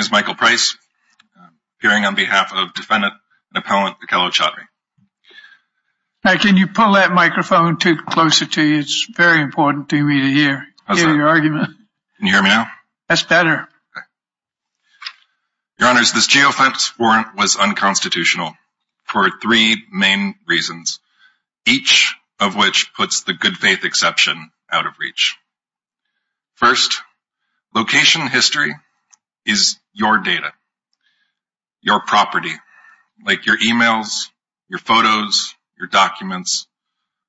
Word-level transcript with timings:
is 0.00 0.10
Michael 0.10 0.34
Price, 0.34 0.76
um, 1.38 1.50
appearing 1.78 2.04
on 2.04 2.14
behalf 2.14 2.52
of 2.52 2.74
defendant 2.74 3.12
and 3.54 3.62
appellant 3.62 3.96
Okello 4.00 4.30
Chatrie. 4.30 4.66
Now, 6.24 6.36
Can 6.36 6.56
you 6.56 6.66
pull 6.66 6.94
that 6.94 7.12
microphone 7.12 7.76
closer 7.76 8.46
to 8.46 8.62
you? 8.62 8.78
It's 8.80 9.06
very 9.14 9.42
important 9.42 9.88
to 9.90 10.02
me 10.02 10.20
to 10.20 10.28
hear 10.28 10.66
your 10.96 11.28
argument. 11.28 11.68
Can 12.18 12.26
you 12.26 12.32
hear 12.32 12.42
me 12.42 12.48
now? 12.48 12.66
That's 13.08 13.22
better. 13.22 13.68
Your 15.78 15.88
Honors, 15.88 16.12
this 16.12 16.26
geofence 16.26 16.98
warrant 16.98 17.34
was 17.36 17.56
unconstitutional 17.56 18.52
for 19.04 19.30
three 19.40 19.82
main 19.90 20.34
reasons, 20.46 20.98
each 21.66 22.14
of 22.38 22.54
which 22.54 22.92
puts 22.94 23.22
the 23.22 23.32
good 23.32 23.56
faith 23.56 23.84
exception 23.84 24.50
out 24.70 24.86
of 24.86 24.98
reach. 24.98 25.36
First, 26.54 27.00
location 27.74 28.26
history 28.26 28.74
is 29.46 29.78
your 29.92 30.18
data, 30.18 30.52
your 31.80 32.00
property, 32.00 32.52
like 33.24 33.46
your 33.46 33.58
emails, 33.58 34.28
your 34.68 34.78
photos, 34.78 35.54
your 35.78 35.88
documents, 35.88 36.66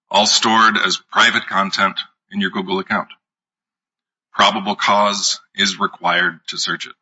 all 0.10 0.26
stored 0.26 0.78
as 0.78 1.02
private 1.12 1.48
content 1.48 2.00
in 2.32 2.42
your 2.42 2.50
Google 2.50 2.80
account. 2.80 3.10
Probable 4.34 4.76
cause 4.76 5.40
is 5.56 5.80
required 5.80 6.40
to 6.48 6.58
search 6.58 6.88
it. 6.88 6.94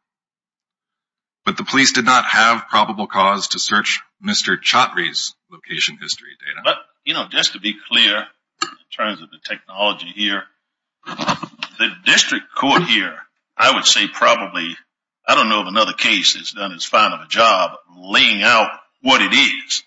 But 1.46 1.58
the 1.58 1.64
police 1.64 1.94
did 1.94 2.06
not 2.06 2.26
have 2.26 2.68
probable 2.68 3.08
cause 3.08 3.50
to 3.50 3.60
search 3.60 4.02
Mr. 4.24 4.62
Chatrie's 4.62 5.36
location 5.52 5.98
history 6.00 6.30
data. 6.40 6.62
But, 6.64 6.78
you 7.06 7.14
know, 7.14 7.26
just 7.30 7.54
to 7.54 7.60
be 7.60 7.76
clear 7.90 8.26
in 8.62 8.68
terms 8.96 9.22
of 9.22 9.30
the 9.32 9.40
technology 9.44 10.12
here, 10.16 10.44
the 11.06 11.90
district 12.06 12.46
court 12.56 12.84
here, 12.84 13.18
I 13.58 13.74
would 13.74 13.86
say 13.86 14.08
probably, 14.08 14.76
I 15.30 15.36
don't 15.36 15.48
know 15.48 15.62
of 15.62 15.68
another 15.68 15.94
case 15.94 16.34
that's 16.34 16.54
done 16.54 16.72
as 16.72 16.86
fine 16.86 17.12
of 17.12 17.22
a 17.22 17.28
job 17.28 17.74
laying 17.96 18.42
out 18.42 18.72
what 19.04 19.22
it 19.22 19.32
is. 19.32 19.84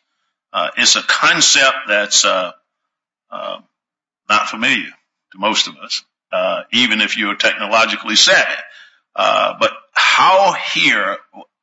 Uh, 0.53 0.69
it's 0.77 0.95
a 0.95 1.03
concept 1.03 1.75
that's 1.89 2.25
uh, 2.25 2.53
uh, 3.29 3.59
not 4.29 4.49
familiar 4.49 4.91
to 5.33 5.39
most 5.39 5.67
of 5.67 5.75
us, 5.79 6.05
even 6.71 7.01
if 7.01 7.19
you're 7.19 7.35
technologically 7.35 8.15
savvy. 8.15 8.55
But 9.17 9.73
how 9.95 10.53
here, 10.53 11.17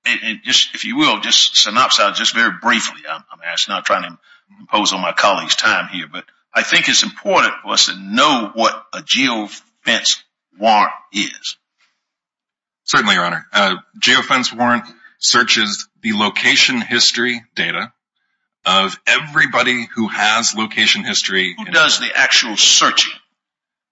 if 0.05 0.83
you 0.83 0.97
will, 0.97 1.21
just 1.21 1.55
synopsis, 1.55 2.17
just 2.17 2.35
very 2.35 2.51
briefly, 2.61 2.99
I'm 3.09 3.23
not 3.69 3.85
trying 3.85 4.11
to 4.11 4.17
impose 4.59 4.91
on 4.91 4.99
my 4.99 5.13
colleagues' 5.13 5.55
time 5.55 5.87
here, 5.87 6.07
but 6.11 6.25
I 6.53 6.63
think 6.63 6.89
it's 6.89 7.03
important 7.03 7.53
for 7.63 7.71
us 7.71 7.85
to 7.85 7.97
know 7.97 8.51
what 8.53 8.73
a 8.91 8.97
geofence 8.97 10.21
warrant 10.59 10.91
is. 11.13 11.55
Certainly, 12.89 13.15
Your 13.15 13.25
Honor. 13.25 13.45
A 13.53 13.75
geofence 13.99 14.51
warrant 14.51 14.83
searches 15.19 15.87
the 16.01 16.13
location 16.13 16.81
history 16.81 17.43
data 17.55 17.93
of 18.65 18.99
everybody 19.05 19.87
who 19.93 20.07
has 20.07 20.55
location 20.55 21.03
history. 21.03 21.55
Who 21.55 21.65
does 21.65 21.99
the 21.99 22.09
actual 22.15 22.57
searching? 22.57 23.13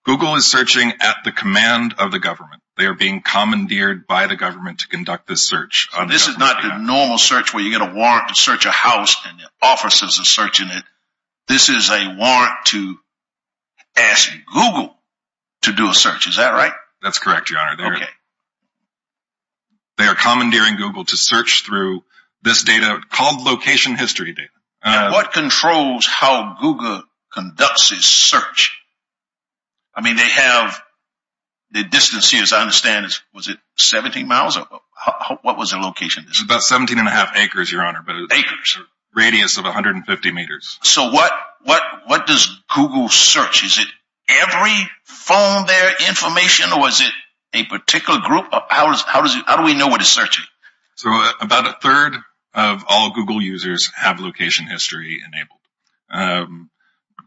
Google 0.04 0.34
is 0.34 0.50
searching 0.50 0.94
at 1.00 1.17
the 1.23 1.31
command 1.31 1.94
of 2.00 2.12
the 2.12 2.17
government. 2.17 2.64
They 2.76 2.86
are 2.86 2.95
being 2.95 3.22
commandeered 3.22 4.08
by 4.08 4.26
the 4.26 4.36
government 4.36 4.80
to 4.80 4.88
conduct 4.88 5.28
this 5.28 5.44
search. 5.44 5.89
This 6.08 6.28
is 6.28 6.39
not 6.39 6.64
the 6.64 6.80
normal 6.80 7.20
search 7.20 7.54
where 7.54 7.61
you 7.61 7.70
get 7.70 7.88
a 7.88 7.94
warrant 7.94 8.30
to 8.30 8.36
search 8.36 8.66
a 8.66 8.72
house 8.72 9.16
and 9.28 9.38
the 9.38 9.48
officers 9.61 10.20
are 10.20 10.26
searching 10.26 10.70
it. 10.70 10.84
This 11.48 11.70
is 11.70 11.92
a 11.92 12.16
warrant 12.17 12.66
to 12.67 12.98
ask 13.95 14.32
Google 14.52 14.95
to 15.64 15.73
do 15.73 15.88
a 15.88 15.94
search. 15.94 16.28
Is 16.28 16.38
that 16.38 16.54
right? 16.54 16.73
That's 17.04 17.20
correct, 17.20 17.52
Your 17.52 17.59
Honor. 17.59 18.08
They 19.98 20.06
are 20.06 20.16
commandeering 20.16 20.78
Google 20.78 21.06
to 21.06 21.17
search 21.17 21.64
through 21.66 22.03
this 22.44 22.64
data 22.64 23.02
called 23.09 23.42
location 23.42 23.95
history 23.95 24.34
data. 24.34 24.50
And 24.84 25.08
uh, 25.08 25.12
what 25.12 25.34
controls 25.34 26.06
how 26.06 26.58
Google 26.62 27.04
conducts 27.34 27.92
its 27.92 28.06
search? 28.06 28.77
I 29.95 30.02
mean, 30.02 30.16
they 30.16 30.30
have 30.30 30.80
the 31.71 31.83
distance 31.83 32.30
here, 32.32 32.44
as 32.44 32.54
I 32.54 32.61
understand, 32.61 33.08
was 33.33 33.48
it 33.48 33.58
17 33.77 34.27
miles? 34.27 34.58
What 35.42 35.58
was 35.58 35.71
the 35.71 35.77
location? 35.77 36.26
It's 36.27 36.44
about 36.44 36.64
17 36.64 36.98
and 36.98 37.08
a 37.08 37.11
half 37.11 37.36
acres, 37.36 37.71
Your 37.71 37.83
Honor. 37.83 38.04
But 38.05 38.16
acres. 38.32 38.80
Radius 39.16 39.58
of 39.58 39.64
150 39.64 40.32
meters. 40.32 40.77
So 40.83 41.11
what 41.11 41.32
what 41.64 41.82
what 42.05 42.27
does 42.27 42.61
Google 42.73 43.10
search? 43.10 43.64
Is 43.64 43.80
it 43.80 43.88
every 44.30 44.89
phone 45.05 45.66
there 45.66 45.94
information 46.08 46.71
or 46.71 46.88
is 46.88 47.02
it 47.02 47.11
a 47.53 47.63
particular 47.65 48.19
group? 48.19 48.45
How 48.69 48.91
does 48.91 49.03
how 49.03 49.58
do 49.58 49.63
we 49.63 49.75
know 49.75 49.87
what 49.87 50.02
it's 50.02 50.09
searching? 50.09 50.45
So 50.95 51.09
uh, 51.11 51.31
about 51.41 51.67
a 51.67 51.77
third 51.81 52.15
of 52.53 52.83
all 52.87 53.11
Google 53.11 53.41
users 53.41 53.91
have 53.95 54.19
location 54.19 54.67
history 54.67 55.21
enabled. 55.25 55.59
Um, 56.09 56.69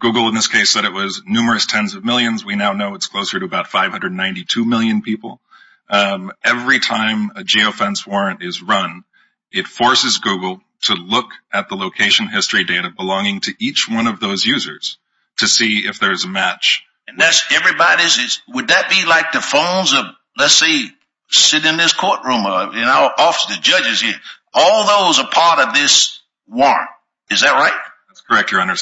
Google, 0.00 0.28
in 0.28 0.34
this 0.34 0.48
case, 0.48 0.70
said 0.70 0.84
it 0.84 0.92
was 0.92 1.22
numerous 1.26 1.66
tens 1.66 1.94
of 1.94 2.04
millions. 2.04 2.44
We 2.44 2.56
now 2.56 2.72
know 2.72 2.94
it's 2.94 3.06
closer 3.06 3.38
to 3.38 3.44
about 3.44 3.68
592 3.68 4.64
million 4.64 5.02
people. 5.02 5.40
Um, 5.88 6.32
every 6.42 6.80
time 6.80 7.30
a 7.36 7.42
geofence 7.42 8.06
warrant 8.06 8.42
is 8.42 8.62
run, 8.62 9.04
it 9.52 9.66
forces 9.66 10.18
Google 10.18 10.60
to 10.82 10.94
look 10.94 11.26
at 11.52 11.68
the 11.68 11.74
location 11.76 12.28
history 12.28 12.64
data 12.64 12.90
belonging 12.90 13.40
to 13.40 13.54
each 13.58 13.88
one 13.90 14.06
of 14.06 14.20
those 14.20 14.44
users 14.44 14.98
to 15.38 15.46
see 15.46 15.86
if 15.86 15.98
there's 15.98 16.24
a 16.24 16.28
match. 16.28 16.84
And 17.10 17.18
that's 17.18 17.44
everybody's? 17.52 18.40
Would 18.48 18.68
that 18.68 18.88
be 18.88 19.04
like 19.04 19.32
the 19.32 19.40
phones 19.40 19.92
of, 19.94 20.04
let's 20.38 20.54
say, 20.54 20.86
sitting 21.28 21.70
in 21.70 21.76
this 21.76 21.92
courtroom 21.92 22.46
or 22.46 22.72
in 22.72 22.84
our 22.84 23.12
office, 23.18 23.46
the 23.46 23.60
judges 23.60 24.00
here? 24.00 24.14
All 24.54 24.86
those 24.86 25.18
are 25.18 25.28
part 25.28 25.58
of 25.58 25.74
this 25.74 26.20
warrant. 26.46 26.88
Is 27.30 27.40
that 27.40 27.52
right? 27.52 27.78
That's 28.08 28.20
correct, 28.22 28.52
Your 28.52 28.60
Honor. 28.60 28.74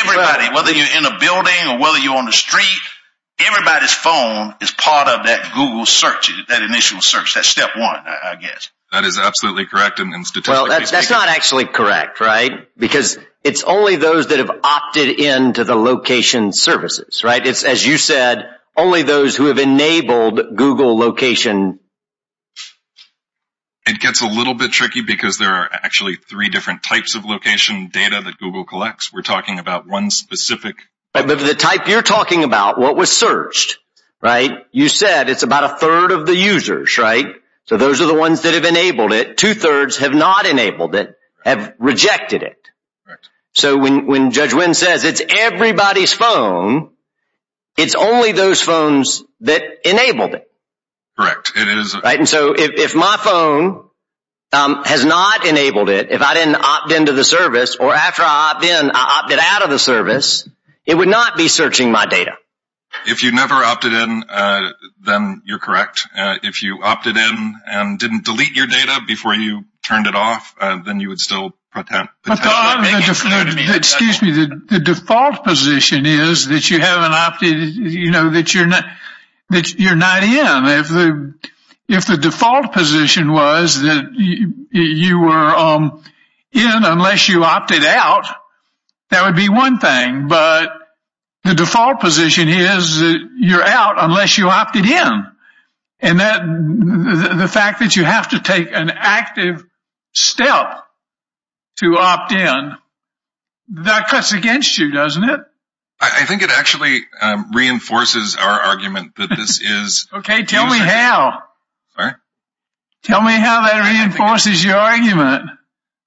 Everybody, 0.00 0.54
whether 0.54 0.72
you're 0.72 0.96
in 0.96 1.04
a 1.04 1.18
building 1.18 1.68
or 1.68 1.78
whether 1.78 1.98
you're 1.98 2.16
on 2.16 2.26
the 2.26 2.32
street, 2.32 2.80
everybody's 3.38 3.92
phone 3.92 4.54
is 4.60 4.70
part 4.70 5.08
of 5.08 5.26
that 5.26 5.52
Google 5.54 5.86
search, 5.86 6.30
that 6.48 6.62
initial 6.62 7.00
search. 7.00 7.34
That's 7.34 7.48
step 7.48 7.70
one, 7.76 8.00
I 8.06 8.36
guess. 8.40 8.70
That 8.92 9.04
is 9.04 9.18
absolutely 9.18 9.66
correct. 9.66 10.00
Well, 10.46 10.68
that's 10.68 11.10
not 11.10 11.28
actually 11.28 11.66
correct, 11.66 12.20
right? 12.20 12.68
Because 12.78 13.18
it's 13.44 13.62
only 13.62 13.96
those 13.96 14.28
that 14.28 14.38
have 14.38 14.50
opted 14.64 15.20
into 15.20 15.64
the 15.64 15.76
location 15.76 16.52
services, 16.52 17.22
right? 17.22 17.46
It's, 17.46 17.62
as 17.62 17.86
you 17.86 17.98
said, 17.98 18.48
only 18.74 19.02
those 19.02 19.36
who 19.36 19.46
have 19.46 19.58
enabled 19.58 20.56
Google 20.56 20.96
location. 20.96 21.78
It 23.86 24.00
gets 24.00 24.22
a 24.22 24.26
little 24.26 24.54
bit 24.54 24.72
tricky 24.72 25.02
because 25.02 25.36
there 25.36 25.52
are 25.52 25.68
actually 25.70 26.16
three 26.16 26.48
different 26.48 26.82
types 26.82 27.14
of 27.14 27.26
location 27.26 27.90
data 27.92 28.22
that 28.24 28.38
Google 28.38 28.64
collects. 28.64 29.12
We're 29.12 29.20
talking 29.20 29.58
about 29.58 29.86
one 29.86 30.10
specific. 30.10 30.76
But 31.12 31.28
the 31.28 31.54
type 31.54 31.86
you're 31.86 32.02
talking 32.02 32.44
about, 32.44 32.78
what 32.78 32.96
was 32.96 33.12
searched, 33.12 33.78
right? 34.22 34.64
You 34.72 34.88
said 34.88 35.28
it's 35.28 35.42
about 35.42 35.64
a 35.64 35.76
third 35.76 36.12
of 36.12 36.24
the 36.24 36.34
users, 36.34 36.96
right? 36.96 37.26
So 37.66 37.76
those 37.76 38.00
are 38.00 38.06
the 38.06 38.14
ones 38.14 38.42
that 38.42 38.54
have 38.54 38.64
enabled 38.64 39.12
it. 39.12 39.36
Two-thirds 39.36 39.98
have 39.98 40.14
not 40.14 40.46
enabled 40.46 40.94
it, 40.94 41.14
have 41.44 41.74
rejected 41.78 42.42
it. 42.42 42.56
So 43.54 43.78
when 43.78 44.32
Judge 44.32 44.52
Wynn 44.52 44.74
says 44.74 45.04
it's 45.04 45.22
everybody's 45.28 46.12
phone, 46.12 46.90
it's 47.76 47.94
only 47.94 48.32
those 48.32 48.60
phones 48.60 49.22
that 49.40 49.62
enabled 49.84 50.34
it. 50.34 50.50
Correct. 51.18 51.52
It 51.56 51.68
is. 51.68 51.96
Right? 52.02 52.18
And 52.18 52.28
so 52.28 52.54
if 52.56 52.94
my 52.96 53.16
phone 53.16 53.88
um, 54.52 54.82
has 54.84 55.04
not 55.04 55.46
enabled 55.46 55.88
it, 55.88 56.10
if 56.10 56.20
I 56.20 56.34
didn't 56.34 56.56
opt 56.56 56.92
into 56.92 57.12
the 57.12 57.24
service, 57.24 57.76
or 57.76 57.94
after 57.94 58.22
I 58.22 58.52
opt 58.54 58.64
in, 58.64 58.90
I 58.92 59.20
opted 59.22 59.38
out 59.40 59.62
of 59.62 59.70
the 59.70 59.78
service, 59.78 60.48
it 60.84 60.96
would 60.96 61.08
not 61.08 61.36
be 61.36 61.48
searching 61.48 61.92
my 61.92 62.06
data. 62.06 62.32
If 63.06 63.22
you 63.22 63.32
never 63.32 63.54
opted 63.54 63.92
in, 63.92 64.24
uh, 64.28 64.70
then 65.00 65.42
you're 65.44 65.58
correct. 65.58 66.06
Uh, 66.16 66.36
if 66.42 66.62
you 66.62 66.82
opted 66.82 67.16
in 67.16 67.54
and 67.66 67.98
didn't 67.98 68.24
delete 68.24 68.54
your 68.54 68.66
data 68.66 69.00
before 69.06 69.34
you 69.34 69.64
turned 69.82 70.06
it 70.06 70.14
off, 70.14 70.54
uh, 70.60 70.80
then 70.82 71.00
you 71.00 71.08
would 71.08 71.20
still 71.20 71.50
potentially 71.50 71.52
make 71.52 71.60
it. 71.60 71.63
Excuse 73.76 74.22
me. 74.22 74.30
The 74.30 74.80
default 74.80 75.44
position 75.44 76.06
is 76.06 76.46
that 76.48 76.70
you 76.70 76.78
haven't 76.78 77.12
opted, 77.12 77.74
you 77.74 78.10
know, 78.12 78.30
that 78.30 78.54
you're 78.54 78.66
not 78.66 78.84
that 79.50 79.74
you're 79.74 79.96
not 79.96 80.22
in. 80.22 80.78
If 80.78 80.88
the 80.88 81.34
if 81.88 82.06
the 82.06 82.16
default 82.16 82.72
position 82.72 83.32
was 83.32 83.82
that 83.82 84.12
you 84.14 85.20
were 85.20 85.54
um, 85.54 86.02
in 86.52 86.84
unless 86.84 87.28
you 87.28 87.44
opted 87.44 87.84
out, 87.84 88.26
that 89.10 89.26
would 89.26 89.36
be 89.36 89.48
one 89.48 89.78
thing. 89.78 90.28
But 90.28 90.70
the 91.42 91.54
default 91.54 92.00
position 92.00 92.48
is 92.48 93.00
that 93.00 93.18
you're 93.38 93.64
out 93.64 93.96
unless 93.98 94.38
you 94.38 94.48
opted 94.48 94.86
in. 94.86 95.26
And 96.00 96.20
that 96.20 96.42
the 97.38 97.48
fact 97.48 97.80
that 97.80 97.96
you 97.96 98.04
have 98.04 98.28
to 98.28 98.40
take 98.40 98.68
an 98.72 98.90
active 98.90 99.64
step 100.12 100.83
to 101.78 101.98
opt 101.98 102.32
in, 102.32 102.72
that 103.68 104.08
cuts 104.08 104.32
against 104.32 104.78
you, 104.78 104.90
doesn't 104.90 105.24
it? 105.24 105.40
I 106.00 106.26
think 106.26 106.42
it 106.42 106.50
actually 106.50 107.00
um, 107.20 107.52
reinforces 107.52 108.36
our 108.36 108.60
argument 108.60 109.16
that 109.16 109.30
this 109.30 109.60
is. 109.62 110.08
Okay. 110.12 110.42
Tell 110.42 110.66
me 110.66 110.78
how. 110.78 111.42
Sorry? 111.96 112.12
Tell 113.04 113.22
me 113.22 113.32
how 113.32 113.62
that 113.62 113.90
reinforces 113.90 114.64
your 114.64 114.76
argument. 114.76 115.50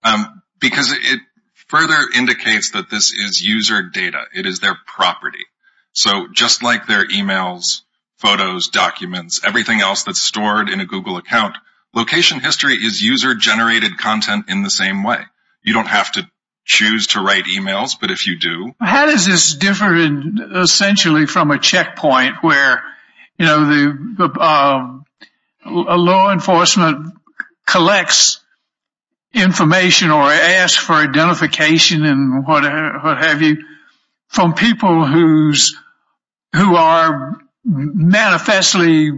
Um, 0.04 0.42
because 0.60 0.92
it 0.92 1.20
further 1.68 1.98
indicates 2.16 2.72
that 2.72 2.90
this 2.90 3.12
is 3.12 3.42
user 3.42 3.84
data. 3.84 4.24
It 4.36 4.46
is 4.46 4.60
their 4.60 4.78
property. 4.86 5.46
So 5.94 6.28
just 6.32 6.64
like 6.64 6.86
their 6.86 7.08
emails, 7.08 7.82
photos, 8.18 8.70
documents, 8.70 9.42
everything 9.44 9.82
else 9.82 10.04
that's 10.04 10.22
stored 10.22 10.70
in 10.70 10.80
a 10.80 10.86
Google 10.86 11.18
account, 11.18 11.56
location 11.94 12.40
history 12.40 12.76
is 12.76 13.02
user-generated 13.02 13.98
content 13.98 14.46
in 14.48 14.64
the 14.64 14.70
same 14.70 15.04
way. 15.04 15.20
You 15.68 15.74
don't 15.74 15.88
have 15.88 16.14
to 16.14 16.26
choose 16.64 17.08
to 17.08 17.20
write 17.20 17.44
emails, 17.44 18.00
but 18.00 18.10
if 18.10 18.26
you 18.26 18.40
do. 18.40 18.74
How 18.80 19.06
does 19.08 19.26
this 19.26 19.54
differ 19.54 19.94
essentially 20.62 21.26
from 21.26 21.52
a 21.52 21.60
checkpoint 21.60 22.36
where, 22.42 22.84
you 23.38 23.46
know, 23.46 24.30
um, 24.40 25.04
a 25.66 25.98
law 25.98 26.32
enforcement 26.32 27.14
collects 27.66 28.40
information 29.34 30.10
or 30.10 30.32
asks 30.32 30.78
for 30.78 30.94
identification 30.94 32.06
and 32.06 32.48
what 32.48 32.64
have 32.64 33.42
you 33.42 33.58
from 34.30 34.54
people 34.54 35.06
who 35.06 35.52
are 36.78 37.42
manifestly 37.66 39.12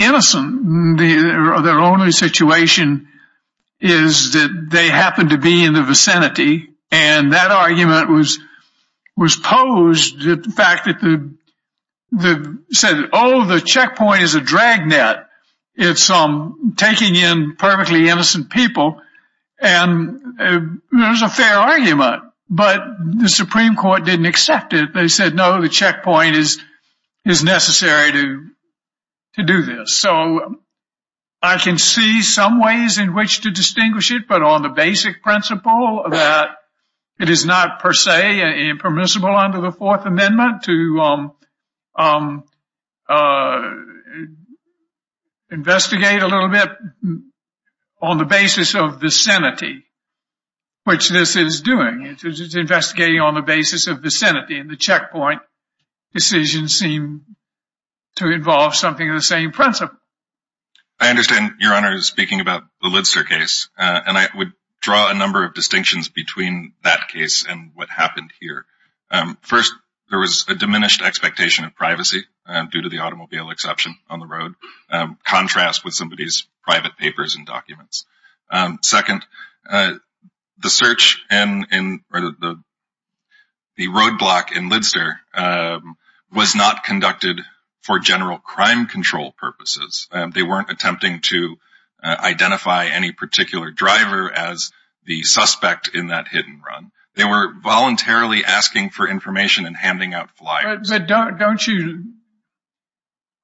innocent. 0.00 0.98
Their 0.98 1.78
only 1.78 2.10
situation 2.10 3.06
is 3.80 4.32
that 4.32 4.68
they 4.70 4.88
happen 4.88 5.30
to 5.30 5.38
be 5.38 5.64
in 5.64 5.74
the 5.74 5.82
vicinity. 5.82 6.68
And 6.90 7.32
that 7.32 7.50
argument 7.50 8.10
was 8.10 8.38
was 9.16 9.36
posed, 9.36 10.20
the 10.20 10.52
fact 10.54 10.86
that 10.86 11.00
the 11.00 11.34
the 12.12 12.62
said, 12.70 12.96
oh, 13.12 13.46
the 13.46 13.60
checkpoint 13.60 14.22
is 14.22 14.34
a 14.34 14.40
dragnet. 14.40 15.26
It's 15.74 16.08
um, 16.10 16.74
taking 16.76 17.16
in 17.16 17.56
perfectly 17.56 18.08
innocent 18.08 18.50
people. 18.50 19.00
And 19.60 20.40
uh, 20.40 20.60
there's 20.92 21.22
a 21.22 21.28
fair 21.28 21.56
argument. 21.56 22.22
But 22.48 22.80
the 23.18 23.28
Supreme 23.28 23.74
Court 23.74 24.04
didn't 24.04 24.26
accept 24.26 24.72
it. 24.72 24.94
They 24.94 25.08
said, 25.08 25.34
no, 25.34 25.60
the 25.60 25.68
checkpoint 25.68 26.36
is 26.36 26.60
is 27.24 27.42
necessary 27.42 28.12
to 28.12 28.48
to 29.34 29.42
do 29.42 29.62
this. 29.62 29.92
So 29.92 30.60
I 31.46 31.58
can 31.58 31.78
see 31.78 32.22
some 32.22 32.60
ways 32.60 32.98
in 32.98 33.14
which 33.14 33.42
to 33.42 33.52
distinguish 33.52 34.10
it. 34.10 34.26
But 34.28 34.42
on 34.42 34.62
the 34.62 34.68
basic 34.68 35.22
principle 35.22 36.04
that 36.10 36.48
it 37.20 37.30
is 37.30 37.46
not 37.46 37.80
per 37.80 37.92
se 37.92 38.68
impermissible 38.68 39.34
under 39.34 39.60
the 39.60 39.70
Fourth 39.70 40.04
Amendment 40.04 40.64
to 40.64 41.00
um, 41.00 41.32
um, 41.96 42.44
uh, 43.08 43.60
investigate 45.50 46.22
a 46.22 46.26
little 46.26 46.50
bit 46.50 46.68
on 48.02 48.18
the 48.18 48.24
basis 48.24 48.74
of 48.74 49.00
vicinity, 49.00 49.84
which 50.82 51.08
this 51.10 51.36
is 51.36 51.60
doing. 51.60 52.16
It's 52.22 52.54
investigating 52.56 53.20
on 53.20 53.34
the 53.34 53.42
basis 53.42 53.86
of 53.86 54.00
vicinity. 54.00 54.58
And 54.58 54.68
the 54.68 54.76
checkpoint 54.76 55.42
decisions 56.12 56.74
seem 56.74 57.22
to 58.16 58.32
involve 58.32 58.74
something 58.74 59.08
of 59.08 59.14
the 59.14 59.22
same 59.22 59.52
principle. 59.52 59.96
I 60.98 61.10
understand 61.10 61.52
Your 61.60 61.74
Honor 61.74 61.94
is 61.94 62.06
speaking 62.06 62.40
about 62.40 62.64
the 62.80 62.88
Lidster 62.88 63.26
case. 63.26 63.68
Uh, 63.78 64.00
and 64.06 64.16
I 64.16 64.28
would 64.34 64.52
draw 64.80 65.10
a 65.10 65.14
number 65.14 65.44
of 65.44 65.54
distinctions 65.54 66.08
between 66.08 66.72
that 66.84 67.08
case 67.08 67.44
and 67.46 67.72
what 67.74 67.90
happened 67.90 68.32
here. 68.40 68.64
Um, 69.10 69.36
first, 69.42 69.72
there 70.10 70.18
was 70.18 70.46
a 70.48 70.54
diminished 70.54 71.02
expectation 71.02 71.64
of 71.64 71.74
privacy 71.74 72.24
uh, 72.46 72.64
due 72.66 72.82
to 72.82 72.88
the 72.88 73.00
automobile 73.00 73.50
exception 73.50 73.96
on 74.08 74.20
the 74.20 74.26
road. 74.26 74.54
Um, 74.90 75.18
contrast 75.24 75.84
with 75.84 75.94
somebody's 75.94 76.46
private 76.62 76.96
papers 76.96 77.34
and 77.34 77.44
documents. 77.44 78.06
Um, 78.50 78.78
second, 78.82 79.24
uh, 79.68 79.94
the 80.58 80.70
search 80.70 81.22
and 81.28 81.66
the 81.70 82.58
roadblock 83.80 84.56
in 84.56 84.70
Lidster 84.70 85.16
was 86.32 86.54
not 86.54 86.84
conducted 86.84 87.40
for 87.86 88.00
general 88.00 88.38
crime 88.38 88.86
control 88.86 89.30
purposes. 89.30 90.08
Um, 90.10 90.32
they 90.32 90.42
weren't 90.42 90.70
attempting 90.70 91.20
to 91.26 91.56
uh, 92.02 92.16
identify 92.18 92.86
any 92.86 93.12
particular 93.12 93.70
driver 93.70 94.30
as 94.30 94.72
the 95.04 95.22
suspect 95.22 95.90
in 95.94 96.08
that 96.08 96.26
hit 96.26 96.46
and 96.46 96.60
run. 96.66 96.90
They 97.14 97.24
were 97.24 97.54
voluntarily 97.62 98.44
asking 98.44 98.90
for 98.90 99.08
information 99.08 99.66
and 99.66 99.76
handing 99.76 100.14
out 100.14 100.30
flyers. 100.36 100.90
But 100.90 101.06
don't 101.06 101.66
you, 101.66 102.12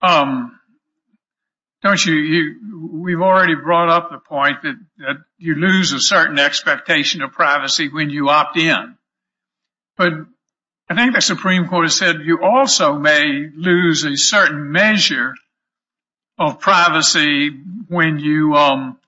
um, 0.02 0.58
don't 1.84 2.04
you, 2.04 2.90
we've 2.92 3.22
already 3.22 3.54
brought 3.54 3.90
up 3.90 4.10
the 4.10 4.18
point 4.18 4.62
that 4.62 5.16
you 5.38 5.54
lose 5.54 5.92
a 5.92 6.00
certain 6.00 6.40
expectation 6.40 7.22
of 7.22 7.30
privacy 7.30 7.88
when 7.88 8.10
you 8.10 8.28
opt 8.28 8.58
in. 8.58 8.96
But 9.96 10.12
I 10.92 10.94
think 10.94 11.14
the 11.14 11.22
Supreme 11.22 11.68
Court 11.68 11.86
has 11.86 11.96
said 11.96 12.20
you 12.22 12.42
also 12.42 12.98
may 12.98 13.48
lose 13.56 14.04
a 14.04 14.14
certain 14.14 14.72
measure 14.72 15.32
of 16.38 16.60
privacy 16.60 17.48
when 17.88 18.18
you 18.18 18.54
um, 18.56 18.98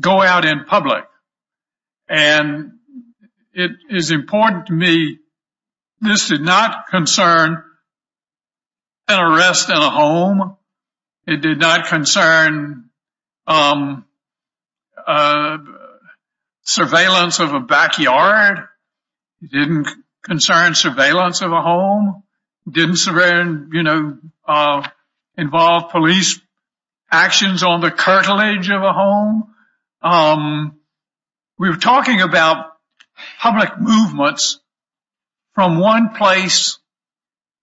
go 0.00 0.20
out 0.20 0.44
in 0.44 0.64
public. 0.64 1.04
And 2.08 2.72
it 3.54 3.70
is 3.88 4.10
important 4.10 4.66
to 4.66 4.72
me, 4.72 5.20
this 6.00 6.26
did 6.26 6.40
not 6.40 6.88
concern 6.88 7.62
an 9.06 9.20
arrest 9.20 9.68
in 9.68 9.76
a 9.76 9.90
home. 9.90 10.56
It 11.24 11.40
did 11.40 11.60
not 11.60 11.86
concern 11.86 12.90
um, 13.46 14.04
uh, 15.06 15.58
surveillance 16.62 17.38
of 17.38 17.54
a 17.54 17.60
backyard. 17.60 18.58
It 19.40 19.52
didn't 19.52 19.86
concern 20.22 20.74
surveillance 20.74 21.42
of 21.42 21.52
a 21.52 21.60
home. 21.60 22.22
Didn't 22.70 22.98
uh, 24.46 24.88
involve 25.36 25.90
police 25.90 26.40
actions 27.10 27.62
on 27.62 27.80
the 27.80 27.90
curtilage 27.90 28.70
of 28.70 28.82
a 28.82 28.92
home. 28.92 29.54
Um, 30.00 30.78
we 31.58 31.68
were 31.68 31.76
talking 31.76 32.20
about 32.22 32.72
public 33.38 33.78
movements 33.78 34.60
from 35.54 35.78
one 35.78 36.10
place 36.10 36.78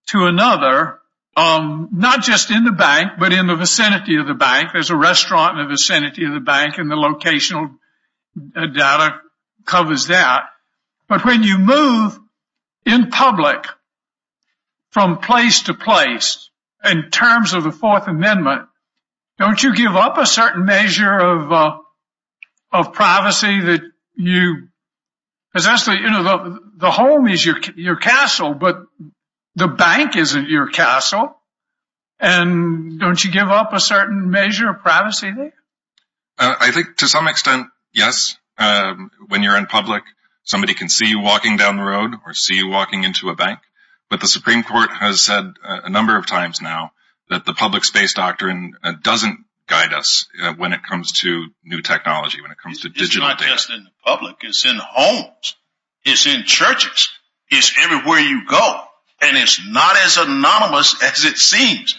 to 0.07 0.25
another, 0.25 0.99
um, 1.35 1.89
not 1.91 2.23
just 2.23 2.51
in 2.51 2.63
the 2.63 2.71
bank, 2.71 3.13
but 3.19 3.33
in 3.33 3.47
the 3.47 3.55
vicinity 3.55 4.17
of 4.17 4.27
the 4.27 4.33
bank. 4.33 4.69
There's 4.73 4.89
a 4.89 4.95
restaurant 4.95 5.57
in 5.57 5.65
the 5.65 5.71
vicinity 5.71 6.25
of 6.25 6.33
the 6.33 6.39
bank 6.39 6.77
and 6.77 6.89
the 6.89 6.95
locational 6.95 7.75
uh, 8.55 8.67
data 8.67 9.21
covers 9.65 10.07
that. 10.07 10.43
But 11.07 11.25
when 11.25 11.43
you 11.43 11.57
move 11.57 12.19
in 12.89 13.09
public 13.09 13.65
from 14.89 15.19
place 15.19 15.63
to 15.63 15.73
place, 15.73 16.49
in 16.83 17.09
terms 17.11 17.53
of 17.53 17.63
the 17.63 17.71
Fourth 17.71 18.07
Amendment, 18.07 18.67
don't 19.37 19.61
you 19.61 19.75
give 19.75 19.95
up 19.95 20.17
a 20.17 20.25
certain 20.25 20.65
measure 20.65 21.17
of 21.17 21.51
uh, 21.51 21.77
of 22.71 22.93
privacy 22.93 23.61
that 23.61 23.81
you, 24.15 24.67
because 25.53 25.85
the 25.85 25.93
you 25.93 26.09
know 26.09 26.59
the 26.75 26.91
home 26.91 27.27
is 27.27 27.45
your 27.45 27.95
castle, 27.95 28.53
but 28.53 28.83
the 29.55 29.67
bank 29.67 30.15
isn't 30.15 30.49
your 30.49 30.67
castle. 30.67 31.35
And 32.21 32.99
don't 32.99 33.23
you 33.23 33.31
give 33.31 33.47
up 33.47 33.71
a 33.71 33.79
certain 33.79 34.29
measure 34.29 34.69
of 34.69 34.79
privacy 34.79 35.31
there? 35.31 35.53
Uh, 36.37 36.55
I 36.59 36.71
think 36.71 36.97
to 36.97 37.07
some 37.07 37.27
extent, 37.29 37.67
yes. 37.93 38.35
Um, 38.57 39.09
when 39.29 39.41
you're 39.41 39.57
in 39.57 39.67
public, 39.67 40.03
somebody 40.49 40.73
can 40.73 40.89
see 40.89 41.05
you 41.05 41.19
walking 41.19 41.57
down 41.57 41.77
the 41.77 41.83
road 41.83 42.15
or 42.25 42.33
see 42.33 42.55
you 42.55 42.67
walking 42.67 43.03
into 43.03 43.29
a 43.29 43.35
bank. 43.35 43.59
But 44.09 44.19
the 44.19 44.27
Supreme 44.27 44.63
Court 44.63 44.89
has 44.89 45.21
said 45.21 45.43
uh, 45.63 45.81
a 45.83 45.89
number 45.91 46.17
of 46.17 46.25
times 46.25 46.59
now 46.59 46.91
that 47.29 47.45
the 47.45 47.53
public 47.53 47.85
space 47.85 48.15
doctrine 48.15 48.73
uh, 48.83 48.93
doesn't 49.03 49.45
guide 49.67 49.93
us 49.93 50.25
uh, 50.41 50.53
when 50.53 50.73
it 50.73 50.81
comes 50.81 51.11
to 51.21 51.45
new 51.63 51.83
technology, 51.83 52.41
when 52.41 52.49
it 52.49 52.57
comes 52.57 52.81
to 52.81 52.89
digital 52.89 53.27
data. 53.27 53.43
It's 53.43 53.47
not 53.47 53.53
just 53.53 53.69
in 53.69 53.83
the 53.83 53.91
public. 54.03 54.35
It's 54.41 54.65
in 54.65 54.79
homes. 54.81 55.55
It's 56.03 56.25
in 56.25 56.43
churches. 56.45 57.09
It's 57.51 57.71
everywhere 57.83 58.19
you 58.19 58.47
go. 58.47 58.81
And 59.21 59.37
it's 59.37 59.61
not 59.63 59.97
as 59.97 60.17
anonymous 60.17 60.95
as 61.03 61.25
it 61.25 61.37
seems 61.37 61.95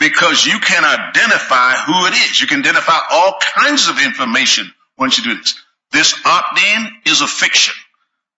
because 0.00 0.44
you 0.44 0.58
can 0.58 0.84
identify 0.84 1.74
who 1.74 2.06
it 2.06 2.14
is. 2.14 2.40
You 2.40 2.48
can 2.48 2.60
identify 2.60 2.98
all 3.12 3.38
kinds 3.54 3.88
of 3.88 4.02
information 4.02 4.72
once 4.98 5.18
you 5.18 5.24
do 5.24 5.38
this. 5.38 5.54
This 5.92 6.14
opt-in 6.26 6.88
is 7.06 7.20
a 7.20 7.28
fiction 7.28 7.74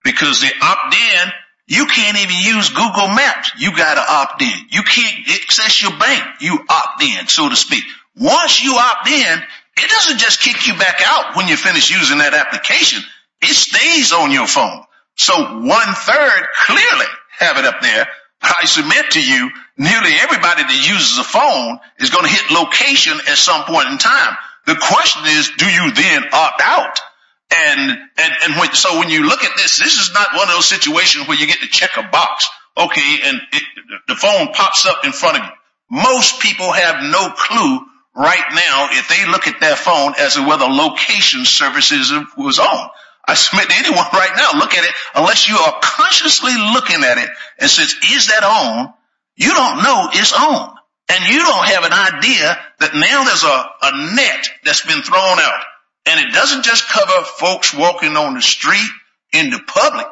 because 0.05 0.39
the 0.39 0.51
opt-in, 0.61 1.31
you 1.67 1.87
can't 1.87 2.17
even 2.17 2.35
use 2.37 2.69
Google 2.69 3.09
Maps. 3.09 3.51
You 3.57 3.75
got 3.75 3.95
to 3.95 4.05
opt 4.07 4.41
in. 4.41 4.53
You 4.69 4.83
can't 4.83 5.27
access 5.29 5.81
your 5.81 5.97
bank. 5.97 6.23
You 6.39 6.59
opt 6.69 7.01
in, 7.01 7.27
so 7.27 7.49
to 7.49 7.55
speak. 7.55 7.83
Once 8.15 8.63
you 8.63 8.75
opt 8.75 9.09
in, 9.09 9.39
it 9.77 9.89
doesn't 9.89 10.19
just 10.19 10.39
kick 10.39 10.67
you 10.67 10.77
back 10.77 11.01
out 11.03 11.35
when 11.35 11.47
you 11.47 11.57
finish 11.57 11.91
using 11.91 12.19
that 12.19 12.35
application. 12.35 13.01
It 13.41 13.53
stays 13.53 14.13
on 14.13 14.31
your 14.31 14.47
phone. 14.47 14.83
So 15.15 15.33
one-third 15.35 16.47
clearly 16.55 17.11
have 17.39 17.57
it 17.57 17.65
up 17.65 17.81
there. 17.81 18.07
I 18.41 18.65
submit 18.65 19.11
to 19.11 19.21
you, 19.21 19.49
nearly 19.77 20.11
everybody 20.21 20.61
that 20.61 20.87
uses 20.87 21.17
a 21.17 21.23
phone 21.23 21.79
is 21.99 22.11
going 22.11 22.25
to 22.25 22.31
hit 22.31 22.51
location 22.51 23.17
at 23.27 23.37
some 23.37 23.63
point 23.63 23.89
in 23.89 23.97
time. 23.97 24.37
The 24.67 24.75
question 24.75 25.23
is, 25.25 25.51
do 25.57 25.65
you 25.65 25.91
then 25.91 26.23
opt 26.31 26.61
out? 26.63 26.99
And 27.51 27.91
and, 27.91 28.33
and 28.43 28.75
so 28.75 28.99
when 28.99 29.09
you 29.09 29.27
look 29.27 29.43
at 29.43 29.55
this, 29.55 29.77
this 29.77 29.99
is 29.99 30.13
not 30.13 30.33
one 30.33 30.47
of 30.47 30.55
those 30.55 30.67
situations 30.67 31.27
where 31.27 31.37
you 31.37 31.47
get 31.47 31.59
to 31.59 31.67
check 31.67 31.91
a 31.97 32.03
box. 32.09 32.47
Okay, 32.77 33.19
and 33.23 33.39
the 34.07 34.15
phone 34.15 34.53
pops 34.53 34.85
up 34.85 35.05
in 35.05 35.11
front 35.11 35.37
of 35.37 35.43
you. 35.45 35.51
Most 35.89 36.41
people 36.41 36.71
have 36.71 37.03
no 37.03 37.29
clue 37.29 37.79
right 38.15 38.45
now 38.53 38.89
if 38.91 39.07
they 39.07 39.29
look 39.31 39.47
at 39.47 39.59
their 39.59 39.75
phone 39.75 40.13
as 40.19 40.35
to 40.35 40.47
whether 40.47 40.65
location 40.65 41.45
services 41.45 42.11
was 42.37 42.59
on. 42.59 42.89
I 43.27 43.33
submit 43.33 43.69
to 43.69 43.75
anyone 43.75 44.05
right 44.13 44.33
now, 44.35 44.59
look 44.59 44.73
at 44.73 44.83
it. 44.83 44.91
Unless 45.15 45.49
you 45.49 45.57
are 45.57 45.79
consciously 45.81 46.53
looking 46.73 47.03
at 47.03 47.17
it 47.17 47.29
and 47.59 47.69
says, 47.69 47.95
is 48.13 48.27
that 48.27 48.43
on? 48.43 48.93
You 49.35 49.53
don't 49.53 49.83
know 49.83 50.09
it's 50.13 50.33
on. 50.33 50.75
And 51.07 51.25
you 51.29 51.37
don't 51.37 51.67
have 51.67 51.83
an 51.83 51.93
idea 51.93 52.57
that 52.79 52.95
now 52.95 53.23
there's 53.25 53.43
a 53.43 54.15
net 54.15 54.49
that's 54.63 54.85
been 54.85 55.03
thrown 55.03 55.39
out. 55.39 55.61
And 56.05 56.19
it 56.19 56.33
doesn't 56.33 56.63
just 56.63 56.87
cover 56.87 57.23
folks 57.23 57.73
walking 57.73 58.15
on 58.15 58.35
the 58.35 58.41
street 58.41 58.89
in 59.33 59.49
the 59.49 59.59
public. 59.65 60.05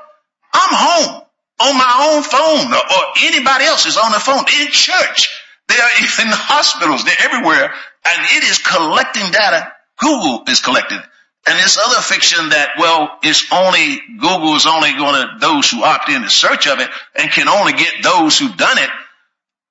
I'm 0.54 0.74
home 0.74 1.24
on 1.60 1.78
my 1.78 2.14
own 2.14 2.24
phone 2.24 2.74
or 2.74 3.04
anybody 3.24 3.66
else 3.66 3.86
is 3.86 3.98
on 3.98 4.12
their 4.12 4.20
phone. 4.20 4.44
In 4.62 4.68
church, 4.72 5.30
they're 5.68 5.78
in 6.22 6.30
the 6.30 6.36
hospitals, 6.36 7.04
they're 7.04 7.22
everywhere. 7.22 7.74
And 8.06 8.26
it 8.36 8.44
is 8.50 8.58
collecting 8.60 9.32
data. 9.32 9.72
Google 9.98 10.44
is 10.48 10.62
collecting. 10.62 11.00
And 11.46 11.60
this 11.60 11.78
other 11.78 12.02
fiction 12.02 12.50
that, 12.50 12.76
well, 12.80 13.18
it's 13.22 13.52
only, 13.52 14.00
Google 14.18 14.56
is 14.56 14.66
only 14.66 14.94
going 14.94 15.22
to 15.22 15.40
those 15.40 15.70
who 15.70 15.84
opt 15.84 16.10
in 16.10 16.22
to 16.22 16.30
search 16.30 16.68
of 16.68 16.80
it 16.80 16.90
and 17.16 17.30
can 17.30 17.50
only 17.50 17.74
get 17.74 18.02
those 18.02 18.40
who've 18.40 18.56
done 18.56 18.78
it. 18.78 18.90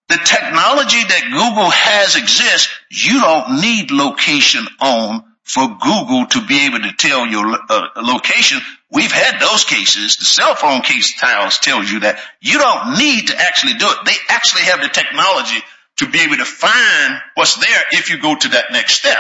The 0.09 0.21
technology 0.23 1.03
that 1.03 1.31
Google 1.31 1.71
has 1.71 2.17
exists. 2.17 2.69
You 2.91 3.21
don't 3.21 3.63
need 3.63 3.91
location 3.91 4.67
on 4.81 5.25
for 5.53 5.69
Google 5.69 6.25
to 6.31 6.47
be 6.47 6.65
able 6.65 6.81
to 6.81 6.93
tell 6.97 7.27
your 7.27 7.45
uh, 7.69 7.89
location. 8.01 8.59
We've 8.91 9.13
had 9.13 9.39
those 9.39 9.65
cases. 9.67 10.17
The 10.17 10.25
cell 10.25 10.55
phone 10.55 10.81
case 10.81 11.21
tiles 11.21 11.59
tells 11.59 11.91
you 11.91 12.01
that 12.01 12.19
you 12.41 12.59
don't 12.59 12.97
need 12.97 13.27
to 13.29 13.37
actually 13.37 13.75
do 13.75 13.85
it. 13.85 13.97
They 14.07 14.17
actually 14.31 14.63
have 14.63 14.81
the 14.81 14.89
technology 14.89 15.61
to 15.99 16.09
be 16.09 16.21
able 16.21 16.37
to 16.37 16.47
find 16.47 17.21
what's 17.35 17.57
there 17.57 17.83
if 17.93 18.09
you 18.09 18.19
go 18.23 18.35
to 18.35 18.49
that 18.49 18.73
next 18.73 18.95
step. 18.95 19.19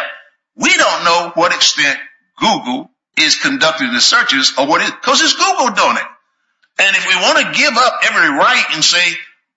We 0.56 0.74
don't 0.74 1.04
know 1.04 1.32
what 1.34 1.54
extent 1.54 1.98
Google 2.38 2.88
is 3.18 3.36
conducting 3.36 3.92
the 3.92 4.00
searches 4.00 4.54
or 4.56 4.66
what 4.66 4.80
it 4.80 4.84
is, 4.84 4.90
because 4.92 5.20
it's 5.20 5.36
Google 5.36 5.74
doing 5.76 5.96
it. 6.00 6.08
And 6.78 6.96
if 6.96 7.06
we 7.06 7.14
want 7.16 7.44
to 7.44 7.60
give 7.60 7.76
up 7.76 7.92
every 8.08 8.38
right 8.38 8.64
and 8.72 8.82
say, 8.82 9.04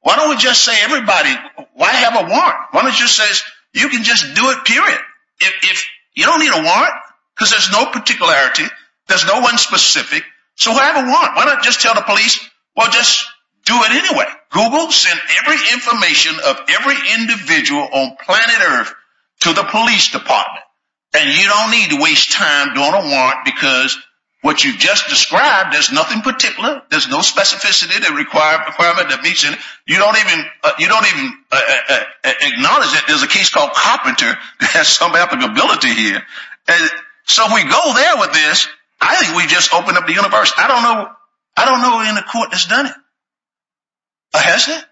why 0.02 0.18
don't 0.18 0.30
we 0.30 0.36
just 0.36 0.64
say 0.64 0.76
everybody, 0.84 1.32
why 1.74 1.92
have 1.92 2.16
a 2.20 2.28
warrant? 2.28 2.60
Why 2.72 2.82
don't 2.82 2.92
you 2.92 3.00
just 3.00 3.16
say, 3.16 3.32
you 3.74 3.88
can 3.88 4.04
just 4.04 4.36
do 4.36 4.50
it, 4.52 4.66
period. 4.66 5.00
If, 5.40 5.54
If 5.64 5.95
you 6.16 6.26
don't 6.26 6.40
need 6.40 6.54
a 6.54 6.64
warrant, 6.64 6.94
because 7.36 7.52
there's 7.52 7.72
no 7.72 7.86
particularity, 7.92 8.64
there's 9.08 9.26
no 9.26 9.42
one 9.42 9.58
specific. 9.58 10.24
So 10.56 10.72
why 10.72 10.86
have 10.86 11.06
a 11.06 11.10
warrant? 11.10 11.36
Why 11.36 11.46
not 11.46 11.64
just 11.64 11.82
tell 11.82 11.96
the 11.96 12.02
police, 12.02 12.40
well, 12.76 12.90
just 12.92 13.28
do 13.66 13.74
it 13.76 13.92
anyway. 13.92 14.26
Google 14.52 14.92
sent 14.92 15.20
every 15.44 15.58
information 15.74 16.36
of 16.46 16.58
every 16.70 16.96
individual 17.20 17.82
on 17.82 18.16
planet 18.24 18.62
earth 18.70 18.94
to 19.42 19.54
the 19.54 19.64
police 19.64 20.12
department. 20.12 20.64
And 21.14 21.30
you 21.30 21.48
don't 21.48 21.72
need 21.72 21.90
to 21.90 22.02
waste 22.02 22.32
time 22.32 22.74
doing 22.74 22.94
a 22.94 23.10
warrant 23.10 23.46
because 23.46 23.98
what 24.46 24.64
you 24.64 24.78
just 24.78 25.10
described, 25.10 25.74
there's 25.74 25.92
nothing 25.92 26.22
particular. 26.22 26.84
There's 26.92 27.10
no 27.10 27.26
specificity 27.26 27.98
that 27.98 28.14
require 28.14 28.62
requirement 28.62 29.10
that 29.10 29.26
meets 29.26 29.42
it. 29.42 29.58
You 29.90 29.98
don't 29.98 30.14
even 30.14 30.46
uh, 30.62 30.78
you 30.78 30.86
don't 30.86 31.02
even 31.02 31.34
uh, 31.50 31.58
uh, 31.58 32.04
acknowledge 32.46 32.94
that 32.94 33.06
there's 33.10 33.24
a 33.24 33.28
case 33.28 33.50
called 33.50 33.74
Carpenter 33.74 34.38
that 34.62 34.70
has 34.78 34.88
some 34.88 35.18
applicability 35.18 35.90
here. 35.98 36.22
So 37.26 37.50
we 37.58 37.66
go 37.66 37.84
there 37.98 38.22
with 38.22 38.38
this. 38.38 38.70
I 39.02 39.18
think 39.18 39.34
we 39.34 39.50
just 39.50 39.74
opened 39.74 39.98
up 39.98 40.06
the 40.06 40.14
universe. 40.14 40.54
I 40.54 40.70
don't 40.70 40.86
know. 40.86 41.10
I 41.58 41.66
don't 41.66 41.82
know 41.82 42.06
in 42.06 42.14
the 42.14 42.26
court 42.30 42.54
that's 42.54 42.70
done 42.70 42.86
it. 42.86 42.94
Has 44.30 44.70
it? 44.70 44.86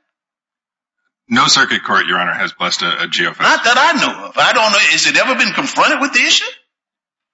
No 1.30 1.46
circuit 1.46 1.86
court, 1.86 2.10
Your 2.10 2.18
Honor, 2.18 2.34
has 2.34 2.58
blessed 2.58 2.82
a 2.82 3.06
geofence. 3.06 3.46
Not 3.46 3.62
that 3.70 3.78
I 3.78 4.02
know 4.02 4.34
of. 4.34 4.34
I 4.34 4.50
don't 4.54 4.72
know. 4.74 4.82
Has 4.98 5.06
it 5.06 5.14
ever 5.14 5.38
been 5.38 5.54
confronted 5.54 6.02
with 6.02 6.14
the 6.14 6.26
issue? 6.26 6.50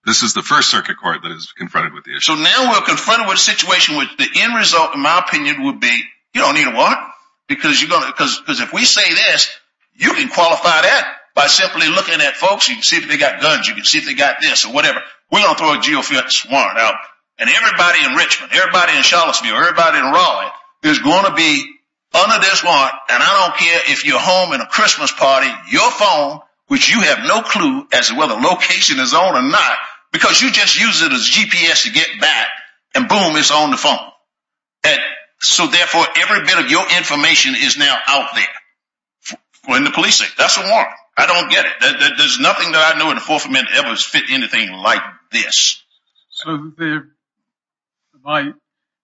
This 0.06 0.24
is 0.24 0.34
the 0.34 0.42
first 0.42 0.72
circuit 0.72 0.98
court 0.98 1.22
that 1.24 1.32
is 1.32 1.52
confronted 1.52 1.94
with 1.94 2.06
the 2.06 2.12
issue. 2.12 2.34
So 2.34 2.36
now 2.36 2.72
we're 2.72 2.86
confronted 2.86 3.28
with 3.28 3.38
a 3.38 3.42
situation 3.42 3.96
where 3.96 4.08
the 4.18 4.30
end 4.38 4.56
result, 4.56 4.96
in 4.96 5.02
my 5.02 5.20
opinion, 5.20 5.66
would 5.66 5.80
be 5.80 6.04
you 6.34 6.42
don't 6.42 6.56
need 6.56 6.68
a 6.68 6.76
warrant. 6.76 7.00
Because 7.48 7.82
if 7.82 8.74
we 8.74 8.86
say 8.86 9.14
this, 9.14 9.50
you 9.96 10.14
can 10.14 10.30
qualify 10.30 10.82
that 10.82 11.16
by 11.36 11.48
simply 11.48 11.88
looking 11.88 12.22
at 12.22 12.36
folks. 12.36 12.70
You 12.70 12.76
can 12.76 12.84
see 12.84 12.98
if 12.98 13.08
they 13.08 13.18
got 13.18 13.42
guns. 13.42 13.68
You 13.68 13.76
can 13.76 13.84
see 13.84 13.98
if 13.98 14.06
they 14.06 14.14
got 14.14 14.38
this 14.42 14.66
or 14.66 14.74
whatever. 14.74 15.02
We're 15.32 15.42
going 15.42 15.56
to 15.56 15.60
throw 15.60 15.74
a 15.74 15.78
geofence 15.78 16.50
warrant 16.50 16.78
out. 16.80 16.96
And 17.38 17.50
everybody 17.50 18.06
in 18.06 18.16
Richmond, 18.16 18.52
everybody 18.54 18.96
in 18.98 19.04
Charlottesville, 19.04 19.56
everybody 19.56 19.98
in 19.98 20.06
Raleigh 20.06 20.52
is 20.84 21.00
going 21.00 21.26
to 21.26 21.34
be 21.34 21.66
under 22.14 22.40
this 22.40 22.64
warrant. 22.64 22.94
And 23.10 23.24
I 23.24 23.48
don't 23.48 23.58
care 23.58 23.82
if 23.92 24.06
you're 24.06 24.20
home 24.20 24.54
in 24.54 24.62
a 24.62 24.68
Christmas 24.68 25.12
party, 25.12 25.48
your 25.72 25.90
phone, 25.92 26.40
which 26.70 26.90
you 26.90 27.02
have 27.02 27.20
no 27.26 27.42
clue 27.42 27.86
as 27.92 28.08
to 28.08 28.16
whether 28.16 28.36
location 28.36 29.00
is 29.00 29.14
on 29.14 29.36
or 29.36 29.42
not, 29.42 29.78
because 30.12 30.42
you 30.42 30.52
just 30.52 30.80
use 30.80 31.02
it 31.02 31.12
as 31.12 31.30
GPS 31.30 31.84
to 31.84 31.92
get 31.92 32.08
back, 32.22 32.48
and 32.96 33.08
boom, 33.08 33.36
it's 33.36 33.52
on 33.52 33.72
the 33.72 33.78
phone. 33.78 34.00
And 34.84 35.00
so 35.40 35.68
therefore, 35.68 36.06
every 36.18 36.46
bit 36.46 36.58
of 36.58 36.72
your 36.72 36.86
information 36.98 37.56
is 37.56 37.78
now 37.78 37.98
out 38.08 38.30
there. 38.34 39.38
When 39.66 39.84
the 39.84 39.92
police 39.92 40.20
say, 40.20 40.26
that's 40.38 40.58
a 40.58 40.62
warrant. 40.62 40.96
I 41.18 41.26
don't 41.26 41.52
get 41.52 41.66
it. 41.66 42.16
There's 42.18 42.40
nothing 42.40 42.72
that 42.72 42.96
I 42.96 42.98
know 42.98 43.10
in 43.10 43.16
the 43.16 43.22
Fourth 43.22 43.46
Amendment 43.46 43.76
ever 43.78 43.96
fit 43.98 44.24
anything 44.30 44.72
like 44.72 45.02
this. 45.32 45.84
So 46.30 46.72
might 48.24 48.54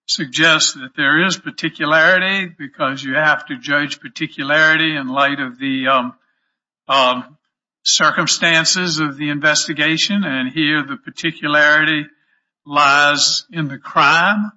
suggest 0.06 0.74
that 0.74 0.94
there 0.96 1.26
is 1.26 1.36
particularity 1.36 2.46
because 2.46 3.02
you 3.02 3.14
have 3.14 3.44
to 3.46 3.58
judge 3.58 4.00
particularity 4.00 4.96
in 4.96 5.08
light 5.08 5.40
of 5.40 5.58
the 5.58 5.88
um, 5.88 6.14
um, 6.88 7.36
circumstances 7.86 8.98
of 8.98 9.16
the 9.16 9.30
investigation. 9.30 10.24
And 10.24 10.52
here 10.52 10.84
the 10.84 10.96
particularity 10.96 12.06
lies 12.66 13.44
in 13.50 13.68
the 13.68 13.78
crime. 13.78 14.50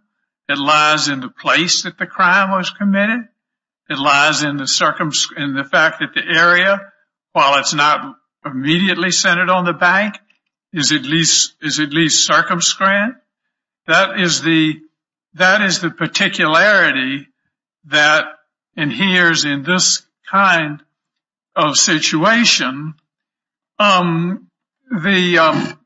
It 0.48 0.58
lies 0.58 1.08
in 1.08 1.20
the 1.20 1.30
place 1.30 1.84
that 1.84 2.00
the 2.00 2.08
crime 2.08 2.52
was 2.52 2.72
committed. 2.72 3.28
It 3.88 4.00
lies 4.00 4.44
in 4.44 4.58
the 4.58 4.68
circumst 4.68 5.30
in 5.38 5.54
the 5.54 5.64
fact 5.64 6.00
that 6.00 6.14
the 6.14 6.24
area, 6.26 6.92
while 7.34 7.60
it's 7.60 7.74
not 7.74 8.16
immediately 8.44 9.12
centered 9.12 9.50
on 9.50 9.66
the 9.66 9.74
bank, 9.74 10.16
is 10.74 10.92
at 10.92 11.04
least 11.04 11.56
is 11.62 11.80
at 11.80 11.92
least 11.92 12.26
circumscribed. 12.26 13.16
That 13.88 14.20
is 14.20 14.42
the 14.42 14.80
that 15.36 15.62
is 15.62 15.82
the 15.82 15.92
particularity 15.92 17.28
that 17.86 18.26
adheres 18.76 19.46
in 19.46 19.64
this 19.64 20.04
kind 20.30 20.82
of 21.56 21.76
situation. 21.76 22.96
Um, 23.80 24.50
um, 24.92 25.80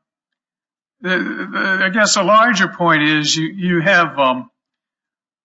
I 1.04 1.90
guess 1.92 2.16
a 2.16 2.24
larger 2.24 2.68
point 2.68 3.02
is 3.08 3.36
you 3.36 3.80
have 3.82 4.18
um, 4.18 4.50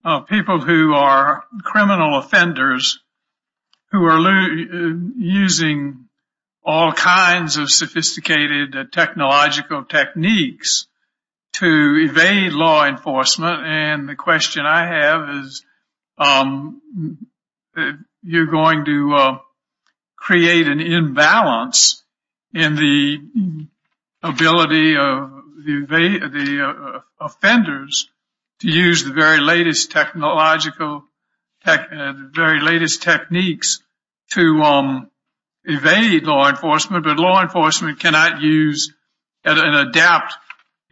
uh, 0.04 0.22
people 0.22 0.60
who 0.60 0.94
are 0.94 1.44
criminal 1.62 2.18
offenders 2.18 3.00
who 3.92 4.04
are 4.06 4.20
using 5.16 6.06
all 6.64 6.92
kinds 6.92 7.58
of 7.58 7.70
sophisticated 7.70 8.76
uh, 8.76 8.84
technological 8.92 9.84
techniques 9.84 10.88
to 11.54 12.08
evade 12.10 12.54
law 12.54 12.86
enforcement. 12.86 13.66
And 13.66 14.10
the 14.10 14.16
question 14.16 14.66
I 14.66 14.86
have 14.86 15.30
is, 15.44 15.64
uh, 16.18 16.62
you're 18.24 18.46
going 18.48 18.86
to 18.86 19.40
create 20.18 20.68
an 20.68 20.80
imbalance 20.80 22.04
in 22.54 22.76
the 22.76 23.18
ability 24.24 24.96
of 24.98 25.32
the 25.66 26.62
uh, 26.62 27.00
offenders 27.20 28.10
to 28.60 28.70
use 28.70 29.04
the 29.04 29.14
very 29.14 29.40
latest 29.40 29.92
technological, 29.92 31.04
uh, 31.66 31.78
the 31.92 32.30
very 32.34 32.62
latest 32.62 33.04
techniques 33.04 33.82
to 34.32 34.62
um, 34.62 35.10
evade 35.64 36.24
law 36.24 36.50
enforcement. 36.50 37.04
But 37.04 37.18
law 37.18 37.42
enforcement 37.42 38.00
cannot 38.00 38.42
use 38.42 38.94
and 39.44 39.88
adapt 39.88 40.34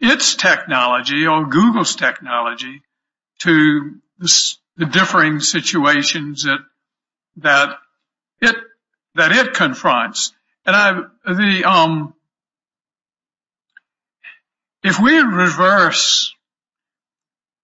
its 0.00 0.34
technology 0.34 1.26
or 1.26 1.46
Google's 1.46 1.96
technology 1.96 2.82
to 3.40 3.96
the 4.18 4.86
differing 4.86 5.40
situations 5.40 6.46
that 7.36 7.76
it 9.32 9.54
confronts. 9.54 10.32
And 10.68 11.64
um, 11.64 12.14
if 14.84 15.00
we 15.00 15.18
reverse 15.18 16.34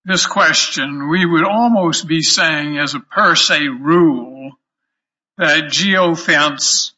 this 0.06 0.26
question, 0.26 1.10
we 1.10 1.26
would 1.26 1.44
almost 1.44 2.08
be 2.08 2.22
saying 2.22 2.78
as 2.78 2.94
a 2.94 3.00
per 3.00 3.34
se 3.34 3.68
rule 3.68 4.52
that 5.36 5.64
geofence 5.64 6.92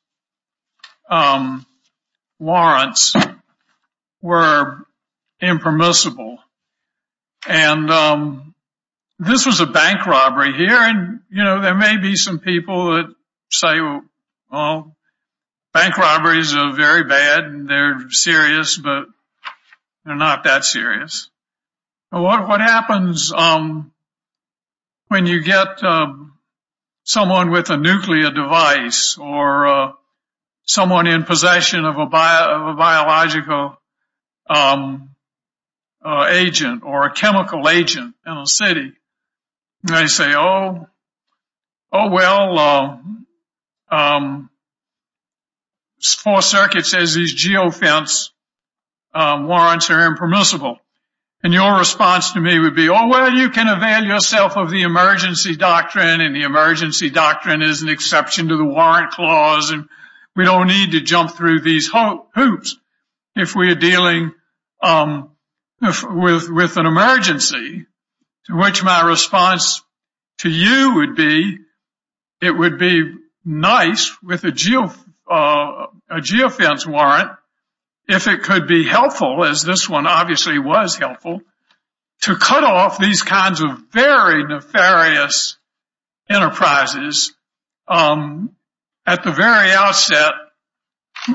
um, 1.10 1.66
warrants 2.38 3.16
were 4.22 4.86
impermissible. 5.42 6.38
And 7.48 7.90
um, 7.90 8.54
this 9.18 9.44
was 9.44 9.60
a 9.60 9.66
bank 9.66 10.06
robbery 10.06 10.52
here. 10.56 10.78
And, 10.78 11.18
you 11.30 11.42
know, 11.42 11.62
there 11.62 11.74
may 11.74 11.96
be 11.96 12.14
some 12.14 12.38
people 12.38 12.94
that 12.94 13.12
say, 13.50 13.80
well, 14.52 14.95
bank 15.76 15.98
robberies 15.98 16.54
are 16.54 16.72
very 16.72 17.04
bad 17.04 17.68
they're 17.68 18.08
serious, 18.08 18.78
but 18.78 19.04
they're 20.04 20.16
not 20.16 20.44
that 20.44 20.64
serious. 20.64 21.28
What 22.10 22.62
happens 22.62 23.30
um, 23.30 23.92
when 25.08 25.26
you 25.26 25.42
get 25.42 25.82
um, 25.84 26.38
someone 27.04 27.50
with 27.50 27.68
a 27.68 27.76
nuclear 27.76 28.30
device 28.30 29.18
or 29.18 29.66
uh, 29.66 29.92
someone 30.64 31.06
in 31.06 31.24
possession 31.24 31.84
of 31.84 31.98
a 31.98 32.06
biological 32.06 33.76
um, 34.48 35.10
uh, 36.02 36.26
agent 36.30 36.84
or 36.84 37.04
a 37.04 37.12
chemical 37.12 37.68
agent 37.68 38.14
in 38.26 38.32
a 38.32 38.46
city? 38.46 38.92
They 39.82 40.06
say, 40.06 40.32
oh, 40.34 40.88
oh 41.92 42.10
well, 42.10 42.58
uh, 42.58 42.96
Fourth 46.00 46.44
Circuit 46.44 46.86
says 46.86 47.14
these 47.14 47.34
geofence 47.34 48.30
um, 49.14 49.46
warrants 49.46 49.90
are 49.90 50.06
impermissible. 50.06 50.78
And 51.42 51.52
your 51.52 51.78
response 51.78 52.32
to 52.32 52.40
me 52.40 52.58
would 52.58 52.74
be, 52.74 52.88
oh, 52.88 53.08
well, 53.08 53.32
you 53.32 53.50
can 53.50 53.68
avail 53.68 54.04
yourself 54.04 54.56
of 54.56 54.70
the 54.70 54.82
emergency 54.82 55.54
doctrine 55.56 56.20
and 56.20 56.34
the 56.34 56.42
emergency 56.42 57.10
doctrine 57.10 57.62
is 57.62 57.82
an 57.82 57.88
exception 57.88 58.48
to 58.48 58.56
the 58.56 58.64
warrant 58.64 59.12
clause. 59.12 59.70
And 59.70 59.88
we 60.34 60.44
don't 60.44 60.66
need 60.66 60.92
to 60.92 61.00
jump 61.00 61.32
through 61.32 61.60
these 61.60 61.88
hoops 61.88 62.76
if 63.34 63.54
we 63.54 63.70
are 63.70 63.76
dealing 63.76 64.32
um, 64.82 65.30
with 65.80 66.50
with 66.50 66.76
an 66.76 66.86
emergency. 66.86 67.86
To 68.46 68.56
which 68.56 68.84
my 68.84 69.02
response 69.02 69.82
to 70.38 70.50
you 70.50 70.96
would 70.96 71.16
be, 71.16 71.58
it 72.40 72.50
would 72.50 72.78
be 72.78 73.14
nice 73.44 74.12
with 74.22 74.44
a 74.44 74.52
Uh, 75.28 75.86
geofence 76.12 76.86
warrant, 76.86 77.30
if 78.08 78.28
it 78.28 78.42
could 78.42 78.68
be 78.68 78.84
helpful, 78.84 79.44
as 79.44 79.62
this 79.62 79.88
one 79.88 80.06
obviously 80.06 80.58
was 80.58 80.96
helpful, 80.96 81.40
to 82.22 82.36
cut 82.36 82.64
off 82.64 82.98
these 82.98 83.22
kinds 83.22 83.60
of 83.60 83.78
very 83.90 84.44
nefarious 84.44 85.56
enterprises 86.30 87.34
um, 87.88 88.54
at 89.06 89.22
the 89.22 89.32
very 89.32 89.70
outset 89.72 90.32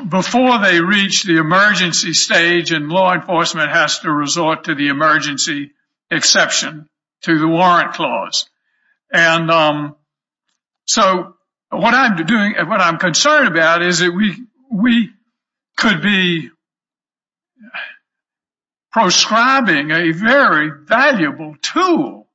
before 0.09 0.59
they 0.59 0.79
reach 0.79 1.23
the 1.23 1.37
emergency 1.37 2.13
stage 2.13 2.71
and 2.71 2.89
law 2.89 3.13
enforcement 3.13 3.69
has 3.69 3.99
to 3.99 4.11
resort 4.11 4.65
to 4.65 4.75
the 4.75 4.87
emergency 4.87 5.71
exception 6.09 6.87
to 7.21 7.37
the 7.37 7.47
warrant 7.47 7.93
clause. 7.93 8.49
And 9.11 9.51
um, 9.51 9.95
so 10.85 11.35
what 11.71 11.93
I'm 11.93 12.25
doing, 12.25 12.53
what 12.67 12.81
I'm 12.81 12.97
concerned 12.97 13.47
about 13.47 13.81
is 13.81 13.99
that 13.99 14.11
we 14.11 14.45
we 14.71 15.11
could 15.77 16.01
be 16.01 16.49
proscribing 18.91 19.91
a 19.91 20.11
very 20.11 20.71
valuable 20.85 21.55
tool 21.61 22.27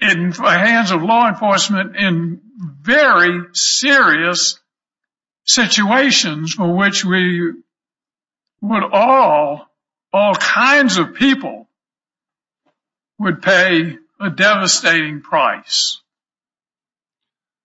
in 0.00 0.30
the 0.30 0.50
hands 0.50 0.90
of 0.90 1.02
law 1.02 1.28
enforcement 1.28 1.94
in 1.96 2.40
very 2.80 3.44
serious 3.52 4.58
situations 5.44 6.54
for 6.54 6.74
which 6.74 7.04
we 7.04 7.52
would 8.60 8.84
all, 8.92 9.68
all 10.12 10.34
kinds 10.34 10.96
of 10.96 11.14
people 11.14 11.68
would 13.18 13.42
pay 13.42 13.98
a 14.20 14.30
devastating 14.30 15.20
price. 15.20 16.01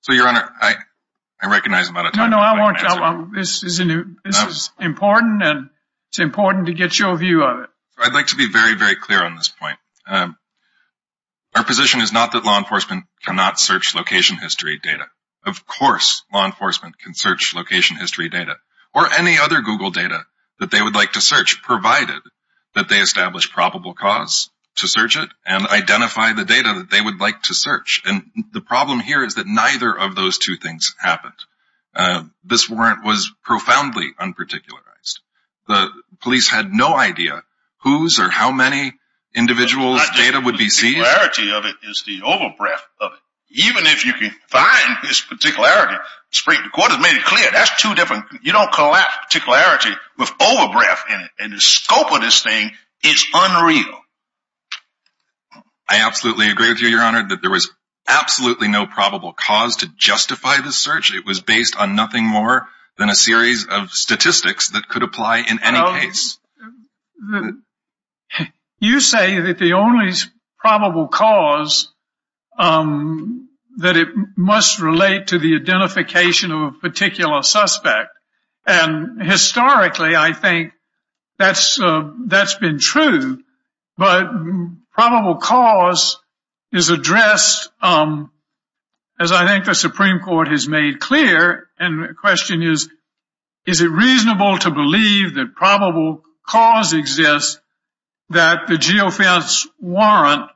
So, 0.08 0.13
Your 0.13 0.30
Honor, 0.30 0.50
I 0.62 0.76
recognize 1.50 1.89
I'm 1.89 1.98
out 1.98 2.06
of 2.06 2.13
time. 2.13 2.30
No, 2.30 2.38
no, 2.38 2.41
I 2.41 2.62
want 2.62 2.78
to, 2.80 3.38
this 3.38 3.62
is 3.62 3.82
important 4.80 5.43
and 5.43 5.70
it's 6.10 6.20
important 6.20 6.67
to 6.67 6.74
get 6.74 6.98
your 6.98 7.17
view 7.17 7.43
of 7.43 7.63
it. 7.63 7.70
I'd 7.98 8.13
like 8.13 8.28
to 8.28 8.38
be 8.38 8.50
very, 8.50 8.76
very 8.76 8.96
clear 8.96 9.22
on 9.22 9.36
this 9.36 9.50
point. 9.50 9.78
Um, 10.08 10.38
our 11.54 11.65
position 11.65 12.00
is 12.00 12.13
not 12.13 12.32
that 12.32 12.46
law 12.46 12.58
enforcement 12.58 13.04
cannot 13.26 13.60
search 13.60 13.96
location 13.96 14.38
history 14.38 14.80
data. 14.82 15.08
Of 15.46 15.67
course, 15.67 16.24
law 16.34 16.46
enforcement 16.46 16.98
can 16.98 17.13
search 17.13 17.54
location 17.54 17.98
history 17.98 18.30
data 18.30 18.56
or 18.96 19.12
any 19.12 19.38
other 19.39 19.60
Google 19.60 19.91
data 19.91 20.26
that 20.62 20.72
they 20.72 20.82
would 20.82 20.96
like 20.96 21.12
to 21.13 21.22
search, 21.22 21.62
provided 21.63 22.22
that 22.76 22.88
they 22.88 23.00
establish 23.00 23.52
probable 23.52 23.93
cause 23.93 24.50
to 24.78 24.88
search 24.88 25.18
it 25.18 25.30
and 25.46 25.68
identify 25.68 26.34
the 26.34 26.46
data 26.46 26.74
that 26.78 26.90
they 26.90 27.02
would 27.02 27.20
like 27.20 27.42
to 27.44 27.54
search. 27.54 28.02
And 28.06 28.24
the 28.54 28.62
problem 28.62 29.00
here 29.00 29.24
is 29.24 29.36
that 29.36 29.48
neither 29.48 29.96
of 29.98 30.16
those 30.16 30.38
two 30.38 30.56
things 30.56 30.96
happened. 31.00 31.34
Uh, 31.96 32.24
this 32.44 32.70
warrant 32.70 33.04
was 33.04 33.32
profoundly 33.44 34.12
unparticularized. 34.20 35.20
The 35.68 35.90
police 36.22 36.50
had 36.50 36.72
no 36.72 36.96
idea 36.96 37.44
whose 37.84 38.20
or 38.20 38.30
how 38.30 38.52
many 38.52 38.94
individuals' 39.36 40.02
data 40.16 40.40
would 40.44 40.58
be 40.58 40.70
seized. 40.70 41.00
The 41.00 41.04
particularity 41.04 41.52
of 41.52 41.66
it 41.66 41.90
is 41.90 42.04
the 42.06 42.22
over-breadth 42.24 42.86
of 43.02 43.12
it. 43.13 43.20
Even 43.50 43.86
if 43.88 44.06
you 44.06 44.13
can 44.13 44.32
find 44.48 44.98
this 45.04 45.22
particularity, 45.22 45.96
the 46.32 46.70
court 46.74 46.92
has 46.92 47.02
made 47.02 47.16
it 47.16 47.24
clear, 47.24 47.50
that's 47.52 47.82
two 47.82 47.96
different, 47.96 48.26
you 48.44 48.52
don't 48.52 48.72
collapse 48.72 49.13
particularity 49.24 49.92
with 50.18 50.32
over-breadth 50.42 51.04
in 51.10 51.22
it. 51.22 51.32
And 51.40 51.54
the 51.54 51.62
scope 51.62 52.12
of 52.12 52.22
this 52.22 52.44
thing 52.44 52.72
is 53.04 53.26
unreal. 53.34 54.00
I 55.89 56.06
absolutely 56.06 56.50
agree 56.50 56.69
with 56.69 56.82
you, 56.82 56.89
Your 56.89 57.02
Honor, 57.02 57.28
that 57.30 57.41
there 57.41 57.52
was 57.52 57.69
absolutely 58.08 58.67
no 58.67 58.86
probable 58.86 59.34
cause 59.34 59.78
to 59.78 59.88
justify 59.97 60.62
this 60.62 60.78
search. 60.78 61.13
It 61.13 61.26
was 61.26 61.41
based 61.41 61.76
on 61.78 61.95
nothing 61.95 62.26
more 62.26 62.67
than 62.97 63.10
a 63.10 63.15
series 63.15 63.65
of 63.67 63.91
statistics 63.91 64.69
that 64.69 64.89
could 64.89 65.04
apply 65.04 65.39
in 65.39 65.60
any 65.63 66.00
case. 66.02 66.39
You 68.80 69.00
say 69.00 69.39
that 69.39 69.60
the 69.60 69.73
only 69.73 70.12
probable 70.60 71.08
cause 71.08 71.91
um, 72.58 73.50
that 73.78 73.95
it 73.95 74.10
must 74.36 74.80
relate 74.80 75.28
to 75.28 75.39
the 75.39 75.56
identification 75.56 76.52
of 76.52 76.62
a 76.62 76.71
particular 76.71 77.43
suspect. 77.43 78.10
And 78.65 79.21
historically, 79.21 80.15
I 80.15 80.34
think 80.34 80.73
that's 81.38 81.80
uh, 81.80 82.12
that's 82.26 82.56
been 82.56 82.80
true. 82.80 83.39
But 83.97 84.30
probable 84.97 85.36
cause 85.36 86.17
is 86.71 86.89
addressed, 86.89 87.69
um, 87.81 88.31
as 89.19 89.31
I 89.31 89.45
think 89.45 89.65
the 89.65 89.75
Supreme 89.75 90.19
Court 90.19 90.47
has 90.47 90.67
made 90.67 90.99
clear. 90.99 91.67
And 91.77 92.03
the 92.03 92.13
question 92.15 92.63
is, 92.63 92.89
is 93.67 93.81
it 93.81 93.89
reasonable 93.89 94.57
to 94.60 94.71
believe 94.71 95.36
that 95.36 95.53
probable 95.55 96.23
cause 96.47 96.93
exists 96.93 97.60
that 98.29 98.67
the 98.67 98.73
geofence 98.73 99.67
warrant 99.79 100.49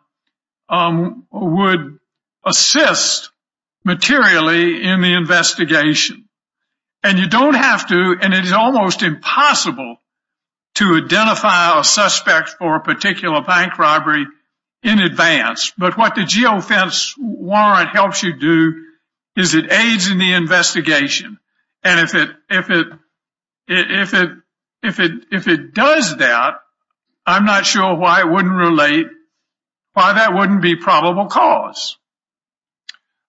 um, 0.69 1.27
would 1.31 1.99
assist 2.43 3.29
materially 3.85 4.83
in 4.83 5.01
the 5.01 5.13
investigation? 5.13 6.27
And 7.03 7.19
you 7.19 7.29
don't 7.29 7.55
have 7.55 7.87
to, 7.89 8.17
and 8.19 8.33
it 8.33 8.43
is 8.43 8.53
almost 8.53 9.03
impossible 9.03 9.97
to 10.75 10.95
identify 10.95 11.79
a 11.79 11.83
suspect 11.83 12.49
for 12.57 12.75
a 12.75 12.81
particular 12.81 13.41
bank 13.41 13.77
robbery 13.77 14.25
in 14.83 14.99
advance. 14.99 15.71
But 15.77 15.97
what 15.97 16.15
the 16.15 16.21
geofence 16.21 17.13
warrant 17.17 17.89
helps 17.89 18.23
you 18.23 18.37
do 18.37 18.85
is 19.35 19.55
it 19.55 19.71
aids 19.71 20.09
in 20.09 20.17
the 20.17 20.33
investigation. 20.33 21.39
And 21.83 21.99
if 21.99 22.15
it 22.15 22.29
if 22.49 22.69
it 22.69 22.87
if 23.67 24.13
it 24.13 24.29
if 24.83 24.99
it 24.99 25.11
if 25.31 25.47
it 25.47 25.73
does 25.73 26.17
that, 26.17 26.55
I'm 27.25 27.45
not 27.45 27.65
sure 27.65 27.95
why 27.95 28.21
it 28.21 28.29
wouldn't 28.29 28.53
relate, 28.53 29.07
why 29.93 30.13
that 30.13 30.33
wouldn't 30.33 30.61
be 30.61 30.75
probable 30.75 31.27
cause. 31.27 31.97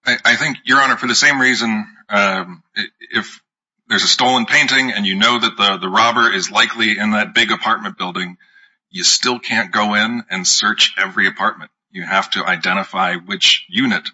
I 0.04 0.34
think, 0.34 0.58
Your 0.64 0.80
Honor, 0.80 0.96
for 0.96 1.06
the 1.06 1.14
same 1.14 1.40
reason, 1.40 1.86
um, 2.08 2.64
if 2.98 3.40
there's 3.92 4.04
a 4.04 4.08
stolen 4.08 4.46
painting 4.46 4.90
and 4.90 5.06
you 5.06 5.14
know 5.16 5.38
that 5.38 5.56
the 5.58 5.76
the 5.76 5.88
robber 5.88 6.32
is 6.32 6.50
likely 6.50 6.98
in 6.98 7.10
that 7.10 7.34
big 7.34 7.52
apartment 7.52 7.98
building, 7.98 8.38
you 8.90 9.04
still 9.04 9.38
can't 9.38 9.70
go 9.70 9.94
in 9.94 10.22
and 10.30 10.46
search 10.46 10.94
every 10.96 11.28
apartment. 11.28 11.70
You 11.90 12.02
have 12.02 12.30
to 12.30 12.44
identify 12.44 13.16
which 13.16 13.66
unit 13.68 14.08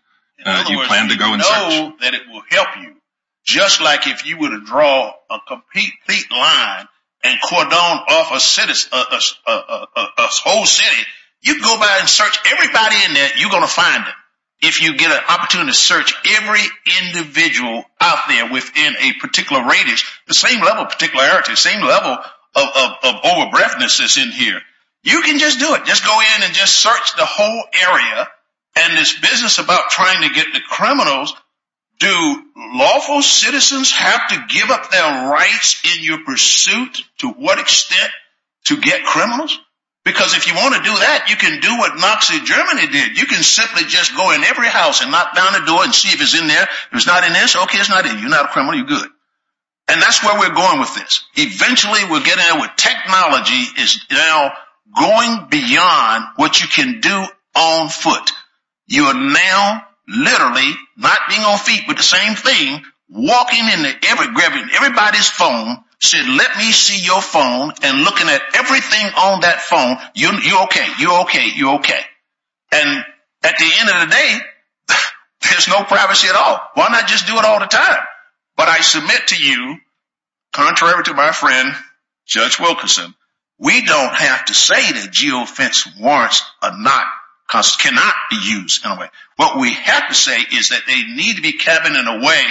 uh, 0.45 0.65
you 0.69 0.81
plan 0.87 1.09
to 1.11 1.17
go 1.17 1.33
and 1.33 1.41
search. 1.41 1.53
In 1.53 1.63
other 1.63 1.69
words, 1.69 1.77
you 1.77 1.89
know 1.91 1.97
that 2.01 2.15
it 2.15 2.23
will 2.29 2.43
help 2.51 2.69
you. 2.81 2.97
Just 3.45 3.81
like 3.81 4.09
if 4.09 4.27
you 4.27 4.39
were 4.39 4.51
to 4.51 4.65
draw 4.65 5.13
a 5.31 5.39
complete 5.47 5.93
line 6.31 6.87
and 7.23 7.39
cordon 7.41 7.73
off 7.73 8.33
a 8.33 8.41
whole 10.27 10.67
city, 10.67 11.03
you 11.41 11.63
go 11.63 11.79
by 11.79 11.99
and 12.01 12.09
search 12.09 12.37
everybody 12.53 12.97
in 13.07 13.15
there, 13.15 13.31
you're 13.39 13.51
going 13.51 13.63
to 13.63 13.69
find 13.69 14.05
them. 14.05 14.15
If 14.61 14.83
you 14.83 14.97
get 14.97 15.11
an 15.11 15.23
opportunity 15.29 15.71
to 15.71 15.77
search 15.77 16.15
every 16.37 16.63
individual 17.05 17.85
out 18.01 18.19
there 18.29 18.53
within 18.53 18.97
a 18.97 19.13
particular 19.21 19.67
radius, 19.69 20.05
the 20.27 20.35
same 20.35 20.61
level 20.61 20.85
of 20.85 20.91
particularity, 20.91 21.55
same 21.55 21.81
level 21.81 22.19
of 22.57 23.15
over-breathness 23.25 23.99
that's 23.99 24.19
in 24.19 24.31
here, 24.33 24.61
you 25.03 25.23
can 25.23 25.39
just 25.39 25.61
do 25.61 25.75
it. 25.75 25.85
Just 25.85 26.05
go 26.05 26.21
in 26.21 26.43
and 26.43 26.53
just 26.55 26.75
search 26.75 27.17
the 27.17 27.25
whole 27.25 27.63
area. 27.83 28.29
And 28.77 28.97
this 28.97 29.19
business 29.19 29.59
about 29.59 29.91
trying 29.91 30.29
to 30.29 30.35
get 30.35 30.47
the 30.53 30.61
criminals, 30.69 31.35
do 31.99 32.43
lawful 32.57 33.23
citizens 33.23 33.91
have 33.93 34.29
to 34.29 34.45
give 34.49 34.71
up 34.71 34.91
their 34.91 35.31
rights 35.31 35.83
in 35.85 36.05
your 36.05 36.25
pursuit 36.25 37.03
to 37.19 37.29
what 37.29 37.59
extent 37.59 38.11
to 38.67 38.77
get 38.81 39.05
criminals? 39.05 39.59
Because 40.09 40.35
if 40.35 40.49
you 40.49 40.55
want 40.55 40.73
to 40.73 40.81
do 40.81 40.97
that, 41.05 41.29
you 41.29 41.37
can 41.37 41.61
do 41.61 41.69
what 41.77 42.01
Nazi 42.01 42.41
Germany 42.41 42.89
did. 42.89 43.21
You 43.21 43.27
can 43.27 43.43
simply 43.43 43.85
just 43.85 44.17
go 44.17 44.33
in 44.33 44.43
every 44.43 44.67
house 44.67 45.03
and 45.03 45.13
knock 45.13 45.37
down 45.37 45.53
the 45.53 45.67
door 45.69 45.85
and 45.85 45.95
see 45.95 46.09
if 46.09 46.23
it's 46.23 46.33
in 46.33 46.49
there. 46.49 46.63
If 46.65 46.89
it's 46.97 47.07
not 47.07 47.29
in 47.29 47.33
there, 47.35 47.45
okay, 47.45 47.77
it's 47.77 47.93
not 47.93 48.07
in. 48.07 48.19
You're 48.19 48.33
not 48.33 48.47
a 48.47 48.49
criminal. 48.49 48.75
You're 48.75 48.89
good. 48.89 49.05
And 49.87 50.01
that's 50.01 50.25
where 50.25 50.41
we're 50.41 50.55
going 50.55 50.81
with 50.81 50.95
this. 50.95 51.29
Eventually, 51.37 52.01
we're 52.09 52.25
getting 52.25 52.41
there 52.41 52.57
where 52.57 52.73
technology 52.75 53.69
is 53.77 54.01
now 54.11 54.53
going 54.97 55.49
beyond 55.51 56.25
what 56.37 56.57
you 56.57 56.69
can 56.69 57.01
do 57.01 57.27
on 57.55 57.91
foot. 57.91 58.33
You 58.87 59.13
are 59.13 59.21
now 59.21 59.85
literally 60.09 60.73
not 60.97 61.19
being 61.29 61.43
on 61.43 61.59
feet, 61.59 61.85
but 61.87 61.99
the 61.99 62.03
same 62.03 62.33
thing, 62.33 62.81
walking 63.11 63.61
in 63.61 63.85
into 63.85 64.09
every, 64.09 64.33
grabbing 64.33 64.73
everybody's 64.73 65.29
phone, 65.29 65.85
said, 66.01 66.27
let 66.29 66.57
me 66.57 66.71
see 66.71 67.05
your 67.05 67.21
phone, 67.21 67.73
and 67.83 68.03
looking 68.03 68.29
at 68.29 68.43
everything 68.55 69.07
on 69.17 69.41
that 69.41 69.61
phone, 69.61 69.97
you're 70.15 70.63
okay, 70.65 70.87
you're 70.99 71.23
okay, 71.23 71.49
you're 71.57 71.77
okay. 71.77 72.01
And 72.73 73.05
at 73.43 73.59
the 73.59 73.71
end 73.81 73.91
of 73.91 74.09
the 74.09 74.15
day, 74.15 74.39
there's 75.43 75.69
no 75.69 75.83
privacy 75.85 76.29
at 76.29 76.37
all. 76.37 76.61
Why 76.75 76.89
not 76.89 77.09
just 77.09 77.27
do 77.27 77.37
it 77.39 77.45
all 77.45 77.59
the 77.59 77.67
time? 77.67 77.99
But 78.57 78.69
I 78.69 78.81
submit 78.81 79.29
to 79.29 79.43
you, 79.43 79.77
contrary 80.53 81.03
to 81.05 81.15
my 81.15 81.33
friend, 81.33 81.73
Judge 82.27 82.61
Wilkinson, 82.61 83.15
we 83.59 83.85
don't 83.85 84.15
have 84.15 84.45
to 84.47 84.55
say 84.55 84.93
that 84.93 85.11
geofence 85.13 85.99
warrants 86.01 86.43
are 86.63 86.79
not, 86.79 87.07
cannot 87.49 88.15
be 88.31 88.37
used 88.37 88.85
in 88.85 88.93
a 88.93 88.99
way. 88.99 89.09
What 89.37 89.59
we 89.59 89.73
have 89.73 90.09
to 90.09 90.15
say 90.15 90.39
is 90.41 90.69
that 90.69 90.83
they 90.87 91.03
need 91.03 91.37
to 91.37 91.43
be 91.43 91.53
cabined 91.53 91.97
in 91.97 92.07
a 92.07 92.25
way 92.25 92.43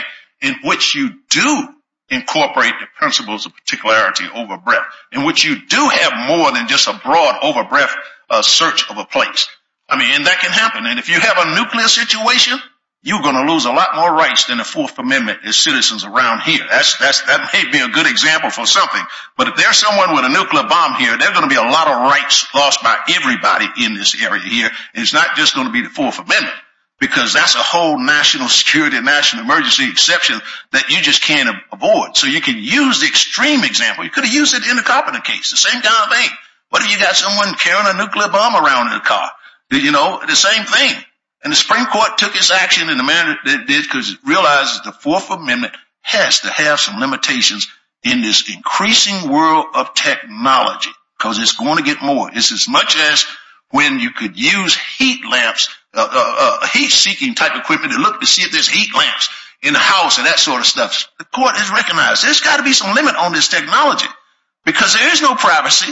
in 0.42 0.56
which 0.64 0.96
you 0.96 1.12
do 1.30 1.70
incorporate 2.10 2.74
the 2.80 2.88
principles 2.98 3.46
of 3.46 3.54
particularity 3.54 4.26
over 4.34 4.58
breadth, 4.58 4.86
in 5.12 5.26
which 5.26 5.44
you 5.44 5.56
do 5.68 5.90
have 5.90 6.28
more 6.28 6.52
than 6.52 6.68
just 6.68 6.88
a 6.88 7.00
broad 7.04 7.40
over 7.44 7.64
breadth 7.64 7.96
uh, 8.30 8.42
search 8.42 8.90
of 8.90 8.98
a 8.98 9.06
place. 9.06 9.48
I 9.90 9.98
mean, 9.98 10.10
and 10.12 10.26
that 10.26 10.40
can 10.40 10.52
happen. 10.52 10.86
And 10.86 11.00
if 11.00 11.10
you 11.10 11.20
have 11.20 11.38
a 11.38 11.56
nuclear 11.56 11.88
situation, 11.88 12.60
you're 13.04 13.22
going 13.22 13.36
to 13.36 13.52
lose 13.54 13.66
a 13.66 13.72
lot 13.72 13.96
more 13.96 14.12
rights 14.12 14.46
than 14.46 14.58
the 14.58 14.66
Fourth 14.66 14.98
Amendment 15.00 15.40
as 15.46 15.56
citizens 15.56 16.04
around 16.04 16.42
here. 16.42 16.60
That's 16.70 16.98
that's 16.98 17.22
that 17.24 17.50
may 17.54 17.72
be 17.72 17.80
a 17.80 17.88
good 17.88 18.08
example 18.08 18.50
for 18.50 18.66
something. 18.66 19.02
But 19.38 19.48
if 19.48 19.56
there's 19.56 19.78
someone 19.78 20.14
with 20.16 20.26
a 20.26 20.30
nuclear 20.30 20.68
bomb 20.68 20.96
here, 20.96 21.16
there's 21.18 21.32
going 21.32 21.48
to 21.48 21.54
be 21.54 21.56
a 21.56 21.72
lot 21.72 21.88
of 21.88 22.02
rights 22.12 22.48
lost 22.54 22.84
by 22.84 22.98
everybody 23.16 23.68
in 23.86 23.94
this 23.94 24.22
area 24.22 24.44
here. 24.44 24.70
It's 24.94 25.14
not 25.14 25.38
just 25.38 25.56
going 25.56 25.68
to 25.68 25.74
be 25.74 25.82
the 25.82 25.90
Fourth 25.90 26.20
Amendment, 26.20 26.54
because 27.00 27.34
that's 27.34 27.56
a 27.56 27.60
whole 27.60 28.00
national 28.00 28.50
security, 28.50 29.00
national 29.02 29.44
emergency 29.44 29.90
exception 29.90 30.40
that 30.72 30.90
you 30.90 31.02
just 31.02 31.22
can't 31.22 31.56
avoid. 31.72 32.18
So 32.18 32.28
you 32.28 32.42
can 32.42 32.58
use 32.58 33.02
the 33.02 33.08
extreme 33.08 33.64
example. 33.64 34.04
You 34.04 34.10
could 34.10 34.26
have 34.26 34.34
used 34.34 34.56
it 34.56 34.68
in 34.68 34.76
the 34.76 34.84
Carpenter 34.84 35.22
case, 35.22 35.52
the 35.52 35.58
same 35.58 35.82
kind 35.82 36.12
of 36.12 36.18
thing. 36.18 36.30
What 36.70 36.84
if 36.84 36.92
you 36.92 37.00
got 37.00 37.16
someone 37.16 37.54
carrying 37.56 37.88
a 37.88 37.98
nuclear 37.98 38.30
bomb 38.30 38.56
around 38.56 38.88
in 38.88 38.94
a 38.94 39.02
car? 39.02 39.30
You 39.72 39.92
know, 39.92 40.22
the 40.26 40.36
same 40.36 40.64
thing. 40.64 40.96
And 41.44 41.54
the 41.54 41.58
Supreme 41.58 41.86
Court 41.86 42.18
took 42.18 42.36
its 42.36 42.52
action 42.52 42.90
in 42.90 42.98
the 42.98 43.04
manner 43.04 43.38
that 43.46 43.62
it 43.62 43.68
did 43.68 43.84
because 43.84 44.12
it 44.12 44.18
realizes 44.26 44.82
the 44.82 44.92
Fourth 44.92 45.30
Amendment 45.30 45.74
has 46.02 46.42
to 46.42 46.50
have 46.50 46.80
some 46.80 47.00
limitations 47.00 47.68
in 48.04 48.22
this 48.22 48.50
increasing 48.54 49.30
world 49.30 49.66
of 49.74 49.94
technology, 49.94 50.90
because 51.18 51.40
it's 51.40 51.56
going 51.56 51.78
to 51.78 51.84
get 51.84 52.02
more. 52.02 52.30
It's 52.34 52.52
as 52.52 52.68
much 52.68 52.98
as 52.98 53.26
when 53.72 54.00
you 54.00 54.12
could 54.12 54.40
use 54.40 54.78
heat 54.78 55.26
lamps, 55.30 55.70
Uh, 55.98 56.08
uh, 56.12 56.36
uh, 56.62 56.68
heat-seeking 56.68 57.34
type 57.34 57.56
equipment 57.56 57.92
to 57.92 57.98
look 57.98 58.20
to 58.22 58.28
see 58.28 58.44
if 58.44 58.52
there's 58.52 58.70
heat 58.70 58.94
lamps 58.96 59.30
in 59.64 59.74
the 59.74 59.80
house 59.80 60.20
and 60.20 60.28
that 60.28 60.38
sort 60.38 60.60
of 60.60 60.68
stuff. 60.68 61.10
The 61.18 61.26
court 61.26 61.56
has 61.56 61.72
recognized 61.72 62.24
there's 62.24 62.42
got 62.42 62.58
to 62.58 62.64
be 62.64 62.74
some 62.74 62.94
limit 62.94 63.16
on 63.16 63.34
this 63.34 63.48
technology, 63.48 64.06
because 64.64 64.94
there 64.94 65.12
is 65.12 65.24
no 65.24 65.34
privacy. 65.34 65.92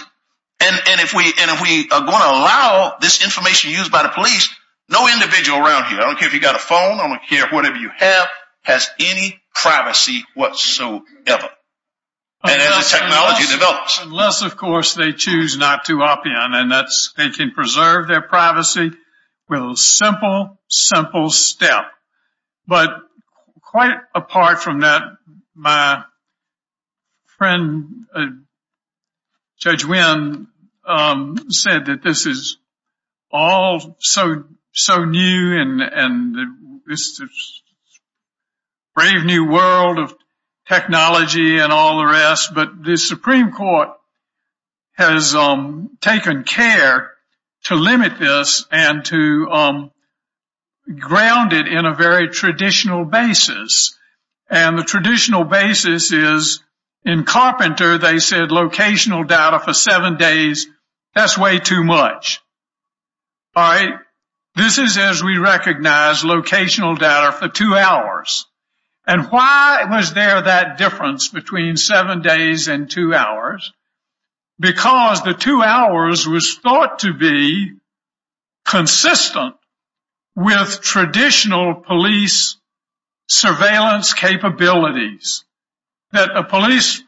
And 0.60 0.76
and 0.90 1.02
if 1.02 1.16
we 1.16 1.24
and 1.26 1.50
if 1.50 1.60
we 1.60 1.90
are 1.90 2.06
going 2.06 2.22
to 2.22 2.32
allow 2.38 2.98
this 3.02 3.24
information 3.24 3.72
used 3.72 3.92
by 3.92 4.04
the 4.04 4.10
police, 4.10 4.48
no 4.90 5.10
individual 5.12 5.58
around 5.58 5.86
here, 5.90 5.98
I 5.98 6.06
don't 6.06 6.20
care 6.20 6.28
if 6.28 6.36
you've 6.36 6.44
got 6.44 6.56
a 6.56 6.60
phone, 6.60 7.00
I 7.00 7.08
don't 7.08 7.26
care 7.28 7.48
whatever 7.50 7.78
you 7.78 7.90
have, 7.98 8.28
has 8.62 8.88
any 9.00 9.42
privacy 9.56 10.24
whatsoever. 10.36 11.50
And 12.44 12.62
as 12.62 12.92
the 12.92 12.98
technology 13.00 13.48
develops. 13.52 14.04
Unless, 14.04 14.44
of 14.44 14.56
course, 14.56 14.94
they 14.94 15.14
choose 15.14 15.58
not 15.58 15.86
to 15.86 16.04
opt 16.04 16.28
in, 16.28 16.36
and 16.38 16.72
that's 16.72 17.12
they 17.18 17.32
can 17.32 17.52
preserve 17.58 18.08
their 18.08 18.22
privacy 18.22 18.92
with 19.50 19.62
a 19.62 19.78
simple, 19.78 20.60
simple 20.68 21.30
step. 21.30 21.86
But 22.68 22.90
quite 23.62 23.96
apart 24.14 24.62
from 24.62 24.82
that, 24.82 25.04
my 25.54 26.04
friend 27.38 28.06
uh, 28.14 28.26
Judge 29.60 29.86
Wynn 29.86 30.48
um, 30.86 31.38
said 31.50 31.88
that 31.88 32.04
this 32.04 32.26
is 32.26 32.58
all 33.32 33.98
so 34.00 34.46
so 34.74 35.06
new 35.06 35.60
and 35.60 35.82
and 35.82 36.82
this 36.88 37.22
brave 38.94 39.26
new 39.26 39.50
world 39.50 40.00
of 40.00 40.16
technology 40.68 41.60
and 41.60 41.72
all 41.72 41.98
the 41.98 42.06
rest. 42.06 42.54
But 42.54 42.84
the 42.84 42.98
Supreme 42.98 43.52
Court 43.52 43.90
has 44.94 45.36
um, 45.36 45.98
taken 46.02 46.44
care 46.44 47.15
to 47.66 47.76
limit 47.76 48.20
this 48.20 48.66
and 48.72 49.04
to 49.06 49.48
um, 49.52 49.92
ground 51.00 51.54
it 51.54 51.68
in 51.68 51.86
a 51.86 51.96
very 51.96 52.30
traditional 52.30 53.06
basis. 53.06 53.98
And 54.50 54.78
the 54.78 54.84
traditional 54.84 55.44
basis 55.44 56.12
is, 56.12 56.64
in 57.04 57.24
Carpenter, 57.24 57.98
they 57.98 58.20
said 58.20 58.50
locational 58.50 59.28
data 59.28 59.60
for 59.60 59.74
seven 59.74 60.18
days, 60.18 60.68
that's 61.14 61.38
way 61.38 61.60
too 61.60 61.84
much. 61.84 62.42
All 63.56 63.64
right. 63.64 63.94
This 64.56 64.78
is, 64.78 64.98
as 64.98 65.24
we 65.24 65.38
recognize, 65.38 66.24
locational 66.24 66.98
data 66.98 67.32
for 67.32 67.48
two 67.48 67.76
hours. 67.76 68.46
And 69.08 69.26
why 69.26 69.86
was 69.90 70.14
there 70.14 70.42
that 70.42 70.78
difference 70.78 71.28
between 71.28 71.78
seven 71.78 72.22
days 72.22 72.68
and 72.68 72.90
two 72.90 73.14
hours? 73.14 73.72
Because 74.60 75.24
the 75.24 75.34
two 75.34 75.62
hours 75.62 76.28
was 76.28 76.56
thought 76.56 77.00
to 77.00 77.14
be 77.14 77.74
consistent 78.66 79.56
with 80.36 80.82
traditional 80.82 81.76
police 81.76 82.58
surveillance 83.28 84.14
capabilities. 84.14 85.44
That 86.12 86.36
a 86.36 86.44
police 86.44 87.04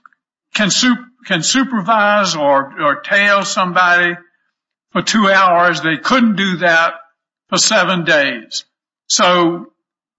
can 0.53 0.71
supervise 0.71 2.36
or 2.36 3.01
tail 3.03 3.45
somebody 3.45 4.15
for 4.91 5.01
two 5.01 5.29
hours. 5.29 5.81
They 5.81 5.97
couldn't 5.97 6.36
do 6.36 6.57
that 6.57 6.95
for 7.49 7.57
seven 7.57 8.03
days. 8.03 8.65
So 9.07 9.71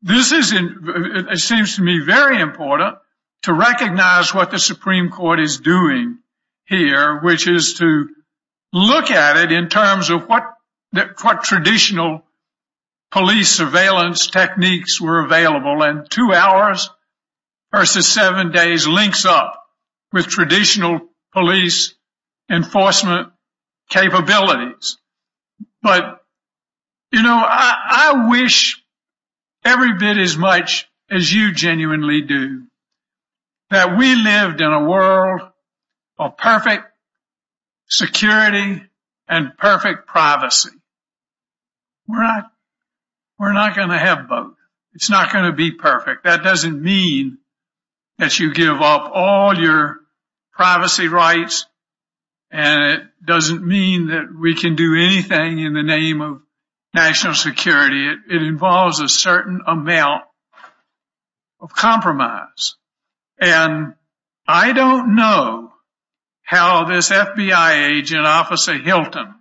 this 0.02 0.32
is, 0.32 0.52
it 0.54 1.38
seems 1.38 1.76
to 1.76 1.82
me 1.82 2.00
very 2.04 2.40
important 2.40 2.96
to 3.42 3.52
recognize 3.52 4.34
what 4.34 4.50
the 4.50 4.58
Supreme 4.58 5.10
Court 5.10 5.40
is 5.40 5.58
doing 5.58 6.18
here, 6.68 7.20
which 7.20 7.48
is 7.48 7.74
to 7.74 8.08
look 8.72 9.10
at 9.10 9.36
it 9.36 9.52
in 9.52 9.68
terms 9.68 10.10
of 10.10 10.28
what 10.28 10.44
what 11.22 11.44
traditional 11.44 12.22
police 13.10 13.50
surveillance 13.50 14.28
techniques 14.28 15.00
were 15.00 15.24
available. 15.24 15.82
And 15.82 16.10
two 16.10 16.32
hours 16.32 16.88
versus 17.72 18.08
seven 18.08 18.52
days 18.52 18.86
links 18.86 19.24
up 19.24 19.64
with 20.12 20.28
traditional 20.28 21.00
police 21.32 21.94
enforcement 22.50 23.32
capabilities. 23.90 24.98
But, 25.82 26.20
you 27.12 27.22
know, 27.22 27.42
I 27.46 28.28
wish 28.28 28.82
every 29.64 29.98
bit 29.98 30.18
as 30.18 30.36
much 30.36 30.88
as 31.10 31.32
you 31.32 31.52
genuinely 31.52 32.22
do 32.22 32.64
that 33.70 33.98
we 33.98 34.14
lived 34.14 34.60
in 34.60 34.72
a 34.72 34.84
world 34.84 35.42
of 36.18 36.36
perfect 36.36 36.84
security 37.88 38.82
and 39.28 39.56
perfect 39.56 40.06
privacy. 40.06 40.70
We're 42.06 42.22
not 42.22 42.50
we're 43.38 43.52
not 43.52 43.76
going 43.76 43.90
to 43.90 43.98
have 43.98 44.28
both. 44.28 44.54
It's 44.94 45.10
not 45.10 45.32
going 45.32 45.44
to 45.44 45.52
be 45.52 45.70
perfect. 45.70 46.24
That 46.24 46.42
doesn't 46.42 46.82
mean 46.82 47.38
that 48.18 48.38
you 48.40 48.52
give 48.52 48.80
up 48.80 49.12
all 49.14 49.56
your 49.56 50.00
privacy 50.52 51.06
rights. 51.06 51.66
And 52.50 52.94
it 52.94 53.02
doesn't 53.24 53.64
mean 53.64 54.08
that 54.08 54.26
we 54.36 54.54
can 54.54 54.74
do 54.74 54.96
anything 54.96 55.60
in 55.60 55.74
the 55.74 55.82
name 55.82 56.20
of 56.20 56.40
national 56.94 57.34
security, 57.34 58.08
it 58.08 58.42
involves 58.42 59.00
a 59.00 59.08
certain 59.08 59.60
amount 59.66 60.24
of 61.60 61.72
compromise. 61.72 62.76
And 63.38 63.94
I 64.46 64.72
don't 64.72 65.14
know 65.14 65.67
how 66.48 66.84
this 66.84 67.10
FBI 67.10 67.90
agent, 67.90 68.24
Officer 68.24 68.78
Hylton, 68.78 69.34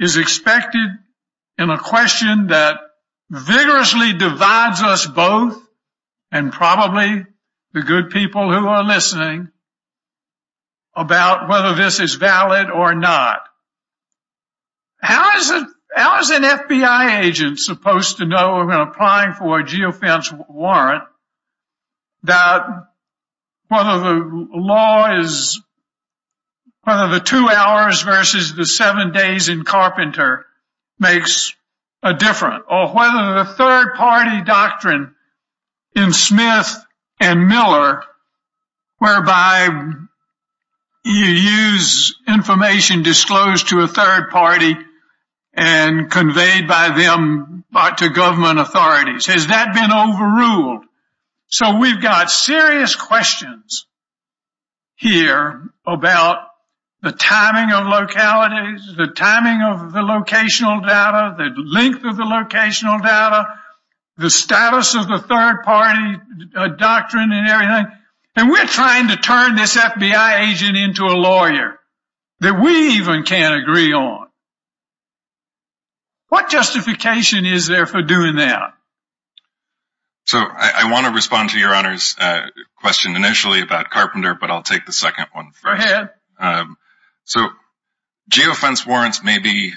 is 0.00 0.16
expected 0.16 0.88
in 1.58 1.70
a 1.70 1.78
question 1.78 2.48
that 2.48 2.80
vigorously 3.30 4.14
divides 4.14 4.82
us 4.82 5.06
both 5.06 5.62
and 6.32 6.50
probably 6.50 7.24
the 7.72 7.82
good 7.82 8.10
people 8.10 8.52
who 8.52 8.66
are 8.66 8.82
listening 8.82 9.50
about 10.92 11.48
whether 11.48 11.76
this 11.76 12.00
is 12.00 12.16
valid 12.16 12.68
or 12.68 12.96
not. 12.96 13.38
How 15.00 15.38
is 15.38 15.50
an 16.30 16.42
FBI 16.42 17.22
agent 17.22 17.60
supposed 17.60 18.16
to 18.16 18.26
know 18.26 18.64
when 18.66 18.80
applying 18.80 19.34
for 19.34 19.60
a 19.60 19.64
geofence 19.64 20.36
warrant 20.48 21.04
that 22.24 22.66
whether 23.70 24.00
the 24.00 24.48
law 24.52 25.20
is, 25.20 25.60
whether 26.82 27.08
the 27.08 27.20
two 27.20 27.48
hours 27.48 28.02
versus 28.02 28.52
the 28.54 28.66
seven 28.66 29.12
days 29.12 29.48
in 29.48 29.62
Carpenter 29.62 30.44
makes 30.98 31.54
a 32.02 32.12
difference, 32.14 32.64
or 32.68 32.88
whether 32.88 33.34
the 33.34 33.44
third 33.44 33.94
party 33.94 34.42
doctrine 34.42 35.14
in 35.94 36.12
Smith 36.12 36.84
and 37.20 37.46
Miller, 37.46 38.02
whereby 38.98 39.68
you 41.04 41.24
use 41.24 42.16
information 42.26 43.04
disclosed 43.04 43.68
to 43.68 43.80
a 43.80 43.88
third 43.88 44.30
party 44.30 44.74
and 45.54 46.10
conveyed 46.10 46.66
by 46.66 46.88
them 46.88 47.64
to 47.98 48.08
government 48.08 48.58
authorities, 48.58 49.26
has 49.26 49.46
that 49.46 49.74
been 49.74 49.92
overruled? 49.92 50.84
So 51.50 51.78
we've 51.78 52.00
got 52.00 52.30
serious 52.30 52.94
questions 52.94 53.86
here 54.96 55.62
about 55.84 56.46
the 57.02 57.10
timing 57.10 57.74
of 57.74 57.86
localities, 57.86 58.94
the 58.96 59.08
timing 59.08 59.60
of 59.62 59.92
the 59.92 59.98
locational 59.98 60.86
data, 60.86 61.34
the 61.36 61.60
length 61.60 62.04
of 62.04 62.16
the 62.16 62.22
locational 62.22 63.02
data, 63.02 63.46
the 64.16 64.30
status 64.30 64.94
of 64.94 65.08
the 65.08 65.18
third 65.18 65.62
party 65.64 66.20
uh, 66.54 66.68
doctrine 66.68 67.32
and 67.32 67.48
everything. 67.48 67.86
And 68.36 68.50
we're 68.50 68.66
trying 68.66 69.08
to 69.08 69.16
turn 69.16 69.56
this 69.56 69.76
FBI 69.76 70.50
agent 70.50 70.76
into 70.76 71.04
a 71.04 71.16
lawyer 71.16 71.80
that 72.40 72.60
we 72.60 72.96
even 72.98 73.24
can't 73.24 73.60
agree 73.60 73.92
on. 73.92 74.28
What 76.28 76.48
justification 76.48 77.44
is 77.44 77.66
there 77.66 77.86
for 77.86 78.02
doing 78.02 78.36
that? 78.36 78.74
So 80.30 80.38
I 80.38 80.88
want 80.92 81.06
to 81.06 81.12
respond 81.12 81.50
to 81.50 81.58
your 81.58 81.74
Honor's 81.74 82.14
uh, 82.16 82.42
question 82.76 83.16
initially 83.16 83.62
about 83.62 83.90
Carpenter, 83.90 84.36
but 84.40 84.48
I'll 84.48 84.62
take 84.62 84.86
the 84.86 84.92
second 84.92 85.26
one 85.32 85.50
first. 85.50 85.64
Go 85.64 85.72
ahead. 85.72 86.10
Um, 86.38 86.76
so 87.24 87.48
geofence 88.30 88.86
warrants 88.86 89.24
may 89.24 89.40
be 89.40 89.72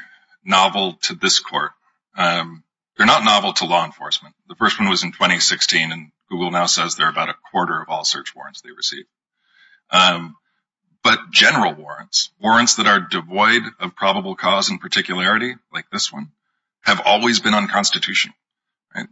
novel 0.45 0.99
to 1.05 1.15
this 1.15 1.39
court. 1.39 1.71
Um, 2.15 2.63
they're 2.95 3.07
not 3.07 3.23
novel 3.23 3.53
to 3.53 3.65
law 3.65 3.83
enforcement. 3.83 4.35
The 4.47 4.53
first 4.53 4.79
one 4.79 4.89
was 4.89 5.03
in 5.03 5.11
2016, 5.11 5.91
and 5.91 6.11
Google 6.29 6.51
now 6.51 6.67
says 6.67 6.95
they're 6.95 7.09
about 7.09 7.29
a 7.29 7.35
quarter 7.51 7.81
of 7.81 7.89
all 7.89 8.05
search 8.05 8.35
warrants 8.35 8.61
they 8.61 8.69
receive. 8.69 9.05
Um, 9.89 10.35
but 11.03 11.17
general 11.31 11.73
warrants, 11.73 12.29
warrants 12.39 12.75
that 12.75 12.85
are 12.85 12.99
devoid 12.99 13.63
of 13.79 13.95
probable 13.95 14.35
cause 14.35 14.69
and 14.69 14.79
particularity, 14.79 15.55
like 15.73 15.89
this 15.91 16.13
one, 16.13 16.27
have 16.81 17.01
always 17.03 17.39
been 17.39 17.55
unconstitutional. 17.55 18.35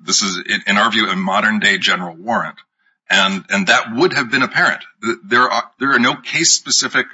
This 0.04 0.22
is, 0.22 0.41
in 0.67 0.78
our 0.78 0.91
view, 0.91 1.10
a 1.10 1.15
modern 1.15 1.60
day 1.60 1.78
general 1.78 2.15
warrant. 2.15 2.58
And 3.10 3.46
and 3.50 3.67
that 3.67 3.94
would 3.94 4.13
have 4.13 4.32
been 4.32 4.41
apparent. 4.41 4.84
There 5.26 5.50
are 5.50 5.70
there 5.80 5.91
are 5.91 6.00
no 6.00 6.15
case 6.15 6.52
specific 6.52 7.08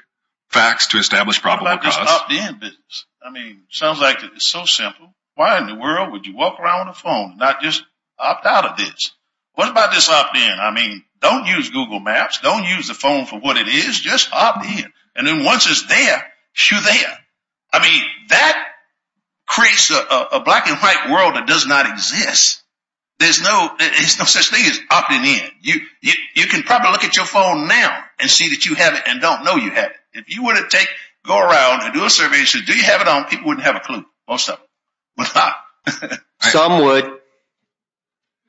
facts 0.50 0.88
to 0.88 0.98
establish 0.98 1.42
probable 1.42 1.66
cause. 1.78 1.98
What 1.98 2.04
about 2.04 2.30
this 2.30 2.40
opt-in 2.40 2.60
business? 2.60 3.06
I 3.22 3.32
mean, 3.32 3.64
sounds 3.70 4.00
like 4.00 4.18
it's 4.22 4.50
so 4.50 4.66
simple. 4.66 5.14
Why 5.36 5.58
in 5.58 5.68
the 5.68 5.76
world 5.76 6.12
would 6.12 6.26
you 6.26 6.36
walk 6.36 6.60
around 6.60 6.88
with 6.88 6.98
a 6.98 7.00
phone 7.00 7.32
and 7.32 7.40
not 7.40 7.62
just 7.62 7.84
opt 8.20 8.46
out 8.46 8.66
of 8.66 8.78
this? 8.78 9.12
What 9.56 9.70
about 9.70 9.92
this 9.92 10.08
opt-in? 10.08 10.58
I 10.60 10.72
mean, 10.72 11.04
don't 11.20 11.48
use 11.48 11.70
Google 11.70 12.00
Maps. 12.00 12.40
Don't 12.42 12.64
use 12.66 12.88
the 12.88 12.94
phone 12.94 13.26
for 13.26 13.40
what 13.40 13.58
it 13.58 13.68
is. 13.68 14.00
Just 14.00 14.32
opt 14.32 14.66
in. 14.66 14.86
And 15.16 15.26
then 15.26 15.44
once 15.44 15.70
it's 15.70 15.88
there, 15.88 16.24
you're 16.70 16.82
there. 16.82 17.18
I 17.74 17.82
mean, 17.82 18.04
that 18.30 18.68
creates 19.48 19.90
a 19.92 20.42
black 20.44 20.68
and 20.68 20.78
white 20.78 21.10
world 21.10 21.36
that 21.36 21.48
does 21.48 21.66
not 21.66 21.90
exist. 21.90 22.62
There's 23.20 23.42
no 23.42 23.72
it's 23.80 24.20
no 24.20 24.26
such 24.26 24.52
thing 24.52 24.64
as 24.66 24.80
opting 24.92 25.26
in. 25.26 25.50
You 25.62 25.82
you 26.02 26.14
you 26.36 26.46
can 26.46 26.62
probably 26.62 26.92
look 26.92 27.04
at 27.04 27.16
your 27.16 27.26
phone 27.26 27.68
now 27.68 28.04
and 28.20 28.30
see 28.30 28.50
that 28.50 28.66
you 28.66 28.76
have 28.76 28.94
it 28.94 29.02
and 29.08 29.22
don't 29.22 29.44
know 29.44 29.56
you 29.56 29.72
have 29.72 29.92
it. 29.92 29.98
If 30.14 30.36
you 30.36 30.46
were 30.46 30.54
to 30.54 30.68
take 30.70 30.88
go 31.26 31.40
around 31.40 31.84
and 31.84 31.94
do 31.94 32.06
a 32.06 32.10
survey 32.10 32.40
and 32.40 32.48
say, 32.48 32.62
do 32.62 32.74
you 32.74 32.84
have 32.84 33.02
it 33.02 33.08
on, 33.08 33.26
people 33.26 33.48
wouldn't 33.48 33.66
have 33.66 33.76
a 33.76 33.80
clue. 33.80 34.06
Most 34.28 34.50
of 34.50 34.58
them 34.58 34.66
would 35.18 35.28
not. 35.36 36.20
Some 36.42 36.84
would. 36.84 37.12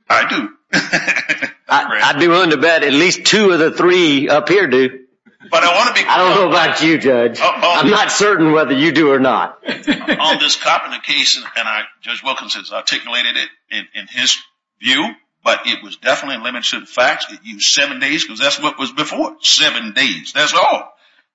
I 0.08 0.28
do. 0.28 0.48
I'd 1.68 2.18
be 2.18 2.28
willing 2.28 2.50
to 2.50 2.56
bet 2.56 2.84
at 2.84 2.92
least 2.92 3.24
two 3.24 3.50
of 3.50 3.58
the 3.58 3.72
three 3.72 4.28
up 4.28 4.48
here 4.48 4.66
do. 4.66 5.04
But 5.50 5.64
I 5.64 5.74
want 5.76 5.88
to 5.88 5.94
be 5.94 6.00
clear. 6.00 6.10
I 6.10 6.18
don't 6.18 6.34
know 6.34 6.48
about 6.48 6.82
you, 6.82 6.98
Judge. 6.98 7.38
Oh, 7.40 7.50
oh. 7.54 7.80
I'm 7.80 7.90
not 7.90 8.10
certain 8.10 8.52
whether 8.52 8.72
you 8.72 8.92
do 8.92 9.10
or 9.10 9.20
not. 9.20 9.58
On 9.66 10.38
this 10.38 10.56
Carpenter 10.56 11.00
case, 11.02 11.36
and 11.36 11.86
Judge 12.00 12.22
Wilkinson 12.22 12.62
has 12.62 12.72
articulated 12.72 13.36
it 13.36 13.86
in 13.94 14.06
his 14.08 14.36
view, 14.80 15.04
but 15.44 15.60
it 15.66 15.82
was 15.82 15.96
definitely 15.96 16.42
limited 16.42 16.68
to 16.70 16.80
the 16.80 16.86
facts. 16.86 17.26
It 17.32 17.40
used 17.42 17.68
seven 17.68 18.00
days 18.00 18.24
because 18.24 18.40
that's 18.40 18.60
what 18.60 18.78
was 18.78 18.92
before. 18.92 19.36
Seven 19.40 19.92
days. 19.92 20.32
That's 20.34 20.54
all. 20.54 20.92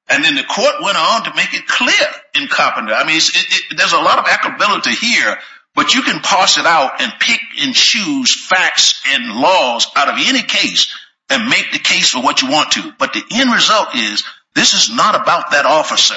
And 0.09 0.23
then 0.23 0.35
the 0.35 0.43
court 0.43 0.75
went 0.81 0.97
on 0.97 1.23
to 1.23 1.33
make 1.35 1.53
it 1.53 1.65
clear 1.65 2.07
in 2.35 2.47
Carpenter. 2.47 2.93
I 2.93 3.05
mean, 3.05 3.19
there's 3.75 3.93
a 3.93 3.97
lot 3.97 4.19
of 4.19 4.25
equability 4.25 4.95
here, 4.99 5.37
but 5.75 5.95
you 5.95 6.01
can 6.01 6.19
parse 6.21 6.57
it 6.57 6.65
out 6.65 7.01
and 7.01 7.11
pick 7.19 7.39
and 7.61 7.73
choose 7.73 8.35
facts 8.47 9.01
and 9.07 9.39
laws 9.39 9.87
out 9.95 10.09
of 10.09 10.15
any 10.27 10.41
case 10.41 10.93
and 11.29 11.49
make 11.49 11.71
the 11.71 11.79
case 11.79 12.11
for 12.11 12.21
what 12.21 12.41
you 12.41 12.49
want 12.49 12.71
to. 12.73 12.91
But 12.99 13.13
the 13.13 13.23
end 13.31 13.51
result 13.51 13.95
is 13.95 14.23
this 14.55 14.73
is 14.73 14.95
not 14.95 15.15
about 15.15 15.51
that 15.51 15.65
officer. 15.65 16.15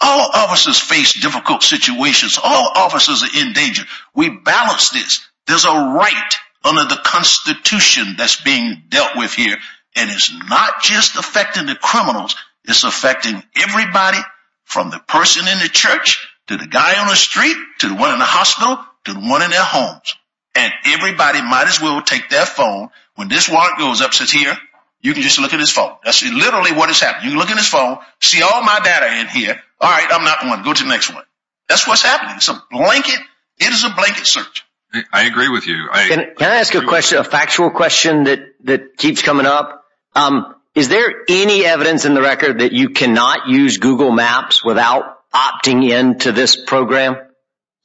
All 0.00 0.30
officers 0.32 0.78
face 0.78 1.20
difficult 1.20 1.62
situations. 1.62 2.38
All 2.42 2.72
officers 2.74 3.22
are 3.22 3.40
in 3.40 3.52
danger. 3.52 3.84
We 4.14 4.28
balance 4.30 4.90
this. 4.90 5.26
There's 5.46 5.64
a 5.64 5.68
right 5.68 6.34
under 6.62 6.84
the 6.84 7.00
Constitution 7.04 8.14
that's 8.16 8.40
being 8.40 8.82
dealt 8.88 9.16
with 9.16 9.32
here. 9.32 9.56
And 9.96 10.10
it's 10.10 10.32
not 10.48 10.82
just 10.82 11.16
affecting 11.16 11.66
the 11.66 11.76
criminals. 11.76 12.34
It's 12.64 12.84
affecting 12.84 13.42
everybody 13.56 14.18
from 14.64 14.90
the 14.90 14.98
person 14.98 15.46
in 15.46 15.58
the 15.58 15.68
church 15.68 16.26
to 16.48 16.56
the 16.56 16.66
guy 16.66 17.00
on 17.00 17.08
the 17.08 17.16
street 17.16 17.56
to 17.80 17.88
the 17.88 17.94
one 17.94 18.12
in 18.12 18.18
the 18.18 18.24
hospital 18.24 18.84
to 19.04 19.14
the 19.14 19.20
one 19.20 19.42
in 19.42 19.50
their 19.50 19.62
homes. 19.62 20.14
And 20.54 20.72
everybody 20.86 21.42
might 21.42 21.66
as 21.66 21.80
well 21.80 22.00
take 22.02 22.28
their 22.30 22.46
phone. 22.46 22.88
When 23.16 23.28
this 23.28 23.48
warrant 23.48 23.78
goes 23.78 24.00
up, 24.00 24.12
says 24.12 24.30
here, 24.30 24.56
you 25.00 25.12
can 25.12 25.22
just 25.22 25.38
look 25.38 25.52
at 25.52 25.60
his 25.60 25.70
phone. 25.70 25.92
That's 26.04 26.24
literally 26.24 26.72
what 26.72 26.90
is 26.90 27.00
happening. 27.00 27.26
You 27.26 27.30
can 27.32 27.38
look 27.38 27.50
at 27.50 27.58
his 27.58 27.68
phone, 27.68 27.98
see 28.20 28.42
all 28.42 28.62
my 28.62 28.80
data 28.82 29.20
in 29.20 29.28
here. 29.28 29.60
All 29.80 29.90
right, 29.90 30.06
I'm 30.10 30.24
not 30.24 30.40
going 30.40 30.58
to 30.58 30.64
go 30.64 30.72
to 30.72 30.82
the 30.82 30.88
next 30.88 31.12
one. 31.12 31.24
That's 31.68 31.86
what's 31.86 32.02
happening. 32.02 32.36
It's 32.36 32.48
a 32.48 32.62
blanket. 32.70 33.18
It 33.58 33.72
is 33.72 33.84
a 33.84 33.90
blanket 33.90 34.26
search. 34.26 34.64
I 35.12 35.24
agree 35.24 35.48
with 35.48 35.66
you. 35.66 35.88
Can 35.92 36.32
I 36.40 36.56
ask 36.56 36.74
a 36.74 36.82
question, 36.82 37.18
a 37.18 37.24
factual 37.24 37.70
question 37.70 38.24
that 38.24 38.96
keeps 38.96 39.22
coming 39.22 39.46
up? 39.46 39.84
Um, 40.14 40.54
is 40.74 40.88
there 40.88 41.12
any 41.28 41.64
evidence 41.64 42.04
in 42.04 42.14
the 42.14 42.22
record 42.22 42.60
that 42.60 42.72
you 42.72 42.90
cannot 42.90 43.48
use 43.48 43.78
Google 43.78 44.10
Maps 44.10 44.64
without 44.64 45.18
opting 45.32 45.88
into 45.90 46.32
this 46.32 46.56
program? 46.56 47.16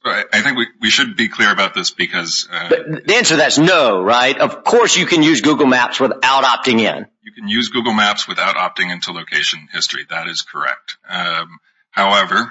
I 0.04 0.40
think 0.42 0.58
we 0.80 0.90
should 0.90 1.16
be 1.16 1.28
clear 1.28 1.52
about 1.52 1.74
this 1.74 1.90
because... 1.90 2.48
Uh, 2.50 2.68
the 2.68 3.14
answer 3.16 3.34
to 3.34 3.36
that 3.36 3.48
is 3.48 3.58
no, 3.58 4.02
right? 4.02 4.38
Of 4.38 4.64
course 4.64 4.96
you 4.96 5.06
can 5.06 5.22
use 5.22 5.42
Google 5.42 5.66
Maps 5.66 6.00
without 6.00 6.44
opting 6.44 6.80
in. 6.80 7.06
You 7.22 7.32
can 7.32 7.48
use 7.48 7.68
Google 7.68 7.92
Maps 7.92 8.26
without 8.26 8.56
opting 8.56 8.90
into 8.90 9.12
location 9.12 9.68
history. 9.72 10.06
That 10.08 10.26
is 10.28 10.42
correct. 10.42 10.96
Um, 11.08 11.58
however, 11.90 12.50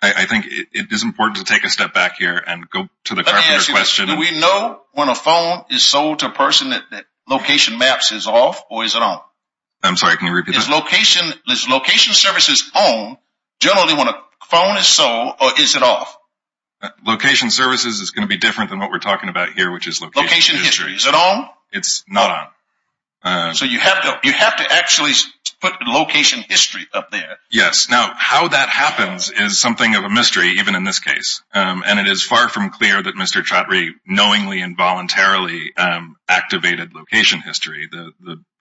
I 0.00 0.26
think 0.26 0.46
it 0.48 0.92
is 0.92 1.02
important 1.02 1.44
to 1.44 1.52
take 1.52 1.64
a 1.64 1.68
step 1.68 1.92
back 1.92 2.18
here 2.18 2.40
and 2.46 2.70
go 2.70 2.88
to 3.04 3.14
the 3.14 3.24
Carpenter 3.24 3.72
question. 3.72 4.06
Do 4.06 4.16
we 4.16 4.38
know 4.38 4.80
when 4.92 5.08
a 5.08 5.14
phone 5.14 5.64
is 5.70 5.82
sold 5.82 6.20
to 6.20 6.26
a 6.26 6.30
person 6.30 6.70
that 6.70 7.06
location 7.28 7.78
maps 7.78 8.12
is 8.12 8.26
off 8.26 8.62
or 8.70 8.84
is 8.84 8.94
it 8.94 9.02
on? 9.02 9.20
I'm 9.82 9.96
sorry, 9.96 10.16
can 10.16 10.28
you 10.28 10.34
repeat 10.34 10.54
that? 10.54 10.62
Is 10.62 10.68
location 10.68 11.32
is 11.48 11.68
location 11.68 12.14
services 12.14 12.70
on 12.74 13.18
generally 13.60 13.94
when 13.94 14.08
a 14.08 14.20
phone 14.48 14.76
is 14.76 14.86
sold 14.86 15.34
or 15.40 15.50
is 15.58 15.74
it 15.74 15.82
off? 15.82 16.16
Location 17.04 17.50
services 17.50 18.00
is 18.00 18.10
going 18.10 18.26
to 18.26 18.28
be 18.28 18.38
different 18.38 18.70
than 18.70 18.78
what 18.78 18.90
we're 18.90 18.98
talking 18.98 19.28
about 19.28 19.52
here, 19.52 19.72
which 19.72 19.88
is 19.88 20.00
location 20.00 20.56
history. 20.56 20.94
Is 20.94 21.06
it 21.06 21.14
on? 21.14 21.48
It's 21.72 22.04
not 22.08 22.30
on. 22.30 22.46
Uh, 23.20 23.52
so 23.52 23.64
you 23.64 23.80
have 23.80 24.02
to 24.02 24.20
you 24.22 24.32
have 24.32 24.56
to 24.56 24.64
actually 24.70 25.10
put 25.60 25.72
location 25.84 26.40
history 26.48 26.86
up 26.94 27.10
there. 27.10 27.38
Yes. 27.50 27.88
Now, 27.90 28.12
how 28.16 28.46
that 28.46 28.68
happens 28.68 29.30
is 29.30 29.58
something 29.58 29.96
of 29.96 30.04
a 30.04 30.08
mystery, 30.08 30.50
even 30.58 30.76
in 30.76 30.84
this 30.84 31.00
case. 31.00 31.42
Um, 31.52 31.82
and 31.84 31.98
it 31.98 32.06
is 32.06 32.22
far 32.22 32.48
from 32.48 32.70
clear 32.70 33.02
that 33.02 33.14
Mr. 33.16 33.42
Chatrie 33.42 33.90
knowingly 34.06 34.60
and 34.60 34.76
voluntarily 34.76 35.72
um, 35.76 36.16
activated 36.28 36.94
location 36.94 37.40
history. 37.40 37.88
The 37.90 38.12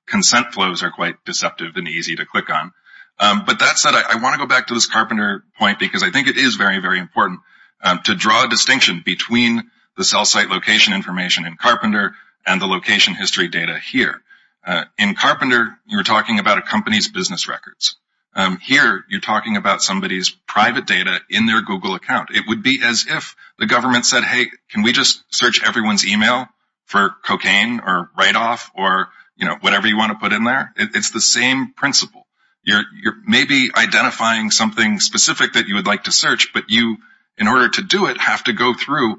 consent 0.08 0.54
flows 0.54 0.82
are 0.82 0.92
quite 0.92 1.24
deceptive 1.24 1.76
and 1.76 1.88
easy 1.88 2.16
to 2.16 2.26
click 2.26 2.50
on. 2.50 2.72
Um, 3.20 3.44
but 3.46 3.60
that 3.60 3.78
said, 3.78 3.94
I 3.94 4.20
want 4.22 4.34
to 4.34 4.40
go 4.40 4.48
back 4.48 4.68
to 4.68 4.74
this 4.74 4.86
Carpenter 4.86 5.44
point 5.60 5.80
because 5.80 6.02
I 6.04 6.12
think 6.12 6.28
it 6.28 6.38
is 6.38 6.56
very, 6.56 6.80
very 6.80 7.00
important 7.00 7.42
Um, 7.82 8.00
to 8.06 8.16
draw 8.16 8.46
a 8.46 8.50
distinction 8.50 9.04
between 9.06 9.70
the 9.98 10.04
cell 10.04 10.26
site 10.26 10.50
location 10.50 10.94
information 10.94 11.46
in 11.46 11.58
Carpenter 11.58 12.16
and 12.46 12.62
the 12.62 12.66
location 12.66 13.14
history 13.14 13.48
data 13.48 13.78
here. 13.80 14.22
Uh, 14.66 14.86
in 14.98 15.16
Carpenter, 15.16 15.78
you're 15.86 16.04
talking 16.04 16.40
about 16.40 16.58
a 16.58 16.62
company's 16.62 17.08
business 17.08 17.48
records. 17.48 17.98
Um, 18.36 18.60
here, 18.60 19.04
you're 19.10 19.22
talking 19.22 19.58
about 19.58 19.82
somebody's 19.82 20.30
private 20.30 20.86
data 20.86 21.20
in 21.30 21.46
their 21.48 21.62
Google 21.62 21.96
account. 21.96 22.30
It 22.32 22.44
would 22.48 22.62
be 22.62 22.82
as 22.84 23.06
if 23.10 23.36
the 23.58 23.66
government 23.66 24.06
said, 24.06 24.24
hey, 24.24 24.48
can 24.70 24.84
we 24.84 24.92
just 24.92 25.24
search 25.34 25.64
everyone's 25.66 26.06
email 26.06 26.48
for 26.86 27.16
cocaine 27.26 27.80
or 27.80 28.12
write-off 28.18 28.72
or 28.76 29.10
you 29.38 29.46
know 29.46 29.56
whatever 29.62 29.88
you 29.88 29.98
want 29.98 30.12
to 30.12 30.20
put 30.20 30.34
in 30.34 30.44
there? 30.44 30.74
It's 30.78 31.12
the 31.12 31.22
same 31.22 31.74
principle. 31.74 32.28
You're 32.64 32.84
maybe 33.26 33.72
identifying 33.74 34.52
something 34.52 35.00
specific 35.00 35.54
that 35.54 35.68
you 35.68 35.76
would 35.76 35.88
like 35.88 36.04
to 36.04 36.12
search, 36.12 36.54
but 36.54 36.66
you, 36.68 36.98
in 37.38 37.48
order 37.48 37.70
to 37.70 37.84
do 37.84 38.08
it, 38.08 38.20
have 38.20 38.44
to 38.46 38.54
go 38.54 38.74
through 38.74 39.18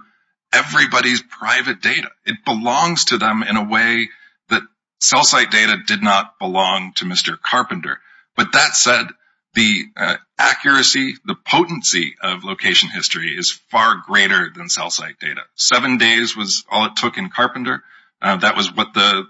everybody's 0.52 1.22
private 1.22 1.82
data. 1.82 2.10
It 2.24 2.44
belongs 2.44 3.06
to 3.06 3.18
them 3.18 3.42
in 3.42 3.56
a 3.56 3.64
way 3.64 4.08
that 4.48 4.62
cell 5.00 5.24
site 5.24 5.50
data 5.50 5.76
did 5.86 6.02
not 6.02 6.38
belong 6.38 6.92
to 6.96 7.04
Mr. 7.04 7.40
Carpenter. 7.40 8.00
But 8.36 8.52
that 8.52 8.74
said, 8.74 9.06
the 9.54 9.86
uh, 9.96 10.16
accuracy, 10.38 11.14
the 11.24 11.34
potency 11.34 12.14
of 12.22 12.44
location 12.44 12.90
history 12.90 13.36
is 13.36 13.50
far 13.50 14.02
greater 14.06 14.50
than 14.54 14.68
cell 14.68 14.90
site 14.90 15.18
data. 15.18 15.40
Seven 15.54 15.98
days 15.98 16.36
was 16.36 16.64
all 16.70 16.86
it 16.86 16.96
took 16.96 17.18
in 17.18 17.30
Carpenter. 17.30 17.82
Uh, 18.20 18.36
that 18.36 18.56
was 18.56 18.72
what 18.74 18.94
the 18.94 19.26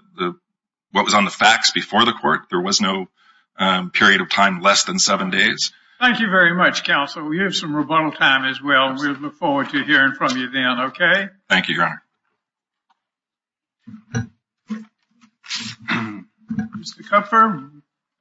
what 0.91 1.05
was 1.05 1.13
on 1.13 1.25
the 1.25 1.31
facts 1.31 1.71
before 1.71 2.05
the 2.05 2.13
court. 2.13 2.41
There 2.49 2.61
was 2.61 2.81
no 2.81 3.07
um, 3.57 3.91
period 3.91 4.21
of 4.21 4.29
time 4.29 4.61
less 4.61 4.85
than 4.85 4.99
seven 4.99 5.29
days. 5.29 5.71
Thank 5.99 6.21
you 6.21 6.29
very 6.29 6.55
much, 6.55 6.85
counsel. 6.85 7.27
We 7.27 7.39
have 7.39 7.53
some 7.53 7.75
rebuttal 7.75 8.13
time 8.13 8.45
as 8.45 8.61
well. 8.61 8.95
We 8.95 9.09
look 9.09 9.35
forward 9.35 9.69
to 9.71 9.83
hearing 9.83 10.13
from 10.13 10.37
you 10.37 10.49
then, 10.49 10.79
okay? 10.87 11.27
Thank 11.49 11.67
you, 11.67 11.75
Your 11.75 11.85
Honor. 11.87 12.03
Mr. 16.79 17.03
Kupfer, 17.09 17.69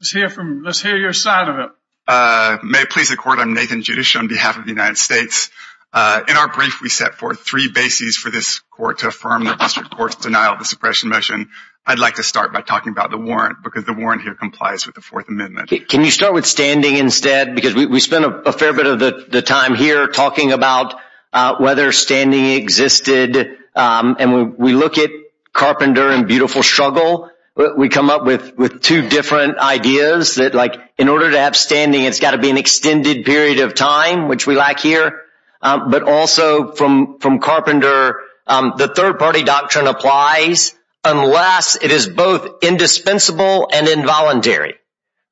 let's 0.00 0.10
hear 0.10 0.28
from 0.28 0.64
let's 0.64 0.82
hear 0.82 0.96
your 0.96 1.12
side 1.12 1.48
of 1.48 1.58
it. 1.60 1.70
Uh, 2.08 2.58
may 2.64 2.80
it 2.80 2.90
please 2.90 3.10
the 3.10 3.16
court, 3.16 3.38
I'm 3.38 3.54
Nathan 3.54 3.82
Judish 3.82 4.18
on 4.18 4.26
behalf 4.26 4.58
of 4.58 4.64
the 4.64 4.70
United 4.70 4.98
States. 4.98 5.50
Uh, 5.92 6.22
in 6.26 6.36
our 6.36 6.48
brief, 6.52 6.80
we 6.82 6.88
set 6.88 7.14
forth 7.14 7.40
three 7.40 7.70
bases 7.70 8.16
for 8.16 8.30
this 8.30 8.60
court 8.70 8.98
to 9.00 9.08
affirm 9.08 9.44
the 9.44 9.54
district 9.54 9.90
court's 9.90 10.16
denial 10.16 10.54
of 10.54 10.58
the 10.58 10.64
suppression 10.64 11.10
motion. 11.10 11.48
I'd 11.86 11.98
like 11.98 12.16
to 12.16 12.22
start 12.22 12.52
by 12.52 12.60
talking 12.60 12.92
about 12.92 13.10
the 13.10 13.16
warrant 13.16 13.62
because 13.64 13.84
the 13.86 13.94
warrant 13.94 14.20
here 14.20 14.34
complies 14.34 14.84
with 14.84 14.94
the 14.94 15.00
Fourth 15.00 15.28
Amendment. 15.28 15.72
Can 15.88 16.04
you 16.04 16.10
start 16.10 16.34
with 16.34 16.44
standing 16.44 16.96
instead? 16.96 17.54
Because 17.54 17.74
we 17.74 17.98
spent 18.00 18.26
a 18.26 18.52
fair 18.52 18.74
bit 18.74 18.86
of 18.86 18.98
the 18.98 19.40
time 19.40 19.74
here 19.74 20.06
talking 20.06 20.52
about 20.52 20.94
uh, 21.32 21.56
whether 21.56 21.90
standing 21.92 22.44
existed. 22.44 23.56
Um, 23.74 24.16
and 24.18 24.58
we 24.58 24.72
look 24.74 24.98
at 24.98 25.10
Carpenter 25.52 26.10
and 26.10 26.28
Beautiful 26.28 26.62
Struggle. 26.62 27.30
We 27.76 27.88
come 27.88 28.10
up 28.10 28.24
with 28.24 28.82
two 28.82 29.08
different 29.08 29.58
ideas 29.58 30.36
that, 30.36 30.54
like, 30.54 30.76
in 30.98 31.08
order 31.08 31.30
to 31.30 31.38
have 31.38 31.56
standing, 31.56 32.04
it's 32.04 32.20
got 32.20 32.32
to 32.32 32.38
be 32.38 32.50
an 32.50 32.58
extended 32.58 33.24
period 33.24 33.60
of 33.60 33.74
time, 33.74 34.28
which 34.28 34.46
we 34.46 34.54
lack 34.56 34.78
here. 34.78 35.22
Um, 35.60 35.90
but 35.90 36.02
also 36.02 36.72
from 36.72 37.40
Carpenter, 37.40 38.20
um, 38.46 38.74
the 38.76 38.88
third-party 38.88 39.42
doctrine 39.42 39.86
applies 39.86 40.74
unless 41.08 41.76
it 41.76 41.90
is 41.90 42.06
both 42.06 42.62
indispensable 42.62 43.68
and 43.72 43.88
involuntary, 43.88 44.74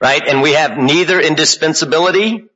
right? 0.00 0.26
And 0.26 0.42
we 0.42 0.52
have 0.52 0.78
neither 0.78 1.20
indispensability, 1.20 2.46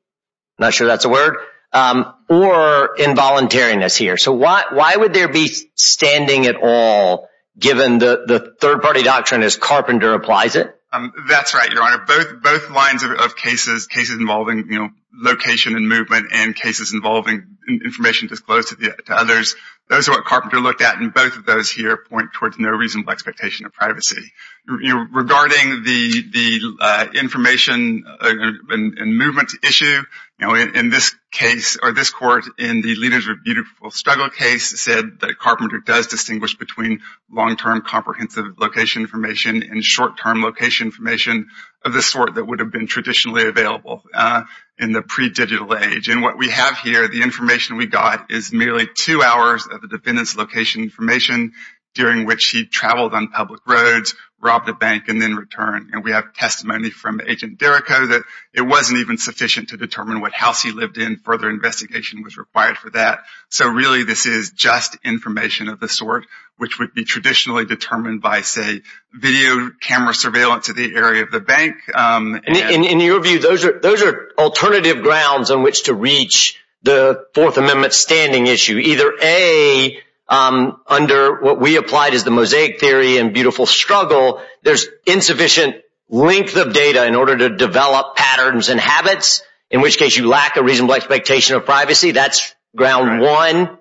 not 0.58 0.72
sure 0.72 0.86
that's 0.86 1.04
a 1.04 1.08
word, 1.08 1.36
um, 1.72 2.14
or 2.28 2.96
involuntariness 2.98 3.96
here. 3.96 4.16
So 4.16 4.32
why 4.32 4.64
why 4.70 4.96
would 4.96 5.12
there 5.12 5.28
be 5.28 5.48
standing 5.76 6.46
at 6.46 6.56
all 6.56 7.28
given 7.58 7.98
the 7.98 8.54
third-party 8.60 9.02
doctrine 9.02 9.42
as 9.42 9.56
Carpenter 9.56 10.14
applies 10.14 10.56
it? 10.56 10.74
Um, 10.92 11.12
that's 11.28 11.54
right, 11.54 11.70
Your 11.70 11.82
Honor. 11.82 12.04
Both 12.42 12.70
lines 12.70 13.04
of 13.04 13.36
cases, 13.36 13.86
cases 13.86 14.18
involving 14.18 14.66
you 14.70 14.78
know, 14.78 14.88
location 15.12 15.76
and 15.76 15.88
movement 15.88 16.28
and 16.32 16.54
cases 16.54 16.92
involving 16.92 17.58
information 17.68 18.26
disclosed 18.26 18.68
to 18.70 19.14
others, 19.14 19.54
those 19.88 20.08
are 20.08 20.12
what 20.12 20.24
Carpenter 20.24 20.60
looked 20.60 20.82
at. 20.82 20.98
And 20.98 21.14
both 21.14 21.36
of 21.36 21.46
those 21.46 21.70
here 21.70 21.96
point 21.96 22.32
towards 22.32 22.58
no 22.58 22.70
reasonable 22.70 23.12
expectation 23.12 23.66
of 23.66 23.72
privacy. 23.72 24.32
Regarding 24.66 25.84
the 25.84 26.60
uh, 26.80 27.06
information 27.14 28.04
uh, 28.06 28.34
and 28.70 29.16
movement 29.16 29.52
issue, 29.64 30.02
in 30.42 30.90
this 30.90 31.14
case, 31.30 31.76
or 31.82 31.92
this 31.92 32.10
court 32.10 32.44
in 32.58 32.80
the 32.80 32.94
Leaders 32.94 33.28
of 33.28 33.44
Beautiful 33.44 33.90
Struggle 33.90 34.30
case 34.30 34.80
said 34.80 35.20
that 35.20 35.38
Carpenter 35.38 35.78
does 35.78 36.06
distinguish 36.06 36.56
between 36.56 37.00
long-term 37.30 37.82
comprehensive 37.82 38.58
location 38.58 39.02
information 39.02 39.62
and 39.62 39.84
short-term 39.84 40.42
location 40.42 40.86
information 40.86 41.48
of 41.84 41.92
the 41.92 42.02
sort 42.02 42.34
that 42.34 42.44
would 42.44 42.60
have 42.60 42.72
been 42.72 42.86
traditionally 42.86 43.46
available 43.46 44.02
uh, 44.14 44.42
in 44.78 44.92
the 44.92 45.02
pre-digital 45.02 45.76
age. 45.76 46.08
And 46.08 46.22
what 46.22 46.38
we 46.38 46.48
have 46.48 46.78
here, 46.78 47.06
the 47.08 47.22
information 47.22 47.76
we 47.76 47.86
got, 47.86 48.30
is 48.30 48.52
merely 48.52 48.88
two 48.92 49.22
hours 49.22 49.66
of 49.70 49.82
the 49.82 49.88
defendant's 49.88 50.36
location 50.36 50.82
information 50.82 51.52
during 51.94 52.24
which 52.24 52.48
he 52.48 52.66
traveled 52.66 53.14
on 53.14 53.28
public 53.28 53.60
roads, 53.66 54.14
robbed 54.40 54.68
a 54.68 54.74
bank, 54.74 55.08
and 55.08 55.20
then 55.20 55.36
returned. 55.36 55.90
And 55.92 56.02
we 56.02 56.12
have 56.12 56.32
testimony 56.34 56.90
from 56.90 57.20
Agent 57.20 57.58
Derrico 57.58 58.08
that 58.08 58.22
it 58.54 58.62
wasn't 58.62 59.00
even 59.00 59.18
sufficient 59.18 59.70
to 59.70 59.76
determine 59.76 60.20
what 60.20 60.32
house 60.32 60.62
he 60.62 60.72
lived 60.72 60.98
in. 60.98 61.18
Further 61.18 61.50
investigation 61.50 62.22
was 62.22 62.36
required 62.36 62.78
for 62.78 62.90
that. 62.90 63.20
So 63.48 63.68
really 63.68 64.04
this 64.04 64.26
is 64.26 64.50
just 64.50 64.96
information 65.04 65.68
of 65.68 65.80
the 65.80 65.88
sort 65.88 66.26
which 66.60 66.78
would 66.78 66.92
be 66.92 67.04
traditionally 67.04 67.64
determined 67.64 68.20
by, 68.20 68.42
say, 68.42 68.82
video 69.14 69.70
camera 69.80 70.12
surveillance 70.12 70.68
of 70.68 70.76
the 70.76 70.94
area 70.94 71.22
of 71.22 71.30
the 71.30 71.40
bank. 71.40 71.76
Um, 71.94 72.34
and 72.46 72.54
in 72.54 72.84
in 72.84 73.00
your 73.00 73.18
view, 73.20 73.38
those 73.38 73.64
are 73.64 73.80
those 73.80 74.02
are 74.02 74.30
alternative 74.36 75.02
grounds 75.02 75.50
on 75.50 75.62
which 75.62 75.84
to 75.84 75.94
reach 75.94 76.60
the 76.82 77.24
Fourth 77.34 77.56
Amendment 77.56 77.94
standing 77.94 78.46
issue. 78.46 78.76
Either 78.76 79.12
A, 79.22 80.02
Um, 80.30 80.80
under 80.86 81.40
what 81.40 81.60
we 81.60 81.76
applied 81.76 82.14
as 82.14 82.22
the 82.22 82.30
mosaic 82.30 82.78
theory 82.78 83.18
and 83.18 83.34
Beautiful 83.34 83.66
Struggle, 83.66 84.40
there's 84.62 84.86
insufficient 85.04 85.82
length 86.08 86.56
of 86.56 86.72
data 86.72 87.04
in 87.04 87.16
order 87.16 87.36
to 87.36 87.56
develop 87.56 88.14
patterns 88.14 88.68
and 88.68 88.78
habits, 88.78 89.42
in 89.70 89.80
which 89.80 89.98
case 89.98 90.16
you 90.16 90.28
lack 90.28 90.56
a 90.56 90.62
reasonable 90.62 90.94
expectation 90.94 91.56
of 91.56 91.64
privacy. 91.64 92.12
That's 92.12 92.54
ground 92.76 93.20
one 93.20 93.76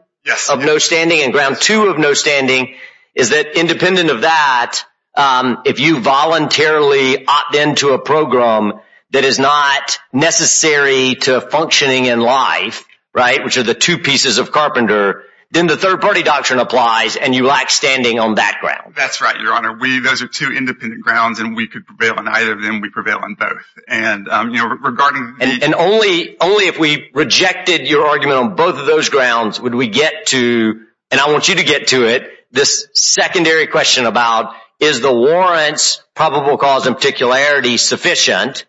of 0.50 0.60
no 0.60 0.80
standing. 0.80 1.22
And 1.22 1.32
ground 1.34 1.58
two 1.60 1.86
of 1.86 2.00
no 2.00 2.14
standing 2.16 2.76
is 3.14 3.30
that 3.30 3.56
independent 3.56 4.10
of 4.10 4.22
that, 4.22 4.84
um, 5.16 5.60
if 5.66 5.80
you 5.80 6.00
voluntarily 6.00 7.26
opt 7.28 7.56
into 7.56 7.92
a 7.92 8.00
program 8.00 8.74
that 9.12 9.24
is 9.24 9.40
not 9.40 10.00
necessary 10.14 11.16
to 11.16 11.42
functioning 11.42 12.06
in 12.06 12.20
life, 12.20 12.86
right, 13.14 13.44
which 13.44 13.58
are 13.58 13.64
the 13.64 13.74
two 13.74 13.98
pieces 13.98 14.38
of 14.38 14.52
Carpenter, 14.52 15.24
then 15.52 15.66
the 15.66 15.78
third-party 15.78 16.22
doctrine 16.22 16.60
applies 16.60 17.16
and 17.16 17.34
you 17.34 17.46
lack 17.46 17.72
standing 17.72 18.20
on 18.20 18.36
that 18.36 18.60
ground. 18.62 18.94
That's 18.96 19.20
right, 19.20 19.40
Your 19.40 19.54
Honor. 19.54 19.78
Those 20.02 20.22
are 20.22 20.28
two 20.28 20.52
independent 20.52 21.02
grounds 21.02 21.40
and 21.40 21.56
we 21.56 21.68
could 21.68 21.88
prevail 21.88 22.16
on 22.18 22.28
either 22.28 22.54
of 22.54 22.62
them. 22.62 22.82
We 22.82 22.90
prevail 22.90 23.20
on 23.22 23.36
both. 23.36 23.64
And 23.88 24.28
um, 24.28 24.52
you 24.52 24.58
know, 24.58 24.68
regarding 24.68 25.38
And 25.40 25.64
and 25.64 25.76
only 25.76 26.38
only 26.40 26.66
if 26.66 26.78
we 26.78 27.10
rejected 27.14 27.88
your 27.88 28.06
argument 28.08 28.40
on 28.40 28.56
both 28.56 28.78
of 28.78 28.86
those 28.86 29.10
grounds 29.10 29.60
would 29.60 29.74
we 29.74 29.88
get 29.88 30.28
to, 30.28 30.82
and 31.10 31.20
I 31.20 31.32
want 31.32 31.50
you 31.50 31.56
to 31.56 31.64
get 31.64 31.88
to 31.90 32.06
it, 32.06 32.30
this 32.52 32.88
secondary 32.94 33.68
question 33.68 34.06
about 34.06 34.54
is 34.80 35.02
the 35.02 35.14
warrant's 35.14 36.04
probable 36.16 36.58
cause 36.58 36.86
and 36.86 36.96
particularity 36.96 37.78
sufficient? 37.78 38.66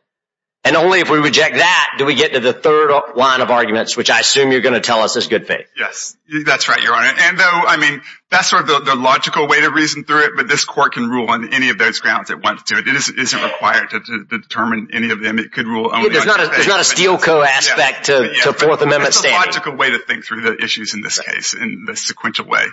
And 0.63 0.77
only 0.77 1.01
if 1.01 1.09
we 1.09 1.19
reject 1.19 1.57
that 1.57 1.95
do 1.97 2.05
we 2.05 2.15
get 2.15 2.35
to 2.35 2.41
the 2.41 2.53
third 2.53 2.93
line 3.17 3.41
of 3.41 3.51
arguments, 3.51 3.97
which 3.97 4.11
I 4.11 4.21
assume 4.21 4.53
you're 4.53 4.61
going 4.61 4.75
to 4.75 4.81
tell 4.81 5.01
us 5.01 5.17
is 5.17 5.27
good 5.27 5.47
faith. 5.47 5.67
Yes, 5.77 6.17
that's 6.45 6.69
right, 6.69 6.83
Your 6.83 6.95
Honor. 6.95 7.13
And 7.19 7.39
though, 7.39 7.45
I 7.45 7.79
mean, 7.79 8.03
that's 8.31 8.51
sort 8.51 8.69
of 8.69 8.85
the 8.85 8.95
logical 8.95 9.49
way 9.49 9.63
to 9.63 9.71
reason 9.71 10.05
through 10.05 10.25
it, 10.25 10.33
but 10.37 10.49
this 10.49 10.65
court 10.67 10.93
can 10.93 11.09
rule 11.09 11.31
on 11.31 11.55
any 11.55 11.71
of 11.71 11.79
those 11.79 12.01
grounds 12.01 12.31
it 12.31 12.43
wants 12.43 12.65
to. 12.65 12.77
It 12.77 12.87
isn't 12.87 13.43
required 13.43 13.91
to 13.91 14.25
determine 14.29 14.89
any 14.93 15.11
of 15.11 15.21
them. 15.21 15.39
It 15.39 15.51
could 15.51 15.67
rule 15.67 15.91
only 15.93 16.09
on 16.09 16.13
There's 16.13 16.67
not 16.69 16.81
a 16.81 16.85
Steel 16.85 17.19
Co. 17.19 17.43
aspect 17.43 18.07
to 18.07 18.53
Fourth 18.53 18.83
Amendment 18.83 19.15
standing. 19.15 19.41
It's 19.41 19.57
a 19.57 19.61
logical 19.61 19.77
way 19.77 19.91
to 19.91 19.99
think 19.99 20.25
through 20.25 20.43
the 20.43 20.63
issues 20.63 20.95
in 20.95 21.01
this 21.01 21.19
case 21.19 21.55
in 21.55 21.85
the 21.87 21.97
sequential 21.97 22.47
way. 22.47 22.65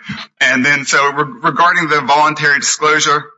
And 0.41 0.65
then 0.65 0.85
so 0.85 1.11
regarding 1.11 1.87
the 1.87 2.01
voluntary 2.01 2.59
disclosure, 2.59 3.31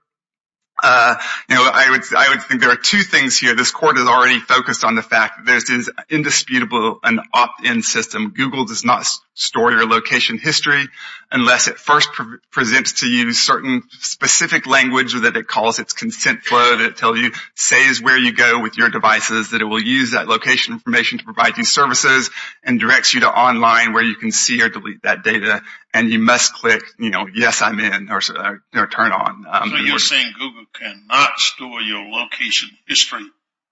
Uh, 0.82 1.16
I 1.50 1.88
would 1.92 2.02
I 2.16 2.30
would 2.30 2.44
think 2.44 2.62
there 2.62 2.72
are 2.72 2.78
two 2.78 3.04
things 3.04 3.38
here. 3.38 3.56
This 3.56 3.72
court 3.72 3.98
has 3.98 4.08
already 4.08 4.40
focused 4.40 4.84
on 4.84 4.96
the 4.96 5.02
fact 5.02 5.46
that 5.46 5.64
this 5.68 5.90
indisputable 6.10 7.00
an 7.04 7.20
opt-in 7.34 7.82
system. 7.82 8.30
Google 8.30 8.66
does 8.66 8.86
not 8.86 9.06
store 9.34 9.72
your 9.72 9.88
location 9.88 10.38
history 10.38 10.86
unless 11.32 11.68
it 11.68 11.78
first 11.78 12.10
presents 12.52 13.02
to 13.02 13.08
you 13.08 13.32
certain 13.32 13.84
specific 14.00 14.68
language 14.68 15.14
that 15.14 15.38
it 15.38 15.48
calls 15.48 15.80
its 15.80 15.94
consent 15.94 16.44
flow, 16.44 16.78
that 16.78 16.86
it 16.86 16.98
tells 16.98 17.18
you, 17.20 17.32
says 17.56 18.02
where 18.02 18.18
you 18.18 18.34
go 18.34 18.62
with 18.62 18.78
your 18.78 18.90
devices, 18.90 19.52
that 19.52 19.62
it 19.62 19.66
will 19.66 19.82
use 19.82 20.12
that 20.12 20.28
location 20.28 20.74
information 20.74 21.20
to 21.20 21.24
provide 21.24 21.58
you 21.58 21.64
services, 21.64 22.30
and 22.64 22.80
directs 22.80 23.14
you 23.14 23.22
to 23.22 23.30
online 23.30 23.94
where 23.94 24.04
you 24.04 24.16
can 24.16 24.32
see 24.32 24.62
or 24.62 24.70
delete 24.70 25.04
that 25.04 25.24
data. 25.24 25.62
And 25.94 26.12
you 26.12 26.20
must 26.20 26.54
click, 26.54 26.84
you 27.00 27.10
know, 27.10 27.28
yes, 27.34 27.64
I'm 27.64 27.80
in, 27.80 28.10
or 28.12 28.22
turn 28.22 29.12
on. 29.12 29.46
Um, 29.50 29.70
so 29.70 29.78
you're 29.78 29.98
saying 29.98 30.34
Google 30.38 30.66
cannot 30.74 31.40
store 31.40 31.82
your 31.82 32.04
location 32.04 32.70
history 32.88 33.26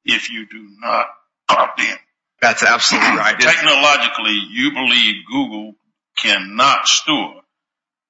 if 0.04 0.32
you 0.32 0.48
do 0.48 0.68
not 0.80 1.08
opt 1.50 1.80
in? 1.80 1.96
That's 2.42 2.64
absolutely 2.64 3.10
right. 3.10 3.40
Technologically, 3.40 4.40
you 4.52 4.72
believe 4.72 5.16
Google 5.30 5.76
cannot 6.18 6.88
store 6.88 7.42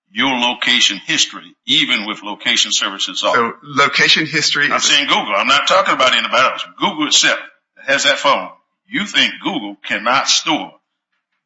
your 0.10 0.38
location 0.40 0.98
history, 0.98 1.56
even 1.66 2.06
with 2.06 2.24
location 2.24 2.72
services 2.72 3.24
off? 3.24 3.36
So 3.36 3.54
location 3.64 4.26
history... 4.26 4.72
I'm 4.72 4.80
saying 4.80 5.08
Google. 5.08 5.34
I'm 5.36 5.48
not 5.48 5.68
talking 5.68 5.94
about 5.94 6.14
anybody 6.14 6.38
else. 6.38 6.66
Google 6.80 7.08
itself 7.08 7.40
has 7.86 8.04
that 8.04 8.18
phone. 8.18 8.50
You 8.88 9.06
think 9.06 9.34
Google 9.44 9.76
cannot 9.84 10.28
store 10.28 10.72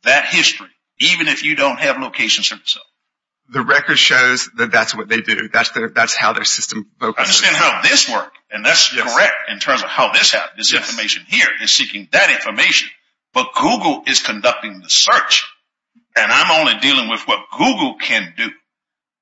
that 0.03 0.25
history, 0.25 0.69
even 1.01 1.27
if 1.27 1.43
you 1.43 1.55
don't 1.55 1.79
have 1.79 1.97
location 1.99 2.43
services 2.43 2.77
off? 2.77 2.87
The 3.49 3.63
record 3.63 3.97
shows 3.99 4.49
that 4.57 4.71
that's 4.71 4.95
what 4.95 5.09
they 5.09 5.19
do. 5.19 5.49
That's 5.49 6.15
how 6.15 6.31
their 6.31 6.45
system 6.45 6.89
focuses. 6.99 7.17
I 7.17 7.21
understand 7.21 7.55
how 7.57 7.81
this 7.81 8.09
works, 8.09 8.37
and 8.49 8.65
that's 8.65 8.95
correct 8.95 9.49
in 9.49 9.59
terms 9.59 9.83
of 9.83 9.89
how 9.89 10.13
this 10.13 10.31
happens. 10.31 10.69
This 10.69 10.73
information 10.73 11.25
here 11.27 11.49
is 11.61 11.71
seeking 11.71 12.07
that 12.13 12.31
information, 12.31 12.89
but 13.33 13.47
Google 13.53 14.03
is 14.07 14.21
conducting 14.21 14.79
the 14.79 14.89
search, 14.89 15.45
and 16.15 16.31
I'm 16.31 16.61
only 16.61 16.79
dealing 16.79 17.09
with 17.09 17.27
what 17.27 17.39
Google 17.57 17.95
can 17.95 18.33
do. 18.37 18.49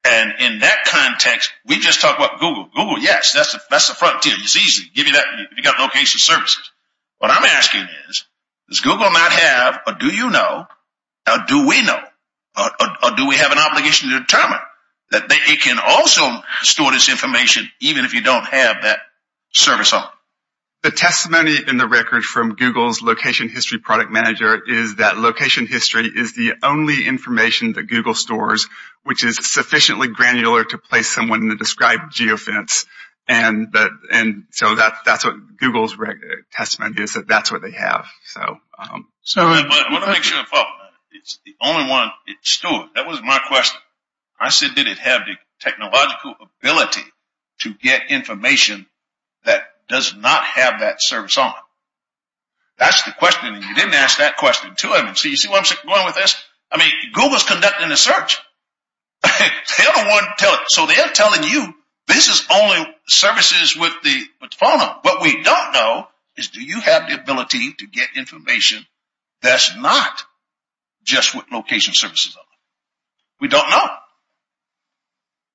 And 0.06 0.34
in 0.40 0.60
that 0.60 0.86
context, 0.86 1.52
we 1.66 1.80
just 1.80 2.00
talk 2.00 2.18
about 2.18 2.40
Google. 2.40 2.70
Google, 2.76 3.00
yes, 3.00 3.34
that's 3.34 3.54
the 3.54 3.60
that's 3.72 3.90
the 3.90 3.96
frontier. 3.96 4.34
It's 4.38 4.56
easy. 4.56 4.90
Give 4.94 5.08
you 5.08 5.14
that, 5.14 5.26
you 5.58 5.64
got 5.64 5.80
location 5.80 6.20
services. 6.20 6.72
What 7.18 7.32
I'm 7.32 7.44
asking 7.44 7.88
is, 8.10 8.26
does 8.70 8.80
Google 8.82 9.12
not 9.12 9.32
have, 9.32 9.80
or 9.88 9.94
do 9.94 10.08
you 10.08 10.30
know, 10.30 10.68
or 11.30 11.46
do 11.48 11.68
we 11.68 11.84
know, 11.84 12.00
or 12.58 13.12
do 13.16 13.28
we 13.28 13.36
have 13.36 13.52
an 13.52 13.58
obligation 13.60 14.10
to 14.10 14.20
determine 14.20 14.60
that 15.12 15.24
it 15.30 15.62
can 15.62 15.80
also 15.84 16.42
store 16.62 16.92
this 16.92 17.10
information, 17.10 17.70
even 17.82 18.06
if 18.06 18.14
you 18.14 18.22
don't 18.22 18.46
have 18.46 18.84
that 18.84 19.00
service 19.52 19.94
on? 19.94 20.08
The 20.82 20.92
testimony 20.92 21.58
in 21.68 21.76
the 21.76 21.88
record 21.88 22.24
from 22.24 22.56
Google's 22.56 23.02
location 23.02 23.50
history 23.50 23.80
product 23.80 24.12
manager 24.12 24.62
is 24.66 24.96
that 24.96 25.18
location 25.18 25.68
history 25.68 26.10
is 26.16 26.36
the 26.36 26.54
only 26.64 27.06
information 27.06 27.74
that 27.74 27.84
Google 27.84 28.14
stores, 28.14 28.68
which 29.04 29.26
is 29.26 29.36
sufficiently 29.42 30.08
granular 30.08 30.64
to 30.64 30.78
place 30.78 31.10
someone 31.10 31.42
in 31.42 31.50
the 31.50 31.58
described 31.58 32.14
geofence. 32.14 32.86
And 33.28 33.76
so 34.52 34.76
that's 34.76 35.26
what 35.26 35.58
Google's 35.58 35.94
uh, 36.00 36.14
testimony 36.54 37.02
is, 37.02 37.14
that 37.16 37.28
that's 37.28 37.52
what 37.52 37.62
they 37.62 37.72
have. 37.72 38.06
So, 38.28 38.42
um, 38.42 39.08
but 39.36 39.44
I 39.44 39.92
want 39.92 40.06
to 40.06 40.12
make 40.12 40.24
sure 40.24 40.40
I 40.40 40.46
follow. 40.46 40.66
It's 41.12 41.40
the 41.46 41.56
only 41.62 41.90
one 41.90 42.10
it 42.28 42.38
stored. 42.42 42.90
That 42.96 43.08
was 43.08 43.22
my 43.22 43.40
question. 43.48 43.80
I 44.40 44.50
said, 44.50 44.76
did 44.76 44.88
it 44.88 45.00
have 45.00 45.22
the 45.26 45.36
technological 45.60 46.36
ability 46.62 47.04
to 47.60 47.74
get 47.74 48.10
information 48.10 48.86
that 49.46 49.64
does 49.90 50.16
not 50.16 50.44
have 50.44 50.82
that 50.82 51.02
service 51.02 51.38
on? 51.38 51.54
That's 52.78 53.04
the 53.04 53.12
question, 53.12 53.54
and 53.54 53.64
you 53.64 53.76
didn't 53.76 53.94
ask 53.94 54.20
that 54.20 54.38
question 54.38 54.74
to 54.74 54.94
him. 54.94 55.16
So 55.16 55.28
you 55.28 55.36
see 55.36 55.50
where 55.50 55.60
I'm 55.60 55.66
going 55.86 56.06
with 56.06 56.16
this? 56.16 56.42
I 56.72 56.78
mean, 56.78 56.92
Google's 57.14 57.44
conducting 57.44 57.90
the 57.90 57.98
search. 57.98 58.40
They're 59.22 59.92
the 59.94 60.10
one 60.10 60.24
telling, 60.38 60.60
so 60.68 60.86
they're 60.86 61.10
telling 61.10 61.44
you, 61.44 61.74
this 62.08 62.30
is 62.30 62.48
only 62.50 62.88
services 63.08 63.76
with 63.76 63.94
the 64.04 64.24
phone 64.58 64.80
on. 64.80 65.00
What 65.02 65.22
we 65.22 65.44
don't 65.44 65.74
know 65.74 66.08
is, 66.38 66.48
do 66.48 66.64
you 66.64 66.80
have 66.80 67.10
the 67.10 67.20
ability 67.20 67.74
to 67.74 67.88
get 67.88 68.10
information 68.16 68.86
that's 69.42 69.76
not 69.76 70.24
just 71.10 71.36
with 71.36 71.46
location 71.52 71.94
services 71.94 72.36
on? 72.38 72.44
We 73.42 73.48
don't 73.48 73.70
know. 73.70 73.86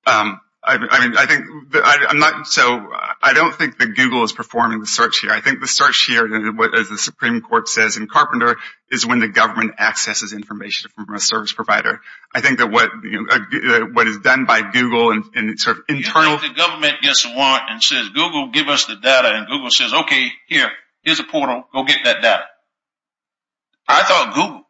Um, 0.06 0.40
I 0.66 0.78
mean, 0.78 1.16
I 1.18 1.26
think, 1.26 1.44
I'm 1.84 2.18
not, 2.18 2.46
so 2.46 2.64
I 3.22 3.34
don't 3.34 3.54
think 3.54 3.76
that 3.78 3.94
Google 3.94 4.24
is 4.24 4.32
performing 4.32 4.80
the 4.80 4.86
search 4.86 5.18
here. 5.20 5.30
I 5.30 5.42
think 5.42 5.60
the 5.60 5.68
search 5.68 6.06
here, 6.06 6.24
as 6.74 6.88
the 6.88 6.96
Supreme 6.96 7.42
Court 7.42 7.68
says 7.68 7.98
in 7.98 8.06
Carpenter, 8.06 8.56
is 8.90 9.04
when 9.04 9.18
the 9.18 9.28
government 9.28 9.72
accesses 9.78 10.32
information 10.32 10.90
from 10.90 11.14
a 11.14 11.20
service 11.20 11.52
provider. 11.52 12.00
I 12.34 12.40
think 12.40 12.60
that 12.60 12.70
what 12.70 12.88
uh, 12.88 14.08
is 14.08 14.18
done 14.20 14.46
by 14.46 14.62
Google 14.70 15.10
and 15.10 15.60
sort 15.60 15.78
of 15.78 15.84
internal... 15.90 16.32
You 16.32 16.38
think 16.38 16.56
the 16.56 16.62
government 16.62 16.94
gets 17.02 17.26
a 17.26 17.34
warrant 17.36 17.64
and 17.68 17.82
says, 17.82 18.08
Google, 18.08 18.48
give 18.50 18.68
us 18.68 18.86
the 18.86 18.96
data, 18.96 19.34
and 19.34 19.46
Google 19.46 19.70
says, 19.70 19.92
okay, 19.92 20.28
here, 20.48 20.70
here's 21.02 21.20
a 21.20 21.24
portal, 21.24 21.64
go 21.74 21.84
get 21.84 21.98
that 22.04 22.22
data. 22.22 22.44
I 23.86 24.02
thought 24.02 24.34
Google 24.34 24.63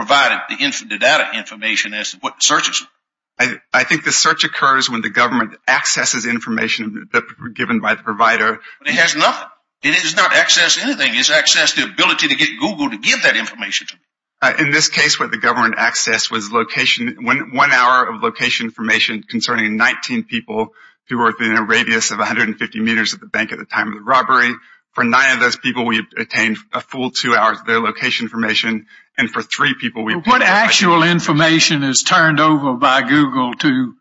provided 0.00 0.40
the 0.88 0.98
data 0.98 1.38
information 1.38 1.94
as 1.94 2.12
to 2.12 2.18
what 2.18 2.42
searches 2.42 2.82
were. 2.82 3.60
I 3.72 3.84
think 3.84 4.04
the 4.04 4.12
search 4.12 4.44
occurs 4.44 4.90
when 4.90 5.00
the 5.00 5.08
government 5.08 5.56
accesses 5.66 6.26
information 6.26 7.08
given 7.54 7.80
by 7.80 7.94
the 7.94 8.02
provider. 8.02 8.60
But 8.78 8.88
it 8.88 8.94
has 8.94 9.16
nothing. 9.16 9.48
It 9.82 10.02
does 10.02 10.14
not 10.14 10.34
access 10.34 10.78
anything. 10.82 11.12
It's 11.14 11.30
access 11.30 11.72
the 11.72 11.84
ability 11.84 12.28
to 12.28 12.34
get 12.34 12.50
Google 12.60 12.90
to 12.90 12.98
give 12.98 13.22
that 13.22 13.36
information 13.36 13.86
to 13.86 13.94
me. 13.94 14.00
Uh, 14.42 14.52
in 14.58 14.70
this 14.70 14.88
case, 14.88 15.18
what 15.18 15.30
the 15.30 15.38
government 15.38 15.76
accessed 15.76 16.30
was 16.30 16.50
location, 16.50 17.24
one 17.24 17.72
hour 17.72 18.08
of 18.08 18.22
location 18.22 18.66
information 18.66 19.22
concerning 19.22 19.76
19 19.76 20.24
people 20.24 20.68
who 21.08 21.18
were 21.18 21.26
within 21.26 21.56
a 21.56 21.62
radius 21.62 22.10
of 22.10 22.18
150 22.18 22.80
meters 22.80 23.14
of 23.14 23.20
the 23.20 23.26
bank 23.26 23.52
at 23.52 23.58
the 23.58 23.64
time 23.64 23.88
of 23.88 23.94
the 23.94 24.00
robbery. 24.00 24.52
For 24.92 25.04
nine 25.04 25.34
of 25.34 25.40
those 25.40 25.56
people, 25.56 25.86
we 25.86 26.04
obtained 26.18 26.58
a 26.72 26.80
full 26.80 27.10
two 27.10 27.34
hours 27.34 27.60
of 27.60 27.66
their 27.66 27.80
location 27.80 28.26
information. 28.26 28.86
And 29.16 29.30
for 29.30 29.42
three 29.42 29.74
people, 29.74 30.04
we... 30.04 30.14
What 30.14 30.42
actual 30.42 31.02
information 31.02 31.82
is 31.82 32.02
turned 32.02 32.40
over 32.40 32.74
by 32.74 33.02
Google 33.02 33.54
to 33.54 33.94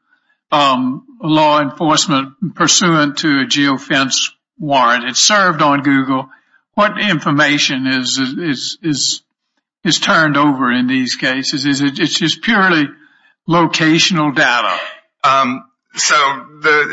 um, 0.51 1.05
law 1.21 1.61
enforcement 1.61 2.55
pursuant 2.55 3.19
to 3.19 3.41
a 3.41 3.45
geofence 3.45 4.31
warrant? 4.57 5.05
It's 5.05 5.19
served 5.19 5.61
on 5.61 5.83
Google. 5.83 6.29
What 6.73 6.99
information 6.99 7.87
is 7.87 8.17
is 8.17 8.33
is 8.37 8.77
is 8.81 9.21
is 9.83 9.99
turned 9.99 10.37
over 10.37 10.71
in 10.71 10.87
these 10.87 11.15
cases? 11.15 11.65
Is 11.65 11.81
it 11.81 11.99
it's 11.99 12.17
just 12.17 12.41
purely 12.41 12.87
locational 13.49 14.35
data. 14.35 14.79
Um, 15.23 15.68
So, 15.99 16.15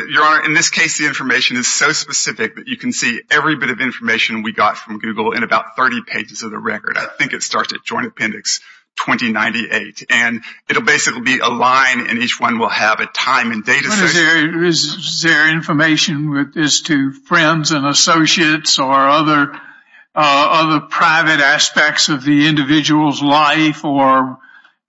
Your 0.08 0.24
Honor, 0.24 0.44
in 0.44 0.54
this 0.54 0.70
case, 0.70 0.98
the 0.98 1.06
information 1.06 1.56
is 1.56 1.66
so 1.66 1.92
specific 1.92 2.56
that 2.56 2.68
you 2.68 2.76
can 2.76 2.92
see 2.92 3.20
every 3.30 3.56
bit 3.56 3.70
of 3.70 3.80
information 3.80 4.42
we 4.42 4.52
got 4.52 4.76
from 4.76 4.98
Google 4.98 5.32
in 5.32 5.42
about 5.42 5.76
30 5.76 6.02
pages 6.06 6.42
of 6.42 6.50
the 6.50 6.58
record. 6.58 6.98
I 6.98 7.06
think 7.06 7.32
it 7.32 7.42
starts 7.42 7.72
at 7.72 7.84
Joint 7.84 8.06
Appendix 8.06 8.60
2098. 8.96 10.06
And 10.10 10.42
it'll 10.68 10.82
basically 10.82 11.20
be 11.20 11.38
a 11.38 11.48
line, 11.48 12.08
and 12.08 12.18
each 12.18 12.40
one 12.40 12.58
will 12.58 12.68
have 12.68 13.00
a 13.00 13.06
time 13.06 13.52
and 13.52 13.64
date 13.64 13.84
associated. 13.84 14.64
Is 14.64 15.22
there 15.22 15.50
information 15.50 16.52
as 16.56 16.80
to 16.82 17.12
friends 17.12 17.70
and 17.70 17.86
associates 17.86 18.78
or 18.78 18.92
other 18.92 19.52
uh 20.14 20.48
other 20.50 20.86
private 20.86 21.40
aspects 21.40 22.08
of 22.08 22.24
the 22.24 22.48
individual's 22.48 23.22
life 23.22 23.84
or 23.84 24.38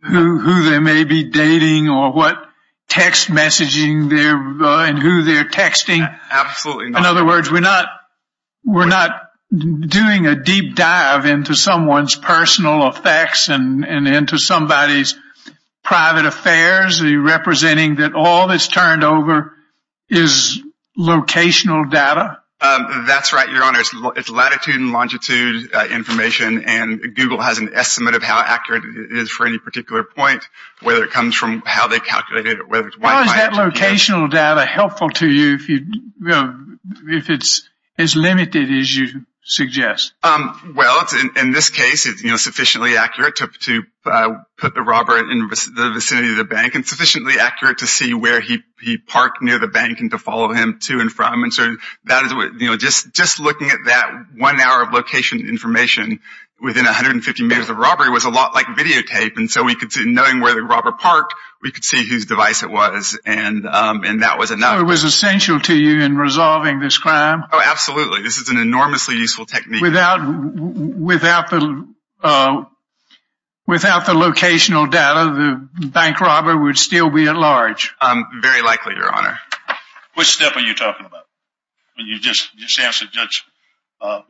who 0.01 0.39
who 0.39 0.69
they 0.69 0.79
may 0.79 1.03
be 1.03 1.29
dating 1.29 1.89
or 1.89 2.13
what 2.13 2.46
text 2.87 3.29
messaging 3.29 4.09
there 4.09 4.37
uh, 4.37 4.87
and 4.87 4.99
who 4.99 5.23
they're 5.23 5.45
texting? 5.45 6.07
Absolutely 6.29 6.91
not. 6.91 6.99
In 6.99 7.05
other 7.05 7.25
words, 7.25 7.51
we're 7.51 7.59
not 7.59 7.87
we're 8.65 8.85
not 8.85 9.23
doing 9.51 10.25
a 10.25 10.35
deep 10.35 10.75
dive 10.75 11.25
into 11.25 11.55
someone's 11.55 12.15
personal 12.15 12.87
effects 12.87 13.49
and 13.49 13.85
into 13.85 14.37
somebody's 14.37 15.15
private 15.83 16.25
affairs. 16.25 17.01
Representing 17.01 17.95
that 17.95 18.13
all 18.13 18.47
that's 18.47 18.67
turned 18.67 19.03
over 19.03 19.53
is 20.09 20.61
locational 20.97 21.89
data? 21.89 22.41
Um, 22.59 23.05
that's 23.05 23.33
right, 23.33 23.49
Your 23.49 23.63
Honor. 23.63 23.79
It's 23.81 24.29
latitude 24.29 24.75
and 24.75 24.91
longitude 24.91 25.75
uh, 25.75 25.87
information, 25.91 26.63
and 26.65 27.15
Google 27.15 27.39
has 27.39 27.59
an 27.59 27.71
estimate 27.75 28.15
of 28.15 28.23
how 28.23 28.39
accurate 28.39 28.83
it 28.83 29.15
is 29.15 29.29
for 29.29 29.45
any 29.45 29.59
particular 29.59 30.03
point, 30.03 30.43
whether 30.81 31.03
it 31.03 31.11
comes 31.11 31.35
from 31.35 31.61
how 31.65 31.87
they 31.87 31.99
calculate 31.99 32.47
it 32.47 32.67
whether 32.67 32.87
it's 32.87 32.97
Wi-Fi. 32.97 33.31
How 33.31 33.49
is 33.51 33.57
that 33.57 33.73
locational 33.73 34.31
data 34.31 34.65
helpful 34.65 35.11
to 35.11 35.29
you 35.29 35.53
if 35.53 35.69
you 35.69 36.79
if 37.07 37.29
it's 37.29 37.69
as 37.97 38.15
limited 38.15 38.71
as 38.71 38.95
you 38.95 39.25
suggest? 39.47 40.13
Um, 40.23 40.73
well, 40.75 41.07
in 41.37 41.51
this 41.51 41.69
case, 41.69 42.05
it's 42.05 42.43
sufficiently 42.43 42.97
accurate 42.97 43.37
to 43.37 43.83
uh, 44.05 44.29
put 44.57 44.75
the 44.75 44.81
robber 44.81 45.17
in 45.17 45.47
the 45.47 45.91
vicinity 45.93 46.31
of 46.31 46.37
the 46.37 46.43
bank 46.43 46.75
and 46.75 46.85
sufficiently 46.85 47.39
accurate 47.39 47.79
to 47.79 47.87
see 47.87 48.13
where 48.13 48.39
he 48.41 48.61
parked 48.97 49.41
near 49.41 49.57
the 49.57 49.67
bank 49.67 49.99
and 49.99 50.11
to 50.11 50.17
follow 50.17 50.53
him 50.53 50.79
to 50.83 50.99
and 50.99 51.11
from. 51.11 51.43
And 51.43 51.53
so 51.53 51.75
that 52.05 52.25
is 52.25 52.33
what 52.33 52.59
you 52.59 52.67
know, 52.67 52.77
just 52.77 53.39
looking 53.39 53.69
at 53.69 53.79
that 53.85 54.25
one 54.35 54.59
hour 54.59 54.83
of 54.83 54.93
location 54.93 55.39
information 55.39 56.19
within 56.59 56.85
150 56.85 57.43
meters 57.43 57.69
of 57.69 57.77
robbery 57.77 58.09
was 58.09 58.25
a 58.25 58.29
lot 58.29 58.53
like 58.53 58.65
videotape. 58.65 59.37
And 59.37 59.49
so 59.49 59.63
we 59.63 59.75
could 59.75 59.91
see 59.91 60.05
knowing 60.05 60.41
where 60.41 60.55
the 60.55 60.63
robber 60.63 60.91
parked, 60.91 61.33
we 61.61 61.71
could 61.71 61.83
see 61.83 62.03
whose 62.07 62.25
device 62.25 62.63
it 62.63 62.69
was. 62.69 63.19
And 63.25 63.65
um 63.67 64.03
and 64.03 64.23
that 64.23 64.37
was 64.37 64.51
enough. 64.51 64.77
So 64.77 64.81
it 64.81 64.87
was 64.87 65.03
essential 65.03 65.59
to 65.61 65.77
you 65.77 66.01
in 66.01 66.17
resolving 66.17 66.79
this 66.79 66.97
crime? 66.97 67.43
Oh, 67.51 67.61
absolutely. 67.63 68.21
This 68.21 68.37
is 68.37 68.49
an 68.49 68.57
enormously 68.57 69.15
useful 69.15 69.45
technique. 69.45 69.81
Without 69.81 70.19
without 70.25 71.49
the 71.49 71.87
uh 72.21 72.63
without 73.65 74.05
the 74.05 74.13
locational 74.13 74.89
data, 74.89 75.69
the 75.79 75.87
bank 75.87 76.21
robber 76.21 76.57
would 76.57 76.77
still 76.77 77.09
be 77.09 77.27
at 77.27 77.35
large? 77.35 77.93
Very 78.41 78.61
likely, 78.61 78.95
Your 78.95 79.13
Honor. 79.13 79.37
Which 80.15 80.27
step 80.27 80.55
are 80.55 80.61
you 80.61 80.73
talking 80.73 81.05
about? 81.05 81.25
You 81.97 82.19
just 82.19 82.49
answered 82.79 83.09
Judge 83.11 83.43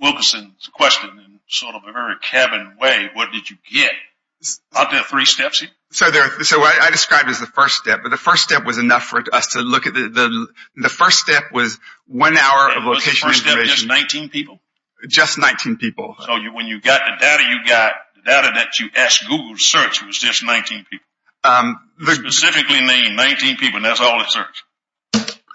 Wilkinson's 0.01 0.69
question 0.73 1.09
in 1.25 1.39
sort 1.47 1.75
of 1.75 1.83
a 1.87 1.91
very 1.91 2.15
cabin 2.21 2.75
way. 2.79 3.09
What 3.13 3.31
did 3.31 3.49
you 3.49 3.57
get? 3.71 3.91
Aren't 4.75 4.91
there 4.91 5.03
three 5.03 5.25
steps 5.25 5.59
here? 5.61 5.69
So 5.91 6.11
there, 6.11 6.43
so 6.43 6.61
I 6.61 6.89
described 6.91 7.29
as 7.29 7.39
the 7.39 7.47
first 7.47 7.75
step. 7.75 8.01
But 8.03 8.09
the 8.09 8.17
first 8.17 8.43
step 8.43 8.65
was 8.65 8.77
enough 8.77 9.03
for 9.03 9.23
us 9.33 9.53
to 9.53 9.61
look 9.61 9.87
at 9.87 9.93
the 9.93 10.47
the 10.75 10.89
first 10.89 11.19
step 11.19 11.45
was 11.51 11.79
one 12.05 12.37
hour 12.37 12.71
of 12.75 12.83
location 12.83 13.29
information. 13.29 13.29
Was 13.29 13.43
the 13.43 13.49
first 13.49 13.65
step 13.65 13.77
just 13.77 13.87
19 13.87 14.29
people? 14.29 14.59
Just 15.07 15.37
19 15.37 15.77
people. 15.77 16.15
So 16.19 16.33
when 16.53 16.67
you 16.67 16.81
got 16.81 17.01
the 17.05 17.19
data 17.19 17.43
you 17.49 17.65
got, 17.67 17.93
the 18.15 18.21
data 18.23 18.51
that 18.55 18.79
you 18.79 18.89
asked 18.95 19.27
Google 19.27 19.55
to 19.55 19.59
search 19.59 20.03
was 20.03 20.17
just 20.17 20.43
19 20.43 20.85
people? 20.89 21.05
Um, 21.43 21.79
Specifically 22.01 22.81
named 22.81 23.15
19 23.15 23.57
people, 23.57 23.77
and 23.77 23.85
that's 23.85 24.01
all 24.01 24.21
it 24.21 24.29
searched? 24.29 24.63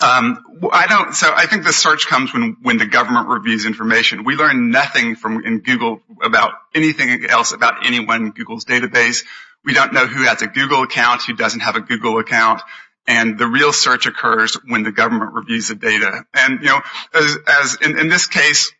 Um, 0.02 0.68
I 0.72 0.86
don't 0.86 1.14
so 1.14 1.32
I 1.34 1.46
think 1.46 1.64
the 1.64 1.72
search 1.72 2.06
comes 2.06 2.32
when 2.32 2.76
the 2.78 2.86
government 2.86 3.28
reviews 3.28 3.66
information. 3.66 4.24
We 4.24 4.34
learn 4.34 4.70
nothing 4.70 5.16
from 5.16 5.44
in 5.44 5.60
Google 5.60 6.02
about 6.22 6.54
anything 6.74 7.24
else 7.26 7.52
about 7.52 7.86
anyone 7.86 8.22
in 8.26 8.30
Google's 8.32 8.64
database. 8.64 9.24
We 9.64 9.74
don't 9.74 9.92
know 9.92 10.06
who 10.06 10.24
has 10.24 10.42
a 10.42 10.48
Google 10.48 10.82
account, 10.82 11.22
who 11.22 11.34
doesn't 11.34 11.60
have 11.60 11.76
a 11.76 11.80
Google 11.80 12.18
account. 12.18 12.62
And 13.06 13.38
the 13.38 13.46
real 13.46 13.72
search 13.72 14.06
occurs 14.06 14.54
when 14.66 14.84
the 14.84 14.92
government 14.92 15.32
reviews 15.34 15.68
the 15.68 15.74
data. 15.74 16.24
And 16.34 16.60
you 16.60 16.66
know, 16.66 16.80
as 17.14 17.38
as 17.46 17.76
in 17.80 18.08
this 18.08 18.26
case, 18.26 18.72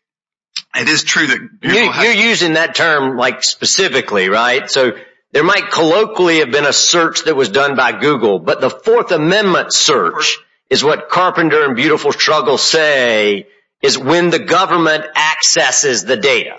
it 0.75 0.87
is 0.87 1.03
true 1.03 1.27
that 1.27 1.59
Google 1.61 1.91
has... 1.91 2.03
You're 2.05 2.29
using 2.29 2.53
that 2.53 2.75
term 2.75 3.17
like 3.17 3.43
specifically, 3.43 4.29
right? 4.29 4.69
So 4.69 4.91
there 5.31 5.43
might 5.43 5.71
colloquially 5.71 6.39
have 6.39 6.51
been 6.51 6.65
a 6.65 6.73
search 6.73 7.23
that 7.25 7.35
was 7.35 7.49
done 7.49 7.75
by 7.75 7.99
Google, 7.99 8.39
but 8.39 8.61
the 8.61 8.69
Fourth 8.69 9.11
Amendment 9.11 9.73
search 9.73 10.39
is 10.73 10.83
what 10.83 11.07
Carpenter 11.07 11.65
and 11.65 11.75
Beautiful 11.75 12.11
Struggle 12.11 12.57
say 12.57 13.45
is 13.83 13.95
when 13.95 14.31
the 14.31 14.39
government 14.39 15.05
accesses 15.15 16.03
the 16.03 16.17
data. 16.17 16.55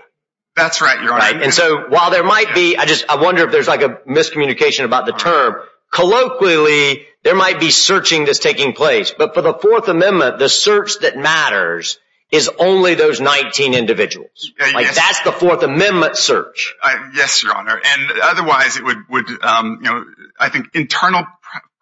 That's 0.55 0.81
right, 0.81 1.03
Your 1.03 1.15
Honor. 1.15 1.21
Right. 1.21 1.43
And 1.43 1.53
so 1.53 1.89
while 1.89 2.13
there 2.13 2.23
might 2.23 2.55
be, 2.55 2.77
I 2.77 2.85
just, 2.85 3.05
I 3.11 3.21
wonder 3.21 3.43
if 3.45 3.51
there's 3.51 3.67
like 3.67 3.83
a 3.83 3.99
miscommunication 4.09 4.85
about 4.85 5.07
the 5.07 5.13
term. 5.13 5.57
Colloquially, 5.91 7.07
there 7.25 7.35
might 7.35 7.59
be 7.59 7.73
searching 7.73 8.25
that's 8.25 8.39
taking 8.39 8.73
place. 8.73 9.13
But 9.19 9.35
for 9.35 9.43
the 9.43 9.55
Fourth 9.55 9.89
Amendment, 9.89 10.39
the 10.39 10.49
search 10.49 11.01
that 11.01 11.17
matters 11.17 11.99
is 12.31 12.49
only 12.61 12.95
those 12.95 13.21
19 13.21 13.75
individuals. 13.75 14.53
Like 14.61 14.95
that's 14.95 15.23
the 15.23 15.33
Fourth 15.33 15.65
Amendment 15.65 16.17
search. 16.17 16.75
Yes, 17.15 17.43
Your 17.43 17.57
Honor. 17.57 17.81
And 17.85 18.13
otherwise, 18.23 18.77
it 18.77 18.85
would, 18.85 18.99
would, 19.11 19.45
um 19.45 19.81
you 19.83 19.91
know, 19.91 20.05
I 20.39 20.51
think, 20.51 20.69
internal 20.75 21.27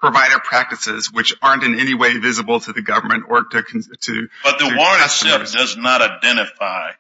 provider 0.03 0.41
practices, 0.41 1.13
which 1.13 1.35
aren't 1.41 1.63
in 1.63 1.79
any 1.79 1.95
way 1.95 2.19
visible 2.19 2.59
to 2.59 2.73
the 2.73 2.83
government 2.83 3.25
or 3.29 3.45
to... 3.45 3.63
To. 3.63 4.29
But 4.43 4.59
the 4.59 4.75
warrant 4.77 5.05
itself 5.05 5.53
does 5.53 5.77
not 5.77 6.03
identify 6.03 6.91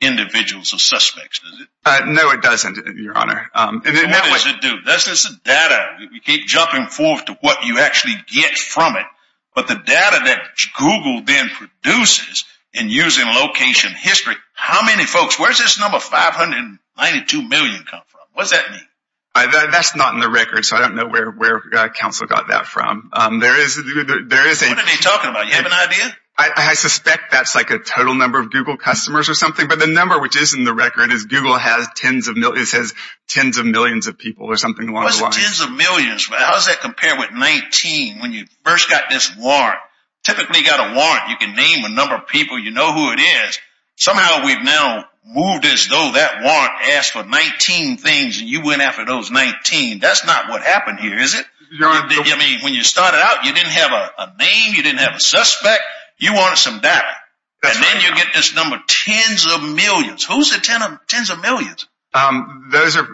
individuals 0.00 0.74
or 0.74 0.78
suspects, 0.78 1.40
does 1.40 1.60
it? 1.60 1.68
Uh, 1.86 2.00
no, 2.06 2.30
it 2.30 2.42
doesn't, 2.42 2.76
Your 2.98 3.16
Honor. 3.16 3.50
Um, 3.54 3.76
what 3.76 3.84
does 3.84 4.46
it 4.46 4.60
do? 4.60 4.74
That's 4.84 5.06
just 5.06 5.28
the 5.28 5.40
data. 5.42 6.06
We 6.12 6.20
keep 6.20 6.46
jumping 6.46 6.86
forward 6.86 7.26
to 7.26 7.38
what 7.40 7.64
you 7.64 7.78
actually 7.78 8.16
get 8.26 8.52
from 8.58 8.96
it. 8.96 9.06
But 9.54 9.66
the 9.66 9.74
data 9.74 10.20
that 10.26 10.40
Google 10.78 11.22
then 11.24 11.48
produces 11.48 12.44
in 12.74 12.90
using 12.90 13.24
location 13.26 13.92
history, 13.92 14.36
how 14.52 14.84
many 14.84 15.04
folks, 15.04 15.38
where's 15.38 15.58
this 15.58 15.80
number 15.80 15.98
592 15.98 17.48
million 17.48 17.84
come 17.90 18.02
from? 18.06 18.20
What 18.34 18.42
does 18.42 18.50
that 18.50 18.70
mean? 18.70 18.86
That's 19.34 19.96
not 19.96 20.14
in 20.14 20.20
the 20.20 20.30
record, 20.30 20.64
so 20.64 20.76
I 20.76 20.80
don't 20.80 20.96
know 20.96 21.06
where 21.06 21.62
uh, 21.74 21.88
counsel 21.88 22.26
got 22.26 22.48
that 22.48 22.66
from. 22.66 23.10
Um, 23.12 23.40
there 23.40 23.60
is 23.60 23.78
a... 23.78 23.82
What 23.82 24.08
are 24.08 24.86
they 24.86 24.96
talking 24.96 25.30
about? 25.30 25.46
You 25.46 25.52
have 25.54 25.66
an 25.66 25.72
idea? 25.72 26.16
I 26.42 26.74
suspect 26.74 27.32
that's 27.32 27.54
like 27.54 27.70
a 27.70 27.78
total 27.78 28.14
number 28.14 28.40
of 28.40 28.50
Google 28.50 28.76
customers 28.76 29.28
or 29.28 29.34
something. 29.34 29.68
But 29.68 29.78
the 29.78 29.86
number 29.86 30.18
which 30.18 30.36
is 30.36 30.54
in 30.54 30.64
the 30.64 30.72
record 30.72 31.12
is 31.12 31.26
Google 31.26 31.58
has 31.58 31.86
tens 31.94 32.28
of 32.28 32.36
millions 33.66 34.06
of 34.06 34.16
people 34.16 34.46
or 34.46 34.56
something 34.56 34.88
along 34.88 35.04
those 35.04 35.20
lines. 35.20 35.36
What's 35.36 35.58
tens 35.58 35.70
of 35.70 35.76
millions? 35.76 36.26
How 36.26 36.54
does 36.54 36.66
that 36.66 36.80
compare 36.80 37.18
with 37.18 37.32
19 37.32 38.20
when 38.20 38.32
you 38.32 38.46
first 38.64 38.88
got 38.88 39.10
this 39.10 39.36
warrant? 39.36 39.80
Typically, 40.22 40.60
you 40.60 40.66
got 40.66 40.92
a 40.92 40.94
warrant. 40.94 41.28
You 41.28 41.36
can 41.36 41.54
name 41.54 41.84
a 41.84 41.88
number 41.90 42.14
of 42.14 42.26
people. 42.26 42.58
You 42.58 42.70
know 42.70 42.92
who 42.92 43.12
it 43.12 43.20
is. 43.20 43.58
Somehow, 44.00 44.46
we've 44.46 44.64
now 44.64 45.04
moved 45.26 45.66
as 45.66 45.86
though 45.86 46.12
that 46.14 46.40
warrant 46.42 46.96
asked 46.96 47.12
for 47.12 47.22
19 47.22 47.98
things 47.98 48.40
and 48.40 48.48
you 48.48 48.64
went 48.64 48.80
after 48.80 49.04
those 49.04 49.30
19. 49.30 49.98
That's 49.98 50.24
not 50.24 50.48
what 50.48 50.62
happened 50.62 51.00
here, 51.00 51.18
is 51.18 51.34
it? 51.34 51.44
I 51.78 52.36
mean, 52.38 52.60
when 52.64 52.72
you 52.72 52.82
started 52.82 53.18
out, 53.18 53.44
you 53.44 53.52
didn't 53.52 53.70
have 53.70 53.92
a 53.92 54.32
name. 54.38 54.74
You 54.74 54.82
didn't 54.82 55.00
have 55.00 55.16
a 55.16 55.20
suspect. 55.20 55.82
You 56.18 56.32
wanted 56.32 56.56
some 56.56 56.80
data. 56.80 57.12
And 57.62 57.76
then 57.82 58.00
you 58.00 58.14
get 58.16 58.28
this 58.34 58.54
number, 58.54 58.78
tens 58.88 59.46
of 59.46 59.62
millions. 59.62 60.24
Who's 60.24 60.50
the 60.50 60.60
tens 60.60 61.28
of 61.28 61.40
millions? 61.42 61.86
Um, 62.14 62.70
those 62.72 62.96
are 62.96 63.04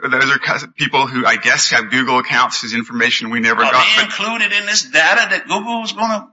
people 0.76 1.06
who, 1.08 1.26
I 1.26 1.36
guess, 1.36 1.70
have 1.70 1.90
Google 1.90 2.18
accounts 2.20 2.62
whose 2.62 2.74
information 2.74 3.30
we 3.30 3.40
never 3.40 3.60
got. 3.60 3.74
Are 3.74 3.96
they 3.96 4.04
included 4.04 4.52
in 4.52 4.66
this 4.66 4.84
data 4.84 5.26
that 5.30 5.48
Google 5.48 5.82
is 5.82 5.92
going 5.92 6.10
to 6.10 6.28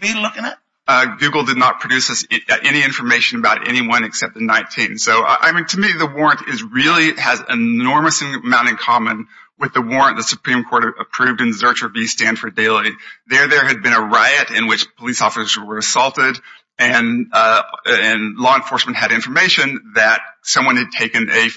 be 0.00 0.14
looking 0.14 0.44
at? 0.44 0.58
Uh, 0.86 1.16
Google 1.16 1.44
did 1.44 1.56
not 1.56 1.80
produce 1.80 2.10
us 2.10 2.24
uh, 2.32 2.56
any 2.64 2.82
information 2.82 3.38
about 3.38 3.68
anyone 3.68 4.02
except 4.04 4.34
the 4.34 4.40
19. 4.40 4.98
So, 4.98 5.22
uh, 5.22 5.36
I 5.40 5.52
mean, 5.52 5.66
to 5.66 5.78
me, 5.78 5.92
the 5.92 6.06
warrant 6.06 6.48
is 6.48 6.62
really 6.62 7.14
has 7.16 7.40
an 7.40 7.46
enormous 7.50 8.22
amount 8.22 8.68
in 8.68 8.76
common 8.76 9.28
with 9.60 9.74
the 9.74 9.82
warrant 9.82 10.16
the 10.16 10.22
Supreme 10.22 10.64
Court 10.64 10.94
approved 10.98 11.40
in 11.42 11.50
Zurcher 11.50 11.92
v. 11.92 12.06
Stanford 12.06 12.56
Daily. 12.56 12.90
There, 13.26 13.46
there 13.46 13.64
had 13.64 13.82
been 13.82 13.92
a 13.92 14.00
riot 14.00 14.50
in 14.50 14.66
which 14.66 14.86
police 14.96 15.20
officers 15.20 15.56
were 15.58 15.78
assaulted 15.78 16.38
and 16.80 18.36
law 18.38 18.56
enforcement 18.56 18.96
had 18.96 19.12
information 19.12 19.92
that 19.94 20.22
someone 20.42 20.76
had 20.76 20.90
taken 20.90 21.28
a, 21.30 21.50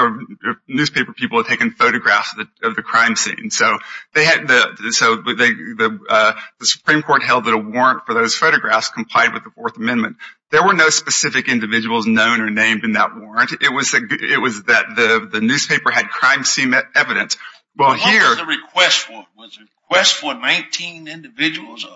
or 0.00 0.20
newspaper 0.68 1.12
people 1.12 1.38
had 1.38 1.46
taken 1.46 1.72
photographs 1.72 2.34
of 2.62 2.76
the 2.76 2.82
crime 2.82 3.16
scene. 3.16 3.50
So, 3.50 3.78
they 4.14 4.24
had 4.24 4.46
the, 4.46 4.92
so 4.92 5.16
the 5.16 5.98
uh 6.08 6.32
the 6.60 6.66
Supreme 6.66 7.02
Court 7.02 7.22
held 7.22 7.44
that 7.46 7.54
a 7.54 7.58
warrant 7.58 8.06
for 8.06 8.14
those 8.14 8.34
photographs 8.34 8.88
complied 8.90 9.34
with 9.34 9.44
the 9.44 9.50
Fourth 9.50 9.76
Amendment. 9.76 10.16
There 10.50 10.64
were 10.64 10.74
no 10.74 10.88
specific 10.88 11.48
individuals 11.48 12.06
known 12.06 12.40
or 12.40 12.48
named 12.48 12.84
in 12.84 12.92
that 12.92 13.16
warrant. 13.16 13.52
It 13.60 13.72
was 13.72 13.92
a 13.94 14.00
g 14.00 14.16
it 14.20 14.40
was 14.40 14.62
that 14.64 14.96
the 14.96 15.40
newspaper 15.40 15.90
had 15.90 16.08
crime 16.08 16.44
scene 16.44 16.74
evidence. 16.94 17.36
Well, 17.76 17.94
here. 17.94 18.20
What 18.20 18.28
was 18.30 18.38
the 18.38 18.44
request 18.46 18.98
for? 19.00 19.26
Was 19.36 19.56
the 19.56 19.66
request 19.82 20.14
for 20.14 20.34
19 20.34 21.08
individuals? 21.08 21.86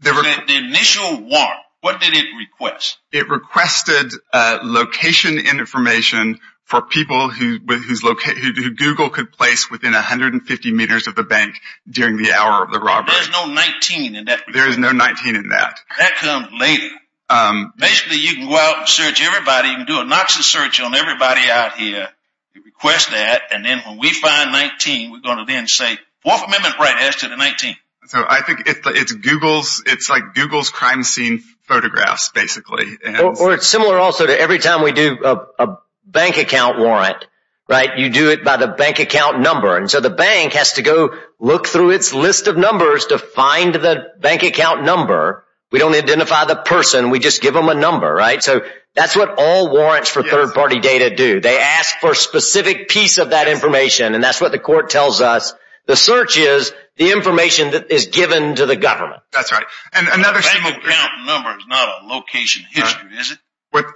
The 0.00 0.56
initial 0.56 1.20
warrant, 1.22 1.60
what 1.84 2.00
did 2.00 2.14
it 2.14 2.24
request? 2.38 2.96
It 3.12 3.28
requested 3.28 4.10
uh, 4.32 4.60
location 4.62 5.38
information 5.38 6.40
for 6.62 6.80
people 6.80 7.28
who 7.28 7.58
Google 7.58 9.10
could 9.10 9.30
place 9.32 9.70
within 9.70 9.92
150 9.92 10.72
meters 10.72 11.08
of 11.08 11.14
the 11.14 11.24
bank 11.24 11.56
during 11.86 12.16
the 12.16 12.32
hour 12.32 12.64
of 12.64 12.72
the 12.72 12.80
robbery. 12.80 13.12
There's 13.14 13.30
no 13.30 13.52
19 13.52 14.16
in 14.16 14.24
that? 14.24 14.44
There 14.50 14.66
is 14.66 14.78
no 14.78 14.92
19 14.92 15.36
in 15.36 15.50
that. 15.50 15.78
That 15.98 16.14
comes 16.14 16.48
later. 16.58 16.88
Um, 17.28 17.74
Basically, 17.76 18.16
you 18.16 18.34
can 18.34 18.48
go 18.48 18.56
out 18.56 18.78
and 18.78 18.88
search 18.88 19.20
everybody. 19.22 19.68
You 19.68 19.76
can 19.76 19.86
do 19.86 20.00
a 20.00 20.06
Knox's 20.06 20.46
search 20.46 20.80
on 20.80 20.94
everybody 20.94 21.50
out 21.50 21.76
here. 21.76 22.08
You 22.54 22.62
request 22.64 23.10
that, 23.10 23.42
and 23.52 23.62
then 23.62 23.82
when 23.86 23.98
we 23.98 24.10
find 24.10 24.52
19, 24.52 25.10
we're 25.10 25.20
going 25.20 25.36
to 25.36 25.44
then 25.44 25.68
say, 25.68 25.98
Fourth 26.22 26.46
Amendment 26.46 26.78
right 26.78 26.96
as 27.02 27.16
to 27.16 27.28
the 27.28 27.36
19. 27.36 27.76
So, 28.06 28.24
I 28.26 28.40
think 28.40 28.62
it's 28.66 29.12
Google's, 29.12 29.82
it's 29.84 30.08
like 30.08 30.34
Google's 30.34 30.70
crime 30.70 31.02
scene 31.02 31.42
photographs, 31.64 32.30
basically. 32.30 32.96
Or 33.20 33.54
it's 33.54 33.66
similar 33.66 33.98
also 33.98 34.26
to 34.26 34.40
every 34.40 34.58
time 34.58 34.82
we 34.82 34.92
do 34.92 35.18
a 35.24 35.76
bank 36.06 36.36
account 36.38 36.78
warrant, 36.78 37.26
right? 37.68 37.98
You 37.98 38.10
do 38.10 38.30
it 38.30 38.44
by 38.44 38.56
the 38.56 38.68
bank 38.68 38.98
account 38.98 39.40
number. 39.40 39.76
And 39.76 39.90
so, 39.90 40.00
the 40.00 40.10
bank 40.10 40.52
has 40.52 40.74
to 40.74 40.82
go 40.82 41.14
look 41.38 41.66
through 41.66 41.90
its 41.90 42.12
list 42.12 42.46
of 42.46 42.56
numbers 42.56 43.06
to 43.06 43.18
find 43.18 43.74
the 43.74 44.12
bank 44.20 44.42
account 44.42 44.84
number. 44.84 45.44
We 45.72 45.78
don't 45.78 45.94
identify 45.94 46.44
the 46.44 46.56
person. 46.56 47.10
We 47.10 47.18
just 47.18 47.42
give 47.42 47.54
them 47.54 47.68
a 47.68 47.74
number, 47.74 48.12
right? 48.12 48.42
So, 48.42 48.60
That's 48.94 49.16
what 49.16 49.34
all 49.38 49.70
warrants 49.70 50.08
for 50.08 50.22
third-party 50.22 50.78
data 50.78 51.16
do. 51.16 51.40
They 51.40 51.58
ask 51.58 51.96
for 51.98 52.12
a 52.12 52.16
specific 52.16 52.88
piece 52.88 53.18
of 53.18 53.30
that 53.30 53.48
information, 53.48 54.14
and 54.14 54.22
that's 54.22 54.40
what 54.40 54.52
the 54.52 54.58
court 54.60 54.88
tells 54.88 55.20
us. 55.20 55.52
The 55.86 55.96
search 55.96 56.38
is 56.38 56.72
the 56.96 57.12
information 57.12 57.72
that 57.72 57.90
is 57.90 58.06
given 58.06 58.56
to 58.56 58.66
the 58.66 58.76
government. 58.76 59.22
That's 59.32 59.52
right. 59.52 59.64
And 59.92 60.08
another 60.08 60.40
bank 60.40 60.78
account 60.78 61.26
number 61.26 61.58
is 61.58 61.64
not 61.68 62.02
a 62.02 62.06
location 62.06 62.64
history, 62.70 63.10
is 63.18 63.32
it? 63.32 63.38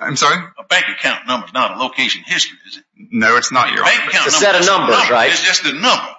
I'm 0.00 0.16
sorry? 0.16 0.44
A 0.58 0.64
bank 0.64 0.86
account 0.92 1.26
number 1.26 1.46
is 1.46 1.52
not 1.52 1.76
a 1.76 1.80
location 1.80 2.24
history, 2.26 2.58
is 2.66 2.78
it? 2.78 2.84
No, 2.96 3.36
it's 3.36 3.52
not, 3.52 3.72
Your 3.72 3.84
Honor. 3.84 3.92
It's 4.06 4.26
a 4.26 4.30
set 4.32 4.56
of 4.56 4.66
numbers, 4.66 5.08
right? 5.10 5.30
It's 5.30 5.42
just 5.42 5.64
a 5.64 5.72
number. 5.72 6.14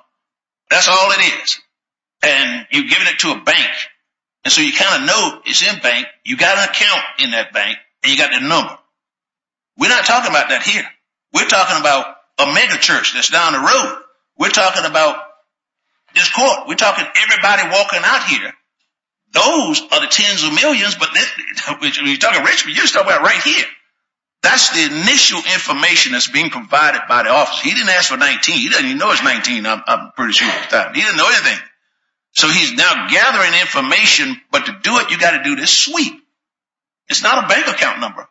That's 0.70 0.88
all 0.88 1.12
it 1.12 1.44
is. 1.44 1.60
And 2.24 2.68
you're 2.72 2.88
giving 2.88 3.08
it 3.08 3.20
to 3.20 3.32
a 3.32 3.42
bank, 3.44 3.72
and 4.44 4.52
so 4.52 4.62
you 4.62 4.74
kind 4.74 5.02
of 5.02 5.08
know 5.08 5.42
it's 5.46 5.62
in 5.62 5.80
bank. 5.82 6.08
You 6.26 6.38
got 6.38 6.58
an 6.58 6.70
account 6.70 7.02
in 7.20 7.32
that 7.32 7.54
bank, 7.54 7.78
and 8.04 8.12
you 8.12 8.18
got 8.18 8.32
the 8.32 8.46
number. 8.46 8.78
We're 9.78 9.90
not 9.90 10.06
talking 10.06 10.30
about 10.30 10.50
that 10.50 10.64
here. 10.64 10.84
We're 11.34 11.48
talking 11.48 11.80
about 11.80 12.16
a 12.40 12.46
megachurch 12.46 13.14
that's 13.14 13.30
down 13.30 13.54
the 13.54 13.60
road. 13.60 14.02
We're 14.38 14.50
talking 14.50 14.86
about 14.86 15.22
this 16.14 16.30
court. 16.32 16.68
We're 16.68 16.76
talking 16.76 17.06
everybody 17.06 17.64
walking 17.72 18.02
out 18.04 18.24
here. 18.26 18.54
Those 19.34 19.82
are 19.92 20.02
the 20.02 20.08
tens 20.10 20.44
of 20.44 20.54
millions, 20.54 20.96
but 20.96 21.10
when 21.80 21.92
you're 22.06 22.18
talking 22.18 22.44
Richmond, 22.44 22.76
you're 22.76 22.88
talking 22.88 23.08
about 23.08 23.22
right 23.22 23.42
here. 23.42 23.66
That's 24.42 24.70
the 24.70 24.86
initial 24.86 25.40
information 25.40 26.14
that's 26.14 26.30
being 26.30 26.50
provided 26.50 27.02
by 27.10 27.24
the 27.24 27.30
office. 27.30 27.60
He 27.60 27.72
didn't 27.72 27.90
ask 27.90 28.10
for 28.10 28.18
19. 28.18 28.58
He 28.58 28.70
doesn't 28.70 28.86
even 28.86 28.98
know 28.98 29.12
it's 29.12 29.24
19, 29.24 29.66
I'm 29.66 30.12
pretty 30.16 30.34
sure. 30.34 30.48
He 30.48 31.02
didn't 31.02 31.18
know 31.18 31.28
anything. 31.28 31.60
So 32.32 32.48
he's 32.48 32.74
now 32.74 33.08
gathering 33.10 33.60
information, 33.60 34.40
but 34.52 34.66
to 34.68 34.72
do 34.82 34.98
it, 35.00 35.12
you've 35.12 35.20
got 35.20 35.38
to 35.38 35.44
do 35.44 35.56
this 35.56 35.78
sweep. 35.78 36.14
It's 37.10 37.24
not 37.24 37.44
a 37.44 37.48
bank 37.48 37.68
account 37.68 38.00
number. 38.00 38.29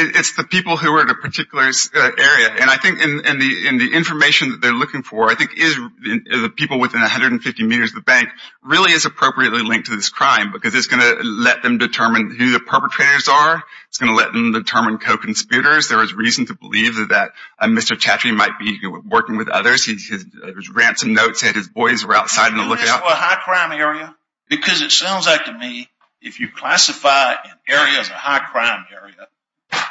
It's 0.00 0.36
the 0.36 0.44
people 0.44 0.76
who 0.76 0.94
are 0.94 1.02
in 1.02 1.10
a 1.10 1.14
particular 1.14 1.64
uh, 1.64 2.10
area, 2.18 2.48
and 2.60 2.70
I 2.70 2.76
think 2.76 3.00
in 3.00 3.38
the 3.78 3.90
information 3.92 4.50
that 4.50 4.60
they're 4.60 4.72
looking 4.72 5.02
for, 5.02 5.30
I 5.30 5.34
think 5.34 5.56
is 5.56 5.76
the 5.76 6.52
people 6.54 6.80
within 6.80 7.00
150 7.00 7.62
meters 7.64 7.90
of 7.90 7.96
the 7.96 8.00
bank 8.02 8.28
really 8.62 8.92
is 8.92 9.04
appropriately 9.04 9.62
linked 9.62 9.88
to 9.88 9.96
this 9.96 10.08
crime 10.08 10.52
because 10.52 10.74
it's 10.74 10.86
going 10.86 11.00
to 11.00 11.22
let 11.22 11.62
them 11.62 11.78
determine 11.78 12.34
who 12.36 12.52
the 12.52 12.60
perpetrators 12.60 13.28
are. 13.28 13.62
It's 13.88 13.98
going 13.98 14.12
to 14.12 14.16
let 14.16 14.32
them 14.32 14.52
determine 14.52 14.98
co-conspirators. 14.98 15.88
There 15.88 16.02
is 16.02 16.14
reason 16.14 16.46
to 16.46 16.54
believe 16.54 16.96
that 17.08 17.32
uh, 17.58 17.66
Mr. 17.66 17.98
Chatrie 17.98 18.34
might 18.34 18.58
be 18.58 18.78
working 19.08 19.36
with 19.36 19.48
others. 19.48 19.84
His 19.84 20.26
uh, 20.42 20.52
ransom 20.72 21.14
note 21.14 21.36
said 21.36 21.54
his 21.54 21.68
boys 21.68 22.04
were 22.04 22.14
outside 22.14 22.52
on 22.52 22.58
the 22.58 22.64
lookout. 22.64 22.84
Is 22.84 22.90
this 22.90 23.00
a 23.00 23.14
high 23.14 23.40
crime 23.42 23.72
area? 23.72 24.14
Because 24.48 24.82
it 24.82 24.90
sounds 24.90 25.26
like 25.26 25.44
to 25.44 25.52
me, 25.52 25.88
if 26.20 26.40
you 26.40 26.48
classify 26.48 27.32
an 27.32 27.58
area 27.66 27.98
as 27.98 28.10
a 28.10 28.14
high 28.14 28.40
crime 28.40 28.84
area, 28.92 29.28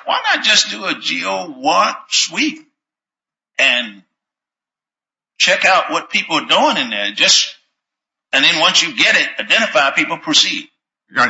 why 0.06 0.22
not 0.24 0.44
just 0.44 0.72
do 0.72 0.86
a 0.86 0.96
geo 1.00 1.50
one 1.52 1.94
sweep 2.10 2.60
and 3.58 4.04
check 5.38 5.66
out 5.66 5.92
what 5.92 6.10
people 6.10 6.36
are 6.38 6.46
doing 6.46 6.78
in 6.78 6.90
there? 6.90 7.12
Just, 7.12 7.56
and 8.32 8.44
then 8.44 8.60
once 8.60 8.82
you 8.82 8.96
get 8.96 9.16
it, 9.16 9.28
identify 9.40 9.92
people, 9.92 10.18
proceed. 10.18 10.68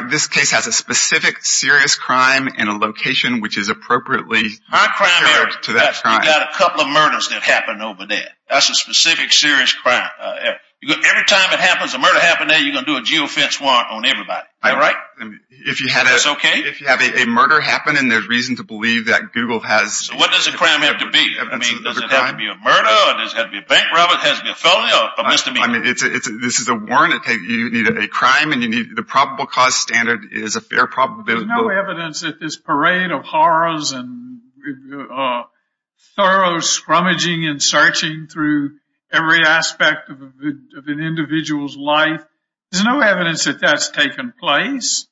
This 0.10 0.28
case 0.28 0.52
has 0.52 0.68
a 0.68 0.74
specific 0.74 1.46
serious 1.46 1.96
crime 1.96 2.50
in 2.50 2.68
a 2.68 2.78
location 2.78 3.40
which 3.40 3.58
is 3.58 3.70
appropriately 3.70 4.44
high 4.68 4.92
crime 4.94 5.36
area 5.36 5.54
to 5.64 5.74
that 5.74 5.94
crime. 5.96 6.22
You've 6.22 6.26
got 6.26 6.50
a 6.50 6.58
couple 6.58 6.82
of 6.82 6.90
murders 6.90 7.30
that 7.30 7.42
happened 7.44 7.82
over 7.82 8.06
there. 8.06 8.28
That's 8.50 8.70
a 8.70 8.76
specific 8.76 9.32
serious 9.32 9.72
crime. 9.74 10.10
Uh, 10.20 10.36
Every 10.82 11.26
time 11.26 11.52
it 11.52 11.60
happens, 11.60 11.94
a 11.94 12.00
murder 12.00 12.20
happened 12.20 12.50
there, 12.50 12.60
you're 12.60 12.72
going 12.72 12.86
to 12.86 12.92
do 12.92 12.98
a 12.98 13.02
geofence 13.02 13.60
warrant 13.60 13.92
on 13.92 14.06
everybody. 14.06 14.48
Is 14.48 14.72
that 14.72 14.78
right? 14.78 14.96
If 15.52 15.82
you 15.82 15.90
had 15.90 16.08
a, 16.08 16.12
that's 16.12 16.28
okay? 16.28 16.60
If 16.60 16.80
you 16.80 16.88
have 16.88 17.02
a 17.02 17.26
murder 17.26 17.60
happen 17.60 17.98
and 17.98 18.10
there's 18.10 18.28
reason 18.30 18.56
to 18.58 18.64
believe 18.64 19.08
that 19.08 19.34
Google 19.34 19.60
has... 19.60 19.98
So 20.08 20.16
what 20.16 20.32
does 20.32 20.48
a 20.48 20.52
crime 20.52 20.80
have 20.82 21.00
to 21.00 21.10
be? 21.12 21.36
I 21.38 21.58
mean, 21.58 21.84
does 21.84 21.98
it 21.98 22.10
have 22.10 22.32
to 22.32 22.38
be 22.38 22.48
a 22.48 22.56
murder 22.56 22.88
or 22.88 23.14
does 23.20 23.34
it 23.34 23.38
have 23.38 23.48
to 23.48 23.52
be 23.52 23.58
a 23.58 23.68
bank 23.68 23.92
robbery? 23.94 24.16
Does 24.18 24.24
it 24.24 24.30
have 24.30 24.38
to 24.38 24.44
be 24.46 24.52
a 24.52 24.56
felony 24.56 24.94
or 24.94 25.26
a 25.26 25.30
misdemeanor? 25.30 25.66
I 25.66 25.68
mean, 25.68 25.84
this 25.84 26.60
is 26.60 26.70
a 26.70 26.76
warrant. 26.76 27.26
You 27.28 27.72
need 27.72 27.88
a 27.88 28.08
crime 28.08 28.54
and 28.54 28.64
you 28.64 28.70
need 28.70 28.96
the 28.96 29.04
probable 29.04 29.48
cause 29.48 29.76
standard 29.76 30.32
is 30.32 30.56
a 30.56 30.62
fair 30.62 30.88
probability. 30.88 31.46
There's 31.46 31.62
no 31.62 31.68
evidence 31.68 32.22
that 32.22 32.40
this 32.40 32.56
parade 32.56 33.12
of 33.12 33.26
horrors 33.26 33.92
and 33.92 34.40
uh, 35.12 35.44
thorough 36.16 36.60
scrummaging 36.60 37.50
and 37.50 37.62
searching 37.62 38.28
through 38.32 38.79
every 39.12 39.44
aspect 39.44 40.10
of 40.10 40.20
an 40.20 41.00
individual's 41.00 41.78
life, 41.78 42.24
there's 42.72 42.84
no 42.84 43.00
evidence 43.00 43.46
that 43.46 43.60
that's 43.60 43.90
taken 43.90 44.34
place? 44.40 45.08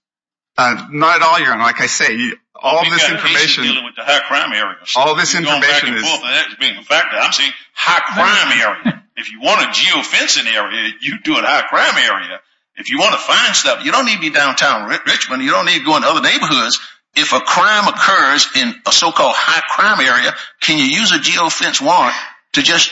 Uh, 0.58 0.88
not 0.92 1.18
at 1.18 1.22
all, 1.22 1.40
Your 1.40 1.54
Honor. 1.54 1.64
Like 1.64 1.82
I 1.82 1.88
say, 1.88 2.32
all 2.56 2.84
this 2.84 3.10
information... 3.10 3.14
We've 3.14 3.22
got 3.22 3.32
cases 3.32 3.64
dealing 3.64 3.86
with 3.86 3.96
the 3.96 4.04
high 4.04 4.22
crime 4.28 4.54
areas. 4.54 4.94
All 4.96 5.16
this 5.16 5.36
information 5.36 5.94
is... 5.98 6.58
being 6.60 6.78
a 6.78 6.84
fact. 6.84 7.14
I'm 7.14 7.32
saying 7.32 7.52
high 7.74 8.02
crime 8.14 8.60
area. 8.60 9.04
If 9.20 9.32
you 9.32 9.42
want 9.42 9.64
a 9.64 9.70
geofencing 9.74 10.46
area, 10.46 10.94
you 11.02 11.18
do 11.24 11.40
it 11.40 11.44
high 11.44 11.66
crime 11.66 11.98
area. 11.98 12.40
If 12.76 12.92
you 12.92 13.00
want 13.00 13.14
to 13.14 13.18
find 13.18 13.56
stuff, 13.56 13.84
you 13.84 13.92
don't 13.92 14.06
need 14.06 14.18
to 14.18 14.22
be 14.22 14.30
downtown 14.30 14.88
Richmond. 14.88 15.42
You 15.42 15.50
don't 15.50 15.66
need 15.66 15.80
to 15.80 15.86
go 15.86 15.96
into 15.96 16.08
other 16.08 16.22
neighborhoods. 16.22 16.80
If 17.16 17.34
a 17.34 17.40
crime 17.40 17.88
occurs 17.88 18.48
in 18.56 18.76
a 18.86 18.92
so-called 18.92 19.34
high 19.36 19.66
crime 19.74 20.06
area, 20.06 20.36
can 20.62 20.78
you 20.78 20.86
use 20.86 21.12
a 21.14 21.18
geofence 21.18 21.82
warrant 21.82 22.16
to 22.54 22.62
just 22.62 22.92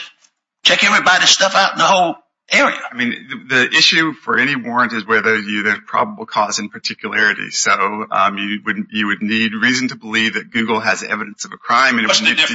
check 0.66 0.82
everybody's 0.84 1.30
stuff 1.30 1.54
out 1.54 1.72
in 1.72 1.78
the 1.78 1.84
whole 1.84 2.16
area? 2.50 2.78
I 2.90 2.96
mean, 2.96 3.46
the 3.48 3.68
issue 3.68 4.12
for 4.12 4.38
any 4.38 4.56
warrant 4.56 4.92
is 4.92 5.06
whether 5.06 5.38
you 5.38 5.62
there's 5.62 5.80
probable 5.86 6.26
cause 6.26 6.58
in 6.58 6.68
particularity. 6.68 7.50
So 7.50 7.72
um 8.10 8.36
you 8.36 9.06
would 9.06 9.22
need 9.22 9.52
reason 9.54 9.88
to 9.88 9.96
believe 9.96 10.34
that 10.34 10.50
Google 10.50 10.80
has 10.80 11.02
evidence 11.02 11.44
of 11.44 11.52
a 11.52 11.56
crime. 11.56 11.98
And 11.98 12.06
it 12.06 12.12
would 12.12 12.22
need 12.22 12.38
to 12.38 12.54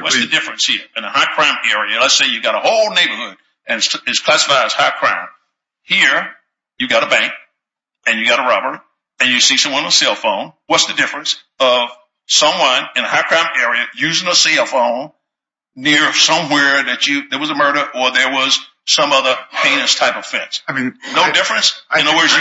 what's 0.00 0.20
the 0.20 0.26
difference 0.26 0.66
here? 0.66 0.80
In 0.96 1.04
a 1.04 1.10
high 1.10 1.32
crime 1.34 1.56
area, 1.70 2.00
let's 2.00 2.14
say 2.14 2.28
you've 2.28 2.44
got 2.44 2.54
a 2.54 2.60
whole 2.60 2.90
neighborhood 2.94 3.36
and 3.66 3.82
it's 4.06 4.20
classified 4.20 4.66
as 4.66 4.72
high 4.72 4.92
crime. 4.98 5.28
Here, 5.82 6.28
you've 6.78 6.90
got 6.90 7.02
a 7.02 7.10
bank 7.10 7.32
and 8.06 8.18
you've 8.18 8.28
got 8.28 8.40
a 8.40 8.48
robber 8.48 8.82
and 9.20 9.30
you 9.30 9.40
see 9.40 9.56
someone 9.56 9.82
on 9.82 9.88
a 9.88 9.92
cell 9.92 10.14
phone. 10.14 10.52
What's 10.66 10.86
the 10.86 10.94
difference 10.94 11.42
of 11.58 11.88
someone 12.26 12.84
in 12.94 13.04
a 13.04 13.08
high 13.08 13.22
crime 13.22 13.46
area 13.58 13.84
using 13.96 14.28
a 14.28 14.34
cell 14.34 14.66
phone 14.66 15.10
near 15.78 16.12
somewhere 16.12 16.82
that 16.90 17.06
you 17.06 17.28
there 17.28 17.38
was 17.38 17.50
a 17.50 17.54
murder 17.54 17.80
or 17.94 18.10
there 18.10 18.32
was 18.32 18.58
some 18.84 19.12
other 19.12 19.34
heinous 19.50 19.94
type 19.94 20.16
of 20.16 20.24
offense? 20.24 20.62
I 20.66 20.72
mean, 20.72 20.98
no 21.14 21.32
difference? 21.32 21.80
In 21.94 22.06
other 22.06 22.16
words, 22.16 22.34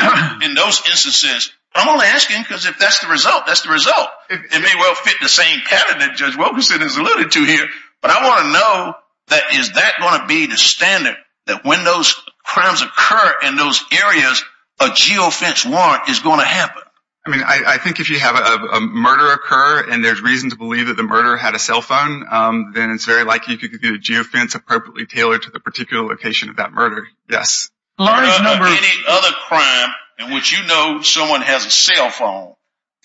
in 0.44 0.56
those 0.56 0.82
instances, 0.90 1.52
I'm 1.76 1.88
only 1.88 2.08
asking 2.08 2.42
because 2.42 2.66
if 2.66 2.80
that's 2.80 3.00
the 3.00 3.08
result, 3.08 3.46
that's 3.46 3.62
the 3.62 3.70
result. 3.70 4.10
It 4.30 4.62
may 4.62 4.74
well 4.80 4.96
fit 4.96 5.18
the 5.22 5.30
same 5.30 5.60
pattern 5.66 6.00
that 6.00 6.16
Judge 6.16 6.36
Wilkinson 6.36 6.82
has 6.82 6.98
alluded 6.98 7.32
to 7.32 7.44
here, 7.44 7.68
but 8.02 8.12
I 8.12 8.26
want 8.26 8.42
to 8.42 8.54
know 8.54 8.96
that 9.28 9.60
is 9.60 9.74
that 9.74 9.94
going 10.00 10.20
to 10.22 10.28
be 10.28 10.48
the 10.48 10.58
standard 10.58 11.16
that 11.46 11.64
when 11.64 11.84
those 11.84 12.16
crimes 12.44 12.82
occur 12.82 13.36
in 13.44 13.56
those 13.56 13.84
areas, 13.92 14.44
a 14.80 14.86
geofence 14.86 15.70
warrant 15.70 16.10
is 16.10 16.20
going 16.20 16.40
to 16.40 16.46
happen? 16.46 16.84
I 17.28 17.30
mean, 17.30 17.44
I 17.46 17.78
think 17.78 18.00
if 18.00 18.10
you 18.10 18.20
have 18.20 18.36
a 18.38 18.80
murder 18.80 19.34
occur 19.34 19.86
and 19.92 20.04
there's 20.04 20.22
reason 20.22 20.50
to 20.52 20.56
believe 20.56 20.88
that 20.88 20.96
the 20.96 21.04
murderer 21.04 21.36
had 21.36 21.56
a 21.56 21.60
cell 21.60 21.82
phone, 21.82 22.26
then 22.74 22.92
it's 22.92 23.06
very 23.06 23.26
likely 23.26 23.56
you 23.56 23.70
could 23.70 23.82
get 23.82 23.94
a 23.94 23.98
geofence 23.98 24.56
appropriately 24.56 25.06
tailored 25.06 25.42
to 25.42 25.52
the 25.52 25.60
particular 25.60 26.08
location 26.08 26.50
of 26.50 26.56
that 26.56 26.72
murder. 26.72 27.06
Yes. 27.30 27.70
Large 28.00 28.42
number 28.44 28.66
any 28.66 29.04
other 29.10 29.32
crime 29.48 29.90
in 30.20 30.34
which 30.34 30.54
you 30.54 30.66
know 30.68 31.02
someone 31.02 31.42
has 31.42 31.66
a 31.66 31.70
cell 31.70 32.10
phone, 32.12 32.54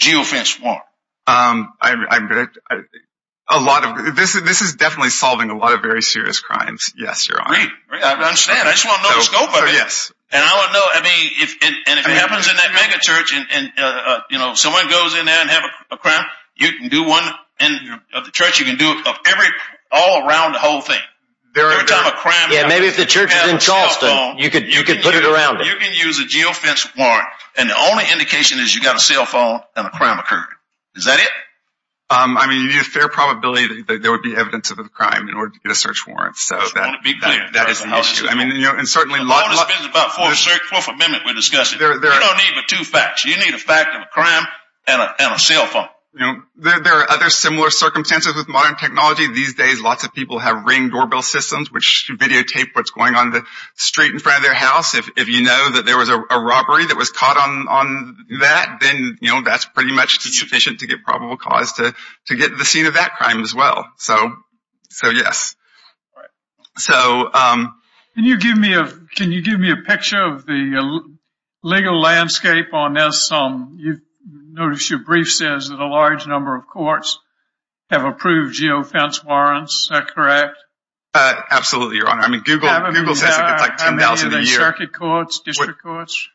geofence 0.00 0.62
warrant? 0.62 0.84
Um 1.26 1.72
A 3.48 3.60
lot 3.60 3.84
of 3.84 4.14
this 4.14 4.34
this 4.34 4.62
is 4.62 4.76
definitely 4.76 5.10
solving 5.10 5.50
a 5.50 5.56
lot 5.56 5.72
of 5.72 5.82
very 5.82 6.02
serious 6.02 6.38
crimes. 6.38 6.92
Yes, 6.96 7.28
Your 7.28 7.40
Honor. 7.40 7.66
Great. 7.88 8.04
I 8.04 8.12
understand. 8.12 8.68
I 8.68 8.72
just 8.72 8.86
want 8.86 9.02
to 9.02 9.08
know 9.08 9.16
the 9.16 9.22
scope 9.22 9.48
of 9.48 9.68
it. 9.68 9.72
Yes. 9.74 10.12
And 10.32 10.42
I 10.42 10.56
want 10.56 10.68
to 10.68 10.72
know, 10.72 10.86
I 10.88 11.00
mean, 11.04 11.30
if, 11.44 11.50
and 11.60 11.98
if 12.00 12.06
it 12.08 12.16
happens 12.16 12.48
in 12.48 12.56
that 12.56 12.72
mega 12.72 12.98
church 13.00 13.34
and 13.36 13.46
and 13.52 13.72
uh, 13.76 13.84
uh, 13.84 14.20
you 14.30 14.38
know, 14.38 14.54
someone 14.54 14.88
goes 14.88 15.14
in 15.14 15.26
there 15.26 15.40
and 15.40 15.50
have 15.50 15.64
a 15.90 15.98
crime, 15.98 16.24
you 16.56 16.72
can 16.72 16.88
do 16.88 17.04
one 17.04 17.24
in 17.60 18.00
the 18.24 18.30
church. 18.32 18.58
You 18.58 18.64
can 18.64 18.76
do 18.76 18.92
it 18.92 19.06
of 19.06 19.16
every, 19.26 19.46
all 19.90 20.26
around 20.26 20.52
the 20.52 20.58
whole 20.58 20.80
thing. 20.80 21.00
Every 21.54 21.84
time 21.84 22.06
a 22.06 22.16
crime 22.16 22.32
happens. 22.32 22.56
Yeah, 22.56 22.66
maybe 22.66 22.86
if 22.86 22.96
the 22.96 23.04
church 23.04 23.30
is 23.34 23.50
in 23.50 23.58
Charleston, 23.58 24.38
you 24.38 24.48
could 24.48 24.72
you, 24.72 24.78
you 24.78 24.84
could 24.84 25.02
put 25.02 25.14
it 25.14 25.24
around 25.24 25.60
it. 25.60 25.66
You 25.66 25.76
can 25.76 25.92
use 25.92 26.18
a 26.18 26.24
geofence 26.24 26.88
warrant, 26.96 27.28
and 27.58 27.68
the 27.68 27.76
only 27.76 28.04
indication 28.10 28.58
is 28.58 28.74
you 28.74 28.80
got 28.80 28.96
a 28.96 29.00
cell 29.00 29.26
phone 29.26 29.60
and 29.76 29.86
a 29.86 29.90
crime 29.90 30.18
occurred. 30.18 30.48
Is 30.96 31.04
that 31.04 31.20
it? 31.20 31.28
Um, 32.12 32.36
I 32.36 32.46
mean, 32.46 32.62
you 32.62 32.68
need 32.68 32.80
a 32.80 32.84
fair 32.84 33.08
probability 33.08 33.82
that 33.88 34.02
there 34.02 34.10
would 34.10 34.22
be 34.22 34.36
evidence 34.36 34.70
of 34.70 34.78
a 34.78 34.84
crime 34.84 35.28
in 35.28 35.34
order 35.34 35.52
to 35.52 35.60
get 35.60 35.72
a 35.72 35.74
search 35.74 36.06
warrant. 36.06 36.36
So 36.36 36.60
just 36.60 36.76
want 36.76 36.96
to 36.96 37.02
be 37.02 37.18
clear. 37.18 37.48
That 37.54 37.70
is 37.70 37.80
the 37.80 37.88
issue. 37.98 38.26
I 38.28 38.34
mean, 38.34 38.54
you 38.54 38.62
know, 38.62 38.76
and 38.76 38.86
certainly. 38.86 39.20
All 39.20 39.48
this 39.50 39.64
business 39.64 39.88
about 39.88 40.12
Fourth 40.12 40.88
Amendment 40.88 41.24
we're 41.24 41.34
discussing. 41.34 41.80
You 41.80 41.88
don't 41.88 42.36
need 42.36 42.52
but 42.54 42.68
two 42.68 42.84
facts. 42.84 43.24
You 43.24 43.36
need 43.38 43.54
a 43.54 43.58
fact 43.58 43.96
of 43.96 44.02
a 44.02 44.06
crime 44.06 44.44
and 44.86 45.00
a 45.02 45.38
cell 45.38 45.66
phone. 45.66 45.88
There 46.14 46.80
there 46.80 46.94
are 46.94 47.10
other 47.10 47.30
similar 47.30 47.70
circumstances 47.70 48.34
with 48.34 48.46
modern 48.48 48.76
technology. 48.76 49.26
These 49.32 49.54
days, 49.54 49.80
lots 49.80 50.04
of 50.04 50.12
people 50.12 50.38
have 50.38 50.64
ring 50.66 50.90
doorbell 50.90 51.22
systems, 51.22 51.72
which 51.72 52.10
videotape 52.10 52.68
what's 52.74 52.90
going 52.90 53.14
on 53.14 53.30
the 53.30 53.44
street 53.76 54.12
in 54.12 54.18
front 54.18 54.38
of 54.38 54.44
their 54.44 54.54
house. 54.54 54.94
If 54.94 55.28
you 55.28 55.42
know 55.42 55.70
that 55.72 55.86
there 55.86 55.96
was 55.96 56.10
a 56.10 56.18
robbery 56.18 56.86
that 56.86 56.96
was 56.96 57.10
caught 57.10 57.38
on 57.38 58.16
that, 58.40 58.78
then 58.82 59.16
you 59.20 59.30
know 59.30 59.42
that's 59.42 59.64
pretty 59.64 59.92
much 59.92 60.20
sufficient 60.20 60.80
to 60.80 60.86
get 60.86 61.02
probable 61.02 61.38
cause 61.38 61.72
to 61.74 61.94
to 62.26 62.36
get 62.36 62.50
to 62.50 62.56
the 62.56 62.64
scene 62.64 62.86
of 62.86 62.94
that 62.94 63.14
crime 63.16 63.42
as 63.42 63.54
well. 63.54 63.86
So, 63.96 64.34
so 64.90 65.08
yes. 65.08 65.56
So, 66.76 67.30
um 67.32 67.74
can 68.14 68.24
you 68.24 68.38
give 68.38 68.58
me 68.58 68.74
a 68.74 68.84
can 69.16 69.32
you 69.32 69.42
give 69.42 69.58
me 69.58 69.70
a 69.72 69.76
picture 69.76 70.22
of 70.22 70.44
the 70.44 71.02
legal 71.62 71.98
landscape 71.98 72.74
on 72.74 72.92
this? 72.94 73.30
You've 74.30 74.90
your 74.90 74.98
brief 75.00 75.32
says 75.32 75.68
that 75.68 75.80
a 75.80 75.86
large 75.86 76.26
number 76.26 76.56
of 76.56 76.66
courts 76.66 77.18
have 77.90 78.04
approved 78.04 78.58
geofence 78.58 79.24
warrants. 79.24 79.82
Is 79.82 79.88
that 79.88 80.08
correct? 80.08 80.56
Uh, 81.14 81.34
absolutely, 81.50 81.96
Your 81.96 82.08
Honor. 82.08 82.22
I 82.22 82.28
mean, 82.28 82.40
Google 82.40 82.68
says 83.14 83.34
it's 83.36 83.60
like 83.60 83.76
10,000 83.76 83.88
a 83.88 83.98
year. 83.98 84.00
How 84.00 84.30
many 84.30 84.40
are 84.40 84.46
circuit 84.46 84.94
courts, 84.94 85.40
district 85.40 85.82
courts? 85.82 86.28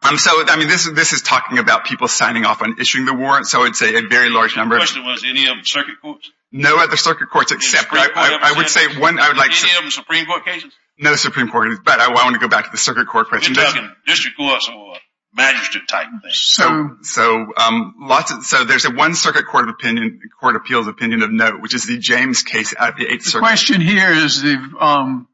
Um, 0.00 0.16
so, 0.16 0.30
I 0.46 0.56
mean, 0.56 0.68
this 0.68 1.12
is 1.12 1.22
talking 1.22 1.58
about 1.58 1.84
people 1.84 2.06
signing 2.06 2.44
off 2.44 2.62
on 2.62 2.76
issuing 2.80 3.04
the 3.04 3.14
warrant. 3.14 3.46
So, 3.48 3.64
it's 3.64 3.82
a 3.82 4.06
very 4.06 4.30
large 4.30 4.56
number. 4.56 4.76
The 4.76 4.80
question 4.80 5.04
was, 5.04 5.24
any 5.26 5.46
of 5.46 5.56
them 5.56 5.64
circuit 5.64 6.00
courts? 6.00 6.30
No 6.52 6.78
other 6.78 6.96
circuit 6.96 7.30
courts 7.30 7.52
except, 7.52 7.88
I 7.92 8.54
would 8.56 8.68
say 8.68 8.98
one, 8.98 9.18
I 9.18 9.28
would 9.28 9.36
like 9.36 9.50
to. 9.50 9.66
Any 9.66 9.76
of 9.76 9.82
them 9.82 9.90
Supreme 9.90 10.26
Court 10.26 10.44
cases? 10.44 10.72
No 10.98 11.14
Supreme 11.16 11.48
Court, 11.48 11.78
but 11.84 12.00
I 12.00 12.12
want 12.12 12.34
to 12.34 12.40
go 12.40 12.48
back 12.48 12.64
to 12.66 12.70
the 12.70 12.78
circuit 12.78 13.06
court 13.06 13.28
question. 13.28 13.54
You're 13.54 13.64
talking 13.64 13.90
district 14.06 14.36
courts 14.36 14.68
or 14.68 14.96
magistrate 15.34 15.86
type 15.88 16.06
thing. 16.22 16.30
So, 16.32 16.96
so 17.02 17.46
um 17.56 17.94
lots 18.00 18.32
of 18.32 18.44
so 18.44 18.64
there's 18.64 18.84
a 18.84 18.90
one 18.90 19.14
circuit 19.14 19.46
court 19.46 19.68
of 19.68 19.74
opinion, 19.74 20.20
court 20.40 20.56
appeals 20.56 20.88
opinion 20.88 21.22
of 21.22 21.30
note, 21.30 21.60
which 21.60 21.74
is 21.74 21.86
the 21.86 21.98
James 21.98 22.42
case 22.42 22.74
at 22.78 22.96
the 22.96 23.04
8th 23.06 23.22
Circuit. 23.22 23.32
The 23.32 23.40
question 23.40 23.80
here 23.80 24.10
is, 24.10 24.42
the 24.42 25.26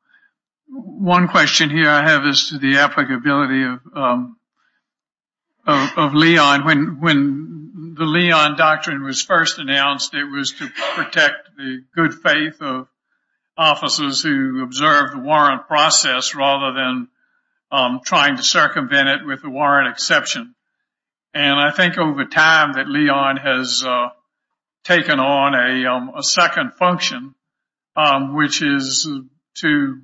one 0.69 1.29
question 1.29 1.71
here 1.71 1.89
I 1.89 2.03
have 2.09 2.27
is 2.27 2.49
to 2.49 2.59
the 2.59 2.79
applicability 2.79 3.63
of 3.63 3.81
uhm, 3.97 4.35
of 5.67 6.15
Leon. 6.15 6.65
When 6.65 7.01
when 7.01 7.95
the 7.97 8.05
Leon 8.05 8.57
doctrine 8.57 9.05
was 9.05 9.23
first 9.23 9.59
announced, 9.59 10.15
it 10.15 10.25
was 10.25 10.53
to 10.53 10.69
protect 10.95 11.57
the 11.57 11.85
good 11.95 12.15
faith 12.15 12.61
of 12.61 12.89
officers 13.57 14.23
who 14.23 14.63
observe 14.65 15.13
the 15.13 15.19
warrant 15.19 15.69
process 15.69 16.35
rather 16.35 16.73
than 16.75 17.09
Um, 17.73 18.01
trying 18.05 18.37
to 18.37 18.43
circumvent 18.43 19.09
it 19.09 19.27
with 19.27 19.43
a 19.43 19.51
warrant 19.51 19.89
exception. 19.89 20.55
And 21.33 21.59
I 21.59 21.73
think 21.73 21.99
over 21.99 22.25
time 22.25 22.75
that 22.75 22.89
Leon 22.89 23.39
has 23.39 23.83
uh, 23.83 24.11
taken 24.85 25.19
on 25.19 25.55
a 25.55 25.87
um, 25.91 26.13
second 26.23 26.75
function, 26.75 27.35
um, 27.97 28.37
which 28.37 28.63
is 28.63 29.09
to 29.57 30.01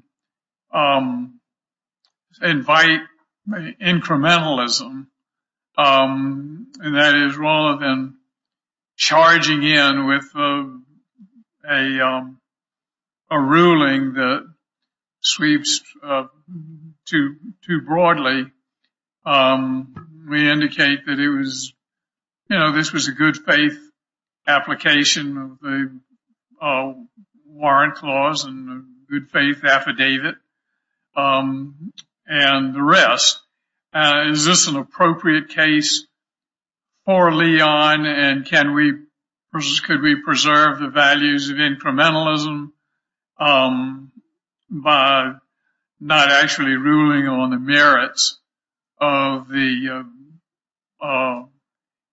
invite 2.43 3.01
incrementalism. 3.49 5.07
And 5.77 6.67
that 6.83 7.15
is 7.15 7.37
rather 7.37 7.79
than 7.79 8.17
charging 8.97 9.63
in 9.63 10.07
with 10.07 10.29
uh, 10.35 10.65
a 13.31 13.41
ruling 13.41 14.15
that 14.15 14.53
sweeps 15.21 15.83
uh, 16.03 16.25
too 17.11 17.81
broadly, 17.87 18.51
um, 19.25 20.25
we 20.29 20.51
indicate 20.51 21.07
that 21.07 21.19
it 21.19 21.29
was, 21.29 21.73
you 22.49 22.59
know, 22.59 22.73
this 22.73 22.93
was 22.93 23.09
a 23.09 23.13
good 23.13 23.37
faith 23.37 23.79
application 24.47 25.37
of 25.37 25.61
the 25.61 26.01
uh, 26.61 26.93
warrant 27.47 27.97
clause 27.97 28.45
and 28.45 28.85
good 29.11 29.31
faith 29.31 29.65
affidavit 29.65 30.37
um, 31.17 31.93
and 32.27 32.75
the 32.75 32.83
rest. 32.83 33.41
Uh, 33.93 34.31
is 34.31 34.45
this 34.45 34.69
an 34.69 34.77
appropriate 34.77 35.49
case 35.49 36.07
for 37.05 37.33
Leon 37.33 38.07
and 38.07 38.47
can 38.47 38.75
we, 38.75 38.93
could 39.85 40.01
we 40.01 40.23
preserve 40.23 40.79
the 40.79 40.89
values 40.89 41.51
of 41.51 41.57
incrementalism 41.57 42.71
um, 43.39 44.13
by 44.71 45.33
not 46.01 46.31
actually 46.31 46.77
ruling 46.77 47.27
on 47.29 47.51
the 47.51 47.59
merits 47.59 48.39
of 49.01 49.49
the 49.49 50.05
uh, 51.03 51.05
uh, 51.05 51.45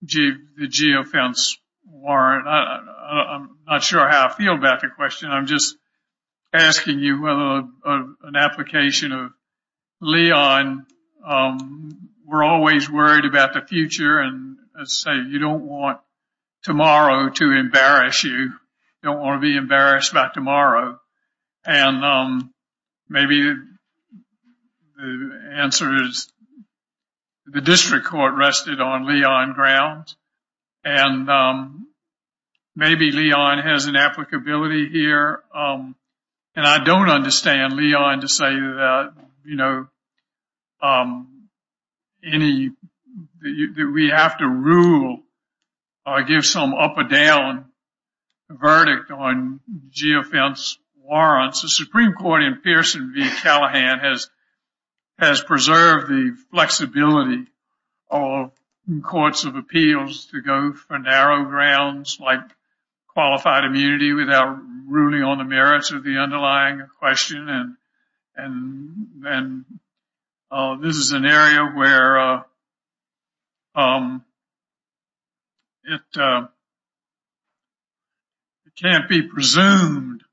the 0.02 0.68
geofence 0.68 1.58
warrant? 1.86 2.48
I'm 2.48 3.58
not 3.66 3.84
sure 3.84 4.08
how 4.08 4.28
I 4.28 4.34
feel 4.34 4.56
about 4.56 4.82
the 4.82 4.90
question. 4.90 5.30
I'm 5.32 5.48
just 5.48 5.76
asking 6.54 7.00
you 7.00 7.22
whether 7.22 7.68
an 7.86 8.36
application 8.36 9.12
of 9.12 9.32
Leon, 10.02 10.86
um, 11.26 12.10
we're 12.26 12.44
always 12.44 12.90
worried 12.90 13.26
about 13.26 13.54
the 13.54 13.62
future 13.62 14.20
and 14.20 14.58
say 14.86 15.12
you 15.16 15.40
don't 15.40 15.64
want 15.64 16.00
tomorrow 16.64 17.30
to 17.30 17.52
embarrass 17.52 18.24
you. 18.24 18.32
You 18.32 18.52
don't 19.04 19.20
want 19.20 19.42
to 19.42 19.48
be 19.48 19.56
embarrassed 19.56 20.14
by 20.14 20.30
tomorrow. 20.34 21.00
And 21.66 22.04
um, 22.04 22.54
maybe 23.10 23.54
the 24.98 25.52
answer 25.54 26.04
is 26.04 26.32
the 27.46 27.62
district 27.62 28.06
court 28.06 28.34
rested 28.36 28.82
on 28.82 29.08
Leon 29.08 29.54
grounds. 29.54 30.16
And 30.84 31.30
um, 31.30 31.88
maybe 32.76 33.12
Leon 33.12 33.60
has 33.60 33.86
an 33.86 33.96
applicability 33.96 34.90
here. 34.90 35.44
Um, 35.54 35.96
and 36.56 36.66
I 36.66 36.84
don't 36.84 37.10
understand 37.10 37.74
Leon 37.74 38.22
to 38.22 38.28
say 38.28 38.50
that, 38.50 39.14
you 39.46 39.56
know, 39.56 39.88
um, 40.82 41.50
any, 42.24 42.72
that 43.42 43.92
we 43.94 44.10
have 44.10 44.38
to 44.40 44.48
rule 44.48 45.20
or 46.06 46.24
give 46.24 46.46
some 46.46 46.74
up 46.74 46.98
or 46.98 47.04
down 47.04 47.66
verdict 48.50 49.12
on 49.12 49.60
geofence 49.90 50.78
warrants. 51.04 51.62
The 51.62 51.70
Supreme 51.70 52.14
Court 52.14 52.44
in 52.44 52.62
Pearson 52.64 53.14
v. 53.14 53.30
Callahan 53.42 54.00
has 54.00 54.30
preserved 55.18 56.10
the 56.10 56.38
flexibility 56.52 57.48
of 58.10 58.52
courts 59.04 59.44
of 59.44 59.56
appeals 59.56 60.28
to 60.28 60.42
go 60.42 60.74
for 60.74 60.98
narrow 61.00 61.44
grounds 61.46 62.20
like 62.20 62.40
qualified 63.08 63.66
immunity 63.66 64.14
without 64.14 64.58
ruling 64.86 65.24
on 65.24 65.40
the 65.40 65.44
merits 65.44 65.92
of 65.92 66.04
the 66.04 66.18
underlying 66.18 66.82
question. 67.00 67.50
And 67.50 67.76
and, 68.40 69.08
and, 69.26 69.66
uh, 70.52 70.76
this 70.76 70.96
is 70.96 71.12
an 71.12 71.26
area 71.26 71.66
where 71.66 72.20
uh, 72.20 72.44
um, 73.76 74.24
it 75.84 76.02
uh, 76.16 76.48
it 78.66 78.76
can't 78.80 79.10
be 79.10 79.24
presumed 79.24 80.24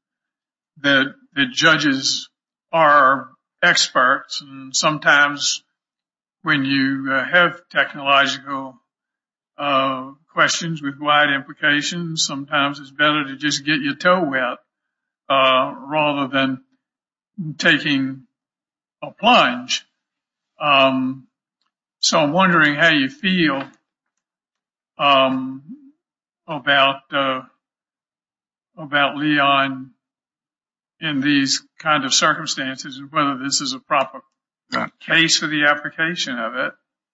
that 0.82 1.14
the 1.34 1.46
judges 1.46 2.28
are 2.70 3.30
experts. 3.64 4.40
And 4.42 4.74
sometimes 4.76 5.62
when 6.42 6.64
you 6.64 7.06
have 7.06 7.68
technological 7.70 8.76
uh 9.56 10.12
questions 10.32 10.82
with 10.82 10.98
wide 11.00 11.30
implications, 11.30 12.26
sometimes 12.26 12.80
it's 12.80 12.90
better 12.90 13.24
to 13.24 13.36
just 13.36 13.64
get 13.64 13.80
your 13.80 13.94
toe 13.94 14.24
wet 14.24 14.58
uh 15.28 15.74
rather 15.88 16.28
than 16.28 16.62
taking 17.58 18.26
a 19.02 19.10
plunge. 19.12 19.86
So 22.00 22.18
I'm 22.18 22.32
wondering 22.32 22.74
how 22.74 22.90
you 22.90 23.08
feel 23.08 23.62
um 24.98 25.62
about 26.46 27.02
uh 27.12 27.42
about 28.76 29.16
Leon 29.16 29.93
in 31.04 31.20
these 31.20 31.62
kind 31.78 32.04
of 32.04 32.14
circumstances 32.14 32.98
and 32.98 33.10
whether 33.12 33.38
this 33.42 33.60
is 33.60 33.72
a 33.72 33.78
proper 33.78 34.20
case 35.00 35.38
for 35.38 35.46
the 35.46 35.64
application 35.64 36.38
of 36.38 36.54
it. 36.56 36.72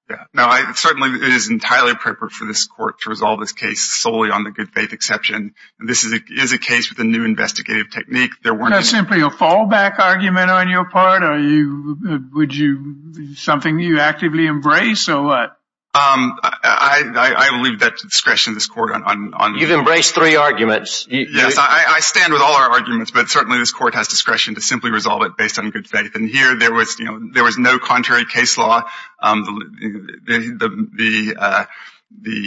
Yeah, 0.08 0.24
no, 0.34 0.44
I 0.44 0.72
certainly 0.72 1.24
it 1.24 1.32
is 1.32 1.48
entirely 1.50 1.92
appropriate 1.92 2.32
for 2.32 2.44
this 2.44 2.66
court 2.66 2.96
to 3.02 3.10
resolve 3.10 3.38
this 3.38 3.52
case 3.52 3.80
solely 3.80 4.30
on 4.30 4.42
the 4.42 4.50
good 4.50 4.72
faith 4.72 4.92
exception. 4.92 5.54
And 5.78 5.88
this 5.88 6.02
is 6.02 6.52
a 6.52 6.58
case 6.58 6.90
with 6.90 6.98
a 6.98 7.04
new 7.04 7.24
investigative 7.24 7.92
technique. 7.92 8.32
There 8.42 8.52
weren't. 8.52 8.74
Is 8.74 8.90
that 8.90 8.96
simply 8.96 9.20
a 9.20 9.28
fallback 9.28 10.00
argument 10.00 10.50
on 10.50 10.68
your 10.68 10.88
part? 10.88 11.22
Are 11.22 11.38
you, 11.38 11.96
would 12.32 12.54
you, 12.54 13.34
something 13.36 13.78
you 13.78 14.00
actively 14.00 14.46
embrace 14.46 15.08
or 15.08 15.22
what? 15.22 15.56
I 15.92 17.02
I 17.14 17.50
will 17.52 17.62
leave 17.62 17.80
that 17.80 17.98
to 17.98 18.06
discretion 18.06 18.52
of 18.52 18.54
this 18.56 18.66
court. 18.66 18.92
On 18.92 19.54
You've 19.58 19.70
embraced 19.70 20.14
three 20.14 20.36
arguments. 20.36 21.06
Yes, 21.10 21.56
I 21.58 22.00
stand 22.00 22.32
with 22.32 22.42
all 22.42 22.54
our 22.54 22.70
arguments, 22.70 23.10
but 23.10 23.28
certainly 23.28 23.58
this 23.58 23.72
court 23.72 23.94
has 23.94 24.08
discretion 24.08 24.54
to 24.54 24.60
simply 24.60 24.90
resolve 24.90 25.22
it 25.22 25.36
based 25.36 25.58
on 25.58 25.70
good 25.70 25.88
faith. 25.88 26.14
And 26.14 26.28
here 26.28 26.56
there 26.56 26.72
was 26.72 26.98
you 26.98 27.06
know 27.06 27.20
there 27.32 27.44
was 27.44 27.58
no 27.58 27.78
contrary 27.78 28.24
case 28.24 28.56
law. 28.58 28.82
The 29.20 30.18
the, 30.26 30.88
the, 30.96 31.36
uh. 31.38 31.64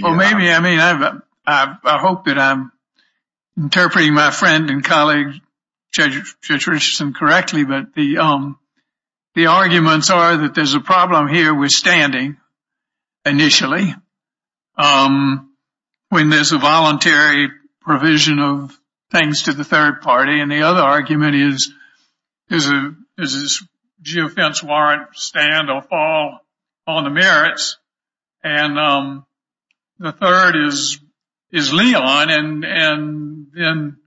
Well, 0.02 0.16
maybe, 0.16 0.50
I 0.52 0.60
mean, 0.60 0.80
I 1.46 1.98
hope 2.00 2.26
that 2.26 2.38
I'm 2.38 2.72
interpreting 3.58 4.14
my 4.14 4.30
friend 4.32 4.70
and 4.70 4.84
colleague, 4.84 5.42
Judge 5.92 6.36
Richardson, 6.50 7.14
correctly, 7.14 7.64
but 7.64 7.94
the 7.94 8.18
um 8.18 8.58
the 9.36 9.48
arguments 9.48 10.10
are 10.10 10.38
that 10.38 10.54
there's 10.54 10.74
a 10.74 10.80
problem 10.80 11.28
here 11.28 11.54
with 11.54 11.72
standing 11.72 12.38
initially 13.26 13.94
um, 14.78 15.52
when 16.10 16.30
there's 16.30 16.52
a 16.52 16.58
voluntary 16.58 17.50
provision 17.82 18.40
of 18.40 18.78
things 19.12 19.44
to 19.44 19.54
the 19.54 19.64
third 19.64 20.02
party. 20.02 20.40
And 20.40 20.52
the 20.52 20.64
other 20.64 20.82
argument 20.82 21.36
is, 21.36 21.72
does 22.50 22.70
this 23.18 23.64
geofence 24.02 24.64
warrant 24.64 25.16
stand 25.16 25.70
or 25.70 25.82
fall 25.82 26.40
on 26.88 27.04
the 27.04 27.10
merits? 27.10 27.78
And 28.44 28.78
um, 28.78 29.26
the 30.00 30.12
third 30.12 30.56
is 30.56 31.00
is 31.52 31.72
Leon. 31.72 32.30
And 32.30 32.66
and 32.66 33.48
then 33.54 33.98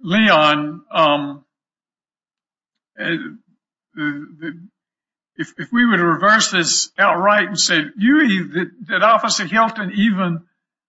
Leon, 0.00 0.84
um, 0.92 1.44
uh, 3.00 3.16
if 5.38 5.72
we 5.72 5.86
were 5.86 5.96
to 5.96 6.04
reverse 6.04 6.50
this 6.50 6.90
outright 6.98 7.46
and 7.46 7.58
say, 7.58 7.76
that 7.76 9.02
Officer 9.02 9.44
Hylton 9.44 9.92
even 9.94 10.44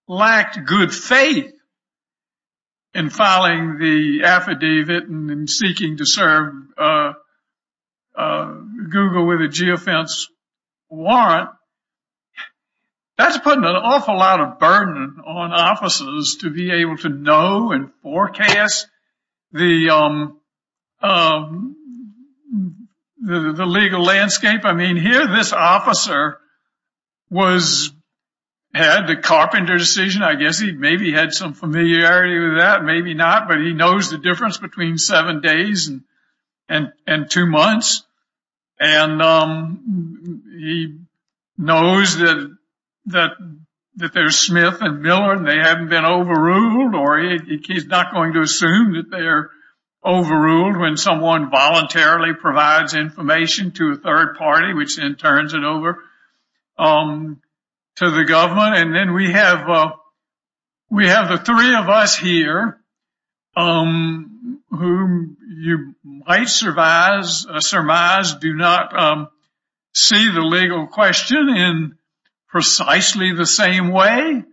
lacked 0.07 0.65
good 0.65 0.93
faith 0.93 1.53
in 2.93 3.09
filing 3.11 3.77
the 3.77 4.23
affidavit 4.25 5.07
and 5.07 5.49
seeking 5.49 5.97
to 5.97 6.05
serve 6.05 6.53
uh, 6.77 7.13
uh, 8.17 8.45
Google 8.89 9.27
with 9.27 9.41
a 9.41 9.47
geofence 9.47 10.25
warrant, 10.89 11.51
that's 13.17 13.37
putting 13.37 13.65
an 13.65 13.75
awful 13.75 14.17
lot 14.17 14.39
of 14.39 14.59
burden 14.59 15.17
on 15.25 15.51
officers 15.51 16.37
to 16.41 16.49
be 16.49 16.71
able 16.71 16.97
to 16.97 17.09
know 17.09 17.71
and 17.71 17.91
forecast 18.01 18.87
the 19.51 19.89
um, 19.89 20.39
um, 21.01 21.75
legal 23.21 24.03
landscape. 24.03 24.61
I 24.63 24.73
mean, 24.73 24.97
here 24.97 25.27
this 25.27 25.53
officer 25.53 26.39
was 27.29 27.91
had 28.73 29.07
the 29.07 29.17
Carpenter 29.17 29.77
decision. 29.77 30.21
I 30.21 30.35
guess 30.35 30.59
he 30.59 30.71
maybe 30.71 31.11
had 31.11 31.33
some 31.33 31.53
familiarity 31.53 32.39
with 32.39 32.59
that, 32.59 32.83
maybe 32.83 33.13
not, 33.13 33.47
but 33.47 33.57
he 33.57 33.73
knows 33.73 34.09
the 34.09 34.17
difference 34.17 34.57
between 34.57 34.97
seven 34.97 35.41
days 35.41 35.91
and 36.67 36.93
and 37.07 37.29
two 37.29 37.45
months. 37.45 38.03
And 38.79 39.21
um, 39.21 40.43
he 40.57 40.99
knows 41.57 42.17
that, 42.17 42.57
that, 43.07 43.31
that 43.97 44.13
there's 44.13 44.37
Smith 44.37 44.77
and 44.79 45.01
Miller 45.01 45.33
and 45.33 45.45
they 45.45 45.57
haven't 45.57 45.89
been 45.89 46.05
overruled, 46.05 46.95
or 46.95 47.19
he's 47.19 47.87
not 47.87 48.13
going 48.13 48.33
to 48.33 48.41
assume 48.41 48.93
that 48.93 49.11
they're 49.11 49.49
overruled 50.03 50.77
when 50.77 50.97
someone 50.97 51.49
voluntarily 51.49 52.33
provides 52.33 52.93
information 52.93 53.71
to 53.71 53.91
a 53.91 53.97
third 53.97 54.37
party, 54.37 54.73
which 54.73 54.97
then 54.97 55.15
turns 55.15 55.53
it 55.53 55.63
over 55.63 56.03
um, 56.77 57.41
to 57.97 58.09
the 58.09 58.23
government. 58.23 58.75
And 58.75 58.95
then 58.95 59.13
we 59.13 59.31
have 59.31 59.69
uh 59.69 59.91
we 60.89 61.07
have 61.07 61.29
the 61.29 61.37
three 61.37 61.75
of 61.75 61.87
us 61.87 62.17
here 62.17 62.79
um, 63.55 64.61
whom 64.69 65.37
you 65.47 65.95
might 66.03 66.47
surmise 66.47 67.45
uh, 67.45 68.39
do 68.39 68.55
not 68.55 68.99
um, 68.99 69.27
see 69.93 70.31
the 70.31 70.41
legal 70.41 70.87
question 70.87 71.49
in 71.49 71.97
precisely 72.47 73.33
the 73.33 73.45
same 73.45 73.91
way. 73.91 74.43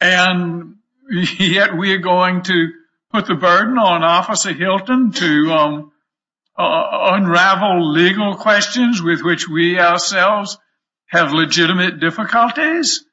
And 0.00 0.76
yet 1.10 1.76
we 1.76 1.92
are 1.92 1.98
going 1.98 2.42
to 2.44 2.68
put 3.12 3.26
the 3.26 3.34
burden 3.34 3.78
on 3.78 4.02
Officer 4.02 4.52
Hylton 4.52 5.12
to 5.12 5.52
um, 5.52 5.92
uh, 6.58 6.62
uh, 6.62 7.10
unravel 7.14 7.92
legal 7.92 8.34
questions 8.34 9.02
with 9.02 9.22
which 9.22 9.46
we 9.46 9.78
ourselves 9.78 10.56
have 11.08 11.32
legitimate 11.32 12.00
difficulties. 12.00 13.04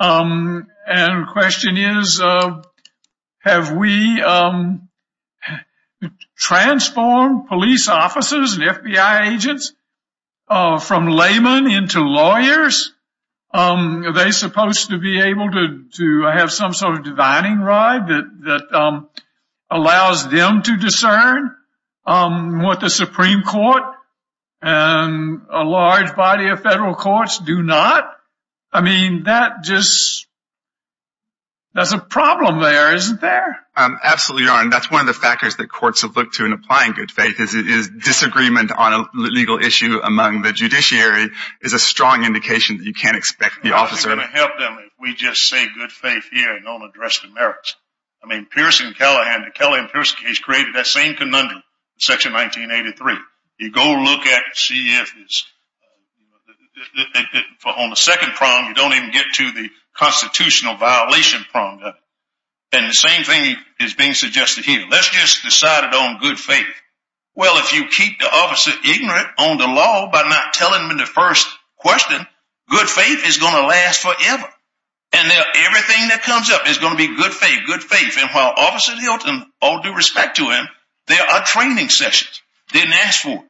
Um, 0.00 0.66
and 0.86 1.22
the 1.22 1.32
question 1.32 1.76
is, 1.76 2.20
uh, 2.20 2.62
have 3.40 3.72
we 3.72 4.22
um, 4.22 4.88
transformed 6.38 7.48
police 7.48 7.88
officers 7.88 8.54
and 8.54 8.62
FBI 8.62 9.34
agents 9.34 9.72
from 10.48 11.08
laymen 11.08 11.70
into 11.70 12.00
lawyers? 12.00 12.92
Are 13.52 14.12
they 14.12 14.32
supposed 14.32 14.88
to 14.90 14.98
be 14.98 15.20
able 15.20 15.50
to 15.50 16.22
have 16.22 16.50
some 16.50 16.72
sort 16.72 16.98
of 16.98 17.04
divining 17.04 17.60
rod 17.60 18.08
that 18.08 18.24
that 18.44 19.02
allows 19.70 20.28
them 20.28 20.62
to 20.62 20.76
discern 20.76 21.54
um, 22.04 22.62
what 22.62 22.80
the 22.80 22.90
Supreme 22.90 23.42
Court 23.42 23.82
and 24.62 25.42
a 25.50 25.64
large 25.64 26.14
body 26.14 26.48
of 26.48 26.62
federal 26.62 26.94
courts 26.94 27.38
do 27.38 27.62
not? 27.62 28.12
I 28.72 28.80
mean, 28.80 29.24
that 29.24 29.62
just, 29.64 30.26
there's 31.74 31.92
a 31.92 31.98
problem 31.98 32.60
there, 32.60 32.94
isn't 32.94 33.20
there? 33.20 33.60
Um, 33.76 33.98
absolutely, 34.02 34.44
Your 34.44 34.54
Honor. 34.54 34.70
That's 34.70 34.90
one 34.90 35.02
of 35.02 35.06
the 35.06 35.20
factors 35.20 35.56
that 35.56 35.68
courts 35.68 36.02
have 36.02 36.16
looked 36.16 36.34
to 36.34 36.46
in 36.46 36.52
applying 36.52 36.92
good 36.92 37.10
faith 37.10 37.38
is 37.40 37.88
disagreement 37.88 38.72
on 38.72 38.92
a 38.92 39.06
legal 39.14 39.58
issue 39.58 40.00
among 40.02 40.42
the 40.42 40.52
judiciary 40.52 41.30
is 41.60 41.74
a 41.74 41.78
strong 41.78 42.24
indication 42.24 42.78
that 42.78 42.84
you 42.84 42.94
can't 42.94 43.16
expect 43.16 43.62
the 43.62 43.72
officer. 43.72 44.08
How 44.08 44.14
is 44.14 44.18
it 44.18 44.32
going 44.32 44.32
to 44.32 44.36
help 44.36 44.58
them 44.58 44.78
if 44.86 44.92
we 44.98 45.14
just 45.14 45.46
say 45.48 45.66
good 45.74 45.92
faith 45.92 46.24
here 46.32 46.56
and 46.56 46.64
don't 46.64 46.82
address 46.82 47.20
the 47.20 47.28
merits? 47.28 47.76
I 48.26 48.34
mean, 48.34 48.46
Pearson 48.46 48.88
and 48.88 48.96
Callahan, 48.96 49.44
the 49.44 49.52
Kelly 49.52 49.78
and 49.78 49.88
Pearson 49.88 50.18
case 50.24 50.40
created 50.40 50.74
that 50.74 50.86
same 50.86 51.14
conundrum 51.14 51.58
in 51.58 52.00
Section 52.00 52.32
1983. 52.32 53.14
You 53.58 53.72
go 53.72 53.92
look 54.02 54.26
at, 54.26 54.42
see 54.54 54.96
if 54.96 55.14
it's, 55.18 55.44
on 57.64 57.90
the 57.90 57.96
second 57.96 58.32
prong, 58.32 58.66
you 58.66 58.74
don't 58.74 58.92
even 58.92 59.12
get 59.12 59.26
to 59.34 59.52
the 59.52 59.70
constitutional 59.96 60.76
violation 60.76 61.44
prong. 61.52 61.80
And 62.72 62.90
the 62.90 62.92
same 62.92 63.22
thing 63.22 63.56
is 63.80 63.94
being 63.94 64.14
suggested 64.14 64.64
here. 64.64 64.84
Let's 64.90 65.08
just 65.08 65.44
decide 65.44 65.84
it 65.84 65.94
on 65.94 66.20
good 66.20 66.38
faith. 66.38 66.66
Well, 67.36 67.58
if 67.58 67.72
you 67.72 67.86
keep 67.86 68.18
the 68.18 68.26
officer 68.26 68.72
ignorant 68.84 69.28
on 69.38 69.58
the 69.58 69.66
law 69.66 70.10
by 70.10 70.22
not 70.28 70.52
telling 70.52 70.88
them 70.88 70.98
the 70.98 71.06
first 71.06 71.46
question, 71.76 72.26
good 72.68 72.88
faith 72.88 73.24
is 73.26 73.38
going 73.38 73.54
to 73.54 73.68
last 73.68 74.02
forever. 74.02 74.48
And 75.12 75.30
everything 75.30 76.08
that 76.08 76.22
comes 76.22 76.50
up 76.50 76.68
is 76.68 76.78
going 76.78 76.92
to 76.92 76.98
be 76.98 77.16
good 77.16 77.32
faith, 77.32 77.60
good 77.66 77.82
faith. 77.82 78.18
And 78.18 78.28
while 78.30 78.52
Officer 78.56 78.96
Hylton, 78.96 79.46
all 79.62 79.80
due 79.80 79.94
respect 79.94 80.36
to 80.36 80.50
him, 80.50 80.66
there 81.06 81.22
are 81.22 81.44
training 81.44 81.88
sessions. 81.88 82.42
Didn't 82.72 82.92
ask 82.92 83.22
for. 83.22 83.42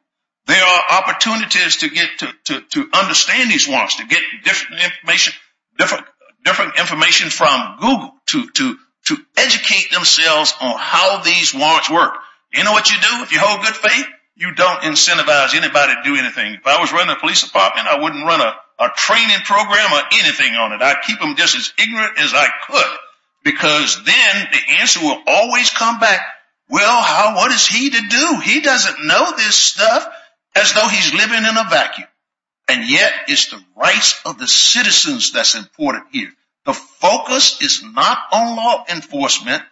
There 0.47 0.65
are 0.65 0.83
opportunities 1.01 1.79
to 1.79 1.89
get 1.89 2.09
to 2.19 2.33
to, 2.45 2.61
to 2.61 2.89
understand 2.93 3.51
these 3.51 3.67
warrants, 3.67 3.97
to 3.97 4.07
get 4.07 4.21
different 4.45 4.83
information, 4.83 5.33
different 5.77 6.07
different 6.47 6.79
information 6.79 7.29
from 7.29 7.77
Google 7.81 8.15
to, 8.27 8.49
to, 8.51 8.79
to 9.07 9.17
educate 9.37 9.91
themselves 9.91 10.55
on 10.61 10.77
how 10.79 11.23
these 11.23 11.53
warrants 11.53 11.91
work. 11.91 12.15
You 12.55 12.65
know 12.65 12.73
what 12.73 12.89
you 12.89 12.97
do 12.97 13.23
if 13.25 13.33
you 13.33 13.41
hold 13.41 13.65
good 13.65 13.75
faith? 13.75 14.07
You 14.37 14.55
don't 14.55 14.81
incentivize 14.83 15.55
anybody 15.55 15.95
to 15.95 16.03
do 16.05 16.17
anything. 16.17 16.55
If 16.55 16.67
I 16.67 16.81
was 16.81 16.93
running 16.93 17.15
a 17.15 17.19
police 17.19 17.43
department, 17.43 17.89
I 17.89 18.01
wouldn't 18.01 18.25
run 18.25 18.41
a 18.41 18.55
training 18.97 19.41
program 19.45 19.93
or 19.93 20.03
anything 20.21 20.55
on 20.55 20.73
it. 20.73 20.83
I'd 20.83 21.03
keep 21.07 21.19
them 21.19 21.37
just 21.37 21.57
as 21.57 21.73
ignorant 21.79 22.19
as 22.19 22.33
I 22.35 22.47
could. 22.67 22.99
Because 23.45 24.03
then 24.05 24.49
the 24.53 24.81
answer 24.81 25.01
will 25.01 25.23
always 25.27 25.71
come 25.71 26.01
back, 26.01 26.21
well, 26.69 27.01
how, 27.01 27.37
what 27.37 27.53
is 27.53 27.67
he 27.67 27.91
to 27.91 28.01
do? 28.09 28.41
He 28.43 28.61
doesn't 28.61 29.07
know 29.07 29.33
this 29.37 29.55
stuff 29.55 30.07
as 30.57 30.73
though 30.73 30.89
he's 30.89 31.15
living 31.15 31.39
in 31.39 31.57
a 31.57 31.69
vacuum. 31.71 32.09
And 32.69 32.91
yet 32.91 33.13
it's 33.29 33.51
the 33.51 33.63
rights 33.77 34.21
of 34.25 34.39
the 34.39 34.49
citizens 34.49 35.33
that's 35.33 35.55
important 35.55 36.07
here. 36.11 36.33
The 36.65 36.73
focus 36.73 37.63
is 37.63 37.83
not 37.85 38.19
on 38.33 38.57
law 38.57 38.85
enforcement. 38.91 39.63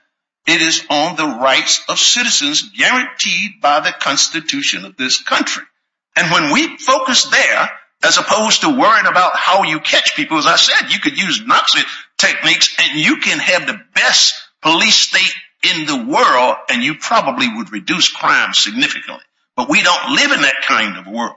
It 0.46 0.60
is 0.60 0.84
on 0.88 1.16
the 1.16 1.26
rights 1.26 1.82
of 1.88 1.98
citizens 1.98 2.70
guaranteed 2.70 3.60
by 3.60 3.80
the 3.80 3.94
Constitution 3.98 4.84
of 4.84 4.96
this 4.96 5.20
country. 5.20 5.64
And 6.16 6.30
when 6.30 6.52
we 6.52 6.76
focus 6.78 7.24
there, 7.24 7.70
as 8.04 8.18
opposed 8.18 8.60
to 8.60 8.68
worrying 8.68 9.06
about 9.06 9.34
how 9.34 9.62
you 9.62 9.80
catch 9.80 10.14
people, 10.14 10.38
as 10.38 10.46
I 10.46 10.56
said, 10.56 10.92
you 10.92 11.00
could 11.00 11.18
use 11.18 11.42
Nazi 11.44 11.80
techniques 12.18 12.76
and 12.78 12.98
you 12.98 13.16
can 13.18 13.38
have 13.38 13.66
the 13.66 13.80
best 13.94 14.34
police 14.62 14.96
state 14.96 15.34
in 15.62 15.86
the 15.86 16.04
world 16.10 16.56
and 16.68 16.82
you 16.82 16.96
probably 16.96 17.46
would 17.56 17.72
reduce 17.72 18.08
crime 18.08 18.52
significantly. 18.52 19.24
But 19.56 19.68
we 19.68 19.82
don't 19.82 20.14
live 20.14 20.32
in 20.32 20.42
that 20.42 20.62
kind 20.66 20.98
of 20.98 21.12
world. 21.12 21.36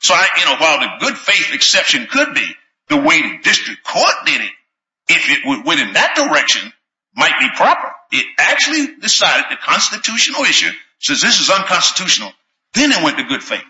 So 0.00 0.14
I, 0.14 0.26
you 0.38 0.44
know, 0.44 0.56
while 0.58 0.80
the 0.80 1.06
good 1.06 1.16
faith 1.16 1.54
exception 1.54 2.06
could 2.10 2.34
be 2.34 2.46
the 2.88 2.96
way 2.96 3.22
the 3.22 3.38
district 3.42 3.84
court 3.84 4.14
did 4.26 4.40
it, 4.40 4.50
if 5.08 5.30
it 5.30 5.64
went 5.66 5.80
in 5.80 5.92
that 5.94 6.14
direction, 6.16 6.72
might 7.14 7.38
be 7.38 7.48
proper. 7.56 7.92
It 8.10 8.26
actually 8.38 8.96
decided 9.00 9.46
the 9.50 9.56
constitutional 9.56 10.42
issue 10.42 10.70
says 10.98 11.20
this 11.20 11.40
is 11.40 11.50
unconstitutional. 11.50 12.32
Then 12.74 12.90
it 12.92 13.02
went 13.02 13.18
to 13.18 13.24
good 13.24 13.42
faith. 13.42 13.64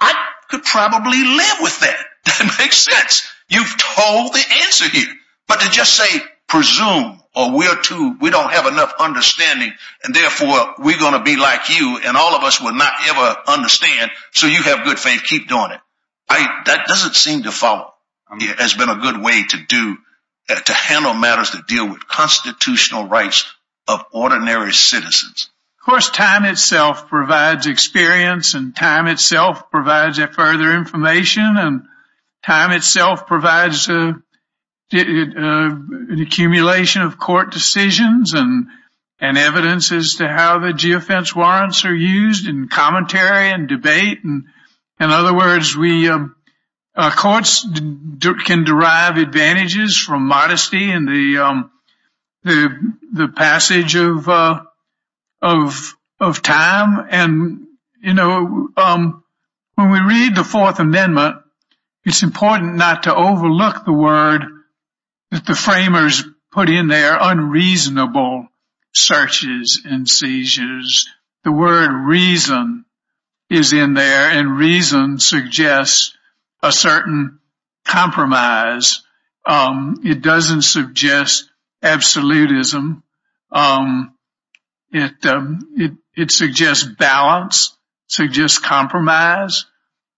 I 0.00 0.14
could 0.50 0.64
probably 0.64 1.22
live 1.24 1.56
with 1.60 1.80
that. 1.80 1.96
That 2.26 2.54
makes 2.58 2.76
sense. 2.76 3.26
You've 3.48 3.76
told 3.78 4.34
the 4.34 4.44
answer 4.66 4.88
here. 4.88 5.08
But 5.48 5.60
to 5.60 5.70
just 5.70 5.96
say 5.96 6.20
presume 6.48 7.20
or 7.34 7.56
we're 7.56 7.80
too, 7.80 8.16
we 8.20 8.28
don't 8.30 8.52
have 8.52 8.66
enough 8.66 8.92
understanding 8.98 9.72
and 10.04 10.14
therefore 10.14 10.74
we're 10.78 10.98
going 10.98 11.14
to 11.14 11.22
be 11.22 11.36
like 11.36 11.70
you 11.70 11.98
and 12.04 12.16
all 12.16 12.34
of 12.34 12.44
us 12.44 12.60
will 12.60 12.74
not 12.74 12.92
ever 13.08 13.36
understand. 13.48 14.10
So 14.32 14.48
you 14.48 14.62
have 14.62 14.84
good 14.84 14.98
faith. 14.98 15.22
Keep 15.24 15.48
doing 15.48 15.70
it. 15.70 15.80
I, 16.28 16.62
that 16.66 16.86
doesn't 16.86 17.14
seem 17.14 17.44
to 17.44 17.52
follow. 17.52 17.92
Um, 18.30 18.38
it 18.40 18.60
has 18.60 18.74
been 18.74 18.90
a 18.90 18.96
good 18.96 19.22
way 19.22 19.44
to 19.44 19.56
do, 19.66 19.96
uh, 20.48 20.60
to 20.60 20.72
handle 20.72 21.14
matters 21.14 21.52
that 21.52 21.66
deal 21.66 21.88
with 21.88 22.06
constitutional 22.06 23.08
rights 23.08 23.46
of 23.88 24.04
ordinary 24.12 24.72
citizens. 24.72 25.50
Course, 25.90 26.10
time 26.10 26.44
itself 26.44 27.08
provides 27.08 27.66
experience 27.66 28.54
and 28.54 28.76
time 28.76 29.08
itself 29.08 29.72
provides 29.72 30.20
further 30.36 30.72
information 30.72 31.56
and 31.56 31.82
time 32.46 32.70
itself 32.70 33.26
provides 33.26 33.88
uh, 33.88 34.12
uh, 34.12 34.16
an 34.94 36.18
accumulation 36.24 37.02
of 37.02 37.18
court 37.18 37.50
decisions 37.50 38.34
and 38.34 38.68
evidence 39.20 39.90
as 39.90 40.14
to 40.14 40.28
how 40.28 40.60
the 40.60 40.68
geofence 40.68 41.34
warrants 41.34 41.84
are 41.84 41.92
used 41.92 42.46
in 42.46 42.68
commentary 42.68 43.50
and 43.50 43.66
debate. 43.68 44.22
And 44.22 44.44
in 45.00 45.10
other 45.10 45.36
words, 45.36 45.74
um, 45.74 46.36
uh, 46.94 47.10
courts 47.10 47.66
can 48.44 48.62
derive 48.62 49.16
advantages 49.16 49.96
from 49.96 50.28
modesty 50.28 50.88
and 50.92 51.08
um, 51.36 51.72
the 52.44 53.26
passage 53.34 53.96
of 53.96 54.28
time. 56.42 57.06
And, 57.10 57.66
you 58.02 58.14
know, 58.14 58.68
um, 58.76 59.24
when 59.74 59.90
we 59.90 60.00
read 60.00 60.34
the 60.34 60.44
Fourth 60.44 60.80
Amendment, 60.80 61.36
it's 62.04 62.22
important 62.22 62.76
not 62.76 63.04
to 63.04 63.14
overlook 63.14 63.84
the 63.84 63.92
word 63.92 64.42
that 65.30 65.46
the 65.46 65.54
framers 65.54 66.24
put 66.52 66.68
in 66.68 66.88
there, 66.88 67.16
unreasonable 67.20 68.48
searches 68.92 69.82
and 69.84 70.08
seizures. 70.08 71.08
The 71.44 71.52
word 71.52 71.90
reason 72.06 72.84
is 73.48 73.72
in 73.72 73.94
there 73.94 74.30
and 74.30 74.58
reason 74.58 75.18
suggests 75.18 76.16
a 76.62 76.72
certain 76.72 77.40
compromise. 77.84 79.02
Um, 79.46 80.00
it 80.04 80.22
doesn't 80.22 80.62
suggest 80.62 81.50
absolutism. 81.82 83.02
Um, 83.52 84.14
Um, 84.92 85.96
it 86.16 86.30
suggests 86.30 86.84
balance, 86.84 87.76
suggests 88.08 88.58
compromise, 88.58 89.66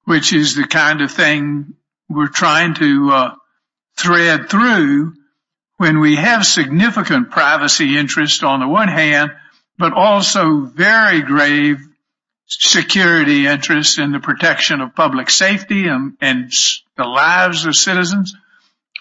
which 0.05 0.33
is 0.33 0.55
the 0.55 0.67
kind 0.67 1.01
of 1.03 1.11
thing 1.11 1.75
we're 2.09 2.29
trying 2.29 2.75
to 2.75 3.11
uh, 3.11 3.35
thread 3.99 4.49
through 4.49 5.15
when 5.77 6.01
we 6.01 6.17
have 6.17 6.47
significant 6.47 7.31
privacy 7.31 7.97
interest 7.97 8.45
on 8.45 8.61
the 8.61 8.69
one 8.69 8.89
hand, 8.89 9.33
but 9.79 9.93
also 9.93 10.61
very 10.61 11.23
grave 11.23 11.79
security 12.47 13.47
interest 13.47 13.99
in 13.99 14.13
the 14.13 14.21
protection 14.21 14.81
of 14.81 14.95
public 14.95 15.31
safety 15.31 15.87
and 15.89 16.17
the 16.21 17.05
lives 17.05 17.65
of 17.65 17.75
citizens 17.75 18.35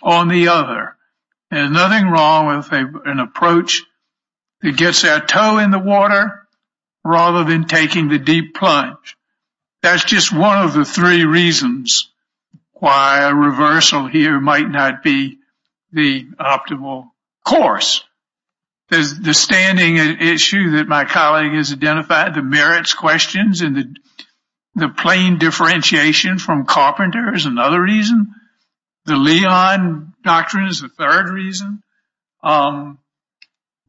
on 0.01 0.28
the 0.28 0.47
other. 0.47 0.95
There's 1.49 1.69
nothing 1.69 2.07
wrong 2.07 2.57
with 2.57 2.72
an 2.72 3.19
approach 3.19 3.84
that 4.62 4.78
gets 4.78 5.03
our 5.03 5.26
toe 5.26 5.57
in 5.57 5.72
the 5.72 5.80
water 5.80 6.47
rather 7.03 7.43
than 7.43 7.66
taking 7.66 8.07
the 8.07 8.20
deep 8.20 8.55
plunge. 8.55 9.18
That's 9.82 10.03
just 10.03 10.32
one 10.32 10.64
of 10.64 10.74
the 10.74 10.86
three 10.86 11.26
reasons 11.26 12.12
why 12.74 13.22
a 13.22 13.34
reversal 13.34 14.07
here 14.07 14.39
might 14.39 14.70
not 14.70 15.03
be 15.03 15.38
the 15.91 16.26
optimal 16.39 17.09
course. 17.45 18.03
There's 18.89 19.18
the 19.20 19.34
standing 19.34 19.97
issue 19.97 20.72
that 20.72 20.88
my 20.88 21.05
colleague 21.05 21.53
has 21.53 21.72
identified, 21.72 22.36
the 22.36 22.41
merits 22.41 22.93
questions 22.93 23.62
and 23.62 23.97
the 24.76 24.89
plain 24.89 25.38
differentiation 25.38 26.39
from 26.39 26.66
Carpenter 26.66 27.34
is 27.34 27.45
another 27.45 27.82
reason. 27.82 28.34
The 29.05 29.16
Leon 29.16 30.14
Doctrine 30.24 30.68
is 30.68 30.82
the 30.82 30.89
third 30.89 31.30
reason. 31.30 31.82
Um, 32.43 32.99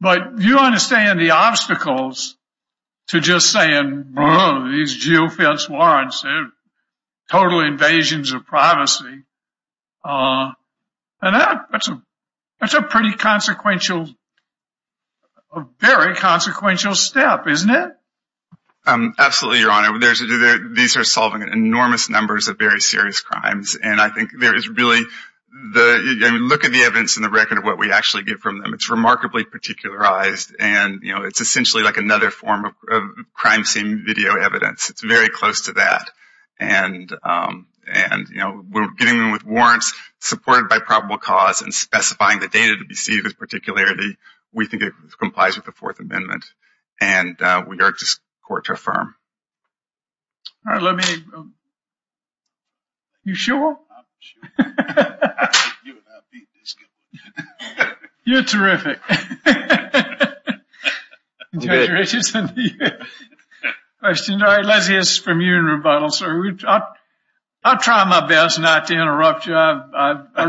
But 0.03 0.39
you 0.39 0.59
understand 0.59 1.17
the 1.17 1.31
obstacles 1.31 2.35
to 3.07 3.21
just 3.21 3.49
saying, 3.53 4.13
oh, 4.17 4.69
these 4.69 5.01
geofence 5.01 5.69
warrants, 5.69 6.23
they're 6.23 6.49
total 7.31 7.61
invasions 7.61 8.33
of 8.33 8.45
privacy. 8.45 9.23
Uh, 10.03 10.51
and 11.21 11.61
that's 12.59 12.73
a 12.73 12.81
pretty 12.81 13.13
consequential, 13.13 14.09
a 15.55 15.63
very 15.79 16.15
consequential 16.15 16.95
step, 16.95 17.47
isn't 17.47 17.69
it? 17.69 17.91
Um, 18.85 19.13
absolutely, 19.17 19.61
Your 19.61 19.71
Honor. 19.71 19.97
These 20.75 20.97
are 20.97 21.05
solving 21.05 21.43
enormous 21.43 22.09
numbers 22.09 22.49
of 22.49 22.59
very 22.59 22.81
serious 22.81 23.21
crimes. 23.21 23.77
And 23.81 24.01
I 24.01 24.09
think 24.09 24.31
there 24.37 24.53
is 24.53 24.67
really, 24.67 25.03
look 25.63 26.65
at 26.65 26.71
the 26.71 26.83
evidence 26.83 27.17
in 27.17 27.23
the 27.23 27.29
record 27.29 27.57
of 27.57 27.63
what 27.63 27.77
we 27.77 27.91
actually 27.91 28.23
get 28.23 28.39
from 28.39 28.59
them. 28.59 28.73
It's 28.73 28.89
remarkably 28.89 29.45
particularized 29.45 30.55
and 30.59 30.99
it's 31.03 31.41
essentially 31.41 31.83
like 31.83 31.97
another 31.97 32.31
form 32.31 32.65
of 32.65 33.03
crime 33.33 33.63
scene 33.63 34.03
video 34.05 34.35
evidence. 34.35 34.89
It's 34.89 35.01
very 35.01 35.29
close 35.29 35.61
to 35.61 35.73
that. 35.73 36.09
And 36.59 37.11
um, 37.23 37.67
we're 37.87 38.91
getting 38.97 39.17
them 39.17 39.31
with 39.31 39.45
warrants 39.45 39.93
supported 40.19 40.69
by 40.69 40.79
probable 40.79 41.17
cause 41.17 41.61
and 41.61 41.73
specifying 41.73 42.39
the 42.39 42.47
data 42.47 42.77
to 42.77 42.85
be 42.85 42.95
seized 42.95 43.23
with 43.23 43.37
particularity. 43.37 44.17
We 44.53 44.67
think 44.67 44.83
it 44.83 44.93
complies 45.19 45.55
with 45.55 45.65
the 45.65 45.71
Fourth 45.71 45.99
Amendment. 45.99 46.45
And 47.01 47.41
uh, 47.41 47.63
we 47.67 47.79
urge 47.81 47.99
this 47.99 48.19
court 48.47 48.65
to 48.65 48.73
affirm. 48.73 49.15
All 50.65 50.73
right, 50.73 50.81
let 50.81 50.95
me, 50.95 51.03
um, 51.35 51.53
you 53.25 53.35
sure? 53.35 53.77
You're 58.25 58.43
terrific. 58.43 58.99
Judge 61.59 61.89
Richardson, 61.89 62.49
question. 63.99 64.41
All 64.41 64.47
right, 64.47 64.65
let's 64.65 64.87
hear 64.87 65.03
from 65.03 65.41
you 65.41 65.55
in 65.55 65.65
rebuttal, 65.65 66.09
sir. 66.09 66.55
I'll 67.63 67.77
try 67.77 68.05
my 68.05 68.27
best 68.27 68.59
not 68.59 68.87
to 68.87 68.93
interrupt 68.93 69.45
you. 69.45 69.55
I 69.55 70.43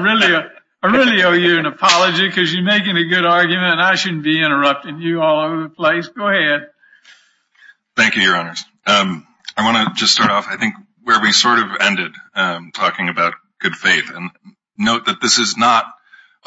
really 0.84 1.24
owe 1.24 1.32
you 1.32 1.58
an 1.58 1.66
apology 1.66 2.28
because 2.28 2.54
you're 2.54 2.64
making 2.64 2.96
a 2.96 3.04
good 3.04 3.24
argument 3.24 3.72
and 3.72 3.82
I 3.82 3.96
shouldn't 3.96 4.24
be 4.24 4.38
interrupting 4.38 5.00
you 5.00 5.20
all 5.20 5.44
over 5.44 5.64
the 5.64 5.68
place. 5.68 6.08
Go 6.08 6.28
ahead. 6.28 6.68
Thank 7.96 8.16
you, 8.16 8.22
Your 8.22 8.36
Honors. 8.36 8.64
Um, 8.86 9.26
I 9.56 9.64
want 9.64 9.88
to 9.88 10.00
just 10.00 10.12
start 10.12 10.30
off, 10.30 10.46
I 10.48 10.56
think, 10.56 10.74
where 11.02 11.20
we 11.20 11.32
sort 11.32 11.58
of 11.58 11.66
ended 11.80 12.12
um, 12.34 12.70
talking 12.72 13.08
about 13.08 13.34
good 13.64 13.74
faith. 13.76 14.10
And 14.14 14.30
note 14.76 15.06
that 15.06 15.22
this 15.22 15.38
is 15.38 15.56
not 15.56 15.86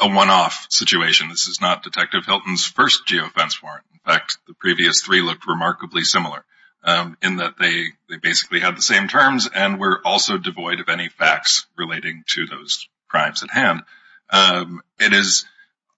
a 0.00 0.08
one-off 0.08 0.68
situation. 0.70 1.28
This 1.28 1.48
is 1.48 1.60
not 1.60 1.82
Detective 1.82 2.24
Hylton's 2.24 2.64
first 2.64 3.06
geofence 3.06 3.60
warrant. 3.60 3.84
In 3.92 3.98
fact, 3.98 4.38
the 4.46 4.54
previous 4.54 5.02
three 5.02 5.20
looked 5.20 5.46
remarkably 5.46 6.04
similar 6.04 6.44
um, 6.84 7.16
in 7.20 7.36
that 7.36 7.54
they 7.58 7.86
basically 8.22 8.60
had 8.60 8.76
the 8.76 8.82
same 8.82 9.08
terms 9.08 9.48
and 9.52 9.80
were 9.80 10.00
also 10.04 10.38
devoid 10.38 10.78
of 10.78 10.88
any 10.88 11.08
facts 11.08 11.66
relating 11.76 12.22
to 12.28 12.46
those 12.46 12.88
crimes 13.08 13.42
at 13.42 13.50
hand. 13.50 13.82
Um, 14.30 14.80
it 15.00 15.12
is, 15.12 15.44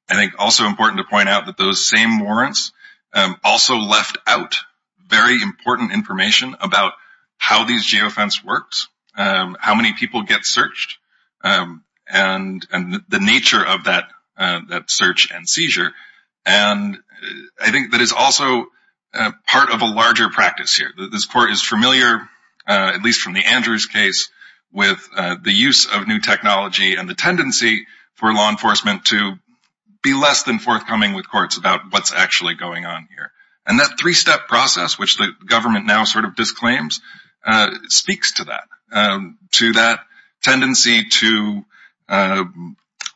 I 0.09 0.15
think, 0.15 0.33
also 0.39 0.65
important 0.65 0.99
to 1.01 1.11
point 1.11 1.29
out 1.29 1.47
that 1.47 1.59
those 1.59 1.85
same 1.85 2.21
warrants 2.21 2.73
um, 3.13 3.37
also 3.45 3.77
left 3.77 4.17
out 4.27 4.57
very 5.07 5.43
important 5.43 5.93
information 5.93 6.57
about 6.61 6.95
how 7.37 7.65
these 7.65 7.85
geofence 7.85 8.43
works, 8.43 8.89
how 9.15 9.75
many 9.75 9.93
people 9.93 10.23
get 10.23 10.47
searched, 10.47 10.99
Um, 11.43 11.85
and 12.13 12.67
the 13.09 13.21
nature 13.21 13.65
of 13.65 13.87
uh, 13.87 14.61
that 14.69 14.91
search 14.91 15.31
and 15.33 15.49
seizure. 15.49 15.91
And 16.45 16.99
I 17.61 17.71
think 17.71 17.93
that 17.93 18.01
is 18.01 18.13
also 18.13 18.67
uh, 19.15 19.33
part 19.47 19.71
of 19.71 19.83
a 19.83 19.87
larger 19.87 20.29
practice 20.29 20.75
here. 20.75 20.93
This 21.13 21.27
court 21.27 21.51
is 21.51 21.63
familiar, 21.63 22.29
uh, 22.67 22.93
at 22.95 23.03
least 23.03 23.21
from 23.21 23.35
the 23.35 23.45
Andrews 23.45 23.87
case, 23.87 24.31
with 24.73 25.09
the 25.43 25.53
use 25.53 25.87
of 25.87 26.07
new 26.07 26.21
technology 26.21 26.95
and 26.95 27.09
the 27.09 27.15
tendency 27.15 27.87
for 28.15 28.33
law 28.33 28.49
enforcement 28.51 29.05
to 29.07 29.35
be 30.03 30.15
less 30.15 30.45
than 30.45 30.59
forthcoming 30.59 31.13
with 31.13 31.29
courts 31.29 31.59
about 31.59 31.81
what's 31.91 32.13
actually 32.13 32.55
going 32.55 32.87
on 32.87 33.09
here. 33.15 33.33
And 33.67 33.81
that 33.81 33.99
three-step 33.99 34.49
process, 34.49 34.99
which 34.99 35.17
the 35.17 35.33
government 35.47 35.87
now 35.87 36.05
sort 36.05 36.25
of 36.25 36.37
disclaims, 36.37 37.01
speaks 37.89 38.35
to 38.35 38.45
that, 38.45 38.65
um, 38.93 39.39
to 39.53 39.73
that 39.73 40.01
tendency 40.43 41.05
to 41.05 41.65
uh, 42.09 42.45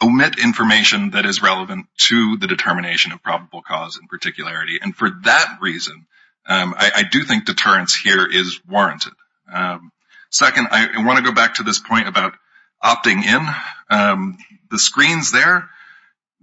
omit 0.03 0.39
information 0.39 1.11
that 1.11 1.27
is 1.27 1.43
relevant 1.43 1.87
to 1.97 2.37
the 2.37 2.47
determination 2.47 3.13
of 3.13 3.23
probable 3.23 3.63
cause 3.63 3.97
and 3.97 4.09
particularity. 4.09 4.79
And 4.81 4.95
for 4.95 5.11
that 5.25 5.59
reason, 5.61 6.07
um, 6.47 6.75
I 6.77 7.05
do 7.11 7.23
think 7.23 7.47
deterrence 7.47 7.95
here 7.97 8.27
is 8.31 8.61
warranted. 8.69 9.15
Um, 9.51 9.93
second, 10.31 10.69
I 10.71 11.03
want 11.05 11.19
to 11.19 11.25
go 11.25 11.33
back 11.33 11.55
to 11.55 11.63
this 11.63 11.79
point 11.79 12.07
about 12.07 12.35
opting 12.83 13.25
in, 13.25 13.47
um, 13.89 14.37
the 14.71 14.79
screens 14.79 15.33
there 15.33 15.71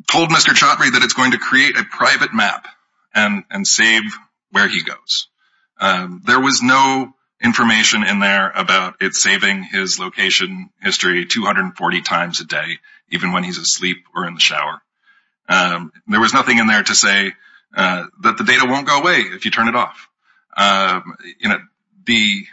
told 0.09 0.29
Mr. 0.29 0.55
Chatrie 0.55 0.93
that 0.93 1.03
it's 1.03 1.13
going 1.13 1.31
to 1.31 1.37
create 1.37 1.77
a 1.77 1.83
private 1.83 2.33
map 2.33 2.67
and 3.13 3.43
and 3.51 3.67
save 3.67 4.01
where 4.49 4.67
he 4.67 4.81
goes. 4.83 5.27
There 5.79 6.39
was 6.39 6.63
no 6.63 7.13
information 7.43 8.03
in 8.03 8.19
there 8.19 8.51
about 8.51 8.95
it 9.01 9.15
saving 9.15 9.63
his 9.63 9.99
location 9.99 10.69
history 10.81 11.25
240 11.25 12.01
times 12.01 12.39
a 12.39 12.45
day, 12.45 12.77
even 13.09 13.31
when 13.31 13.43
he's 13.43 13.57
asleep 13.57 14.05
or 14.15 14.27
in 14.27 14.33
the 14.33 14.39
shower. 14.39 14.81
Um, 15.49 15.91
there 16.07 16.19
was 16.19 16.33
nothing 16.33 16.59
in 16.59 16.67
there 16.67 16.83
to 16.83 16.95
say 16.95 17.33
uh, 17.75 18.05
that 18.21 18.37
the 18.37 18.43
data 18.43 18.65
won't 18.67 18.87
go 18.87 18.99
away 18.99 19.19
if 19.19 19.45
you 19.45 19.51
turn 19.51 19.67
it 19.67 19.75
off. 19.75 20.07
Um, 20.55 21.15
know, 21.49 21.59
the 22.05 22.45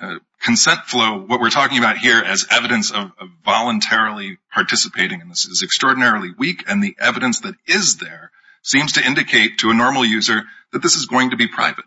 uh, 0.00 0.18
consent 0.40 0.80
flow, 0.80 1.18
what 1.18 1.40
we're 1.40 1.50
talking 1.50 1.78
about 1.78 1.98
here 1.98 2.18
as 2.18 2.46
evidence 2.50 2.90
of 2.90 3.12
voluntarily 3.44 4.38
participating 4.52 5.20
in 5.20 5.28
this 5.28 5.46
is 5.46 5.62
extraordinarily 5.62 6.30
weak, 6.36 6.64
and 6.68 6.82
the 6.82 6.96
evidence 6.98 7.40
that 7.40 7.54
is 7.66 7.96
there 7.96 8.30
seems 8.62 8.92
to 8.92 9.06
indicate 9.06 9.58
to 9.58 9.70
a 9.70 9.74
normal 9.74 10.04
user 10.04 10.42
that 10.72 10.82
this 10.82 10.96
is 10.96 11.06
going 11.06 11.30
to 11.30 11.36
be 11.36 11.46
private. 11.46 11.84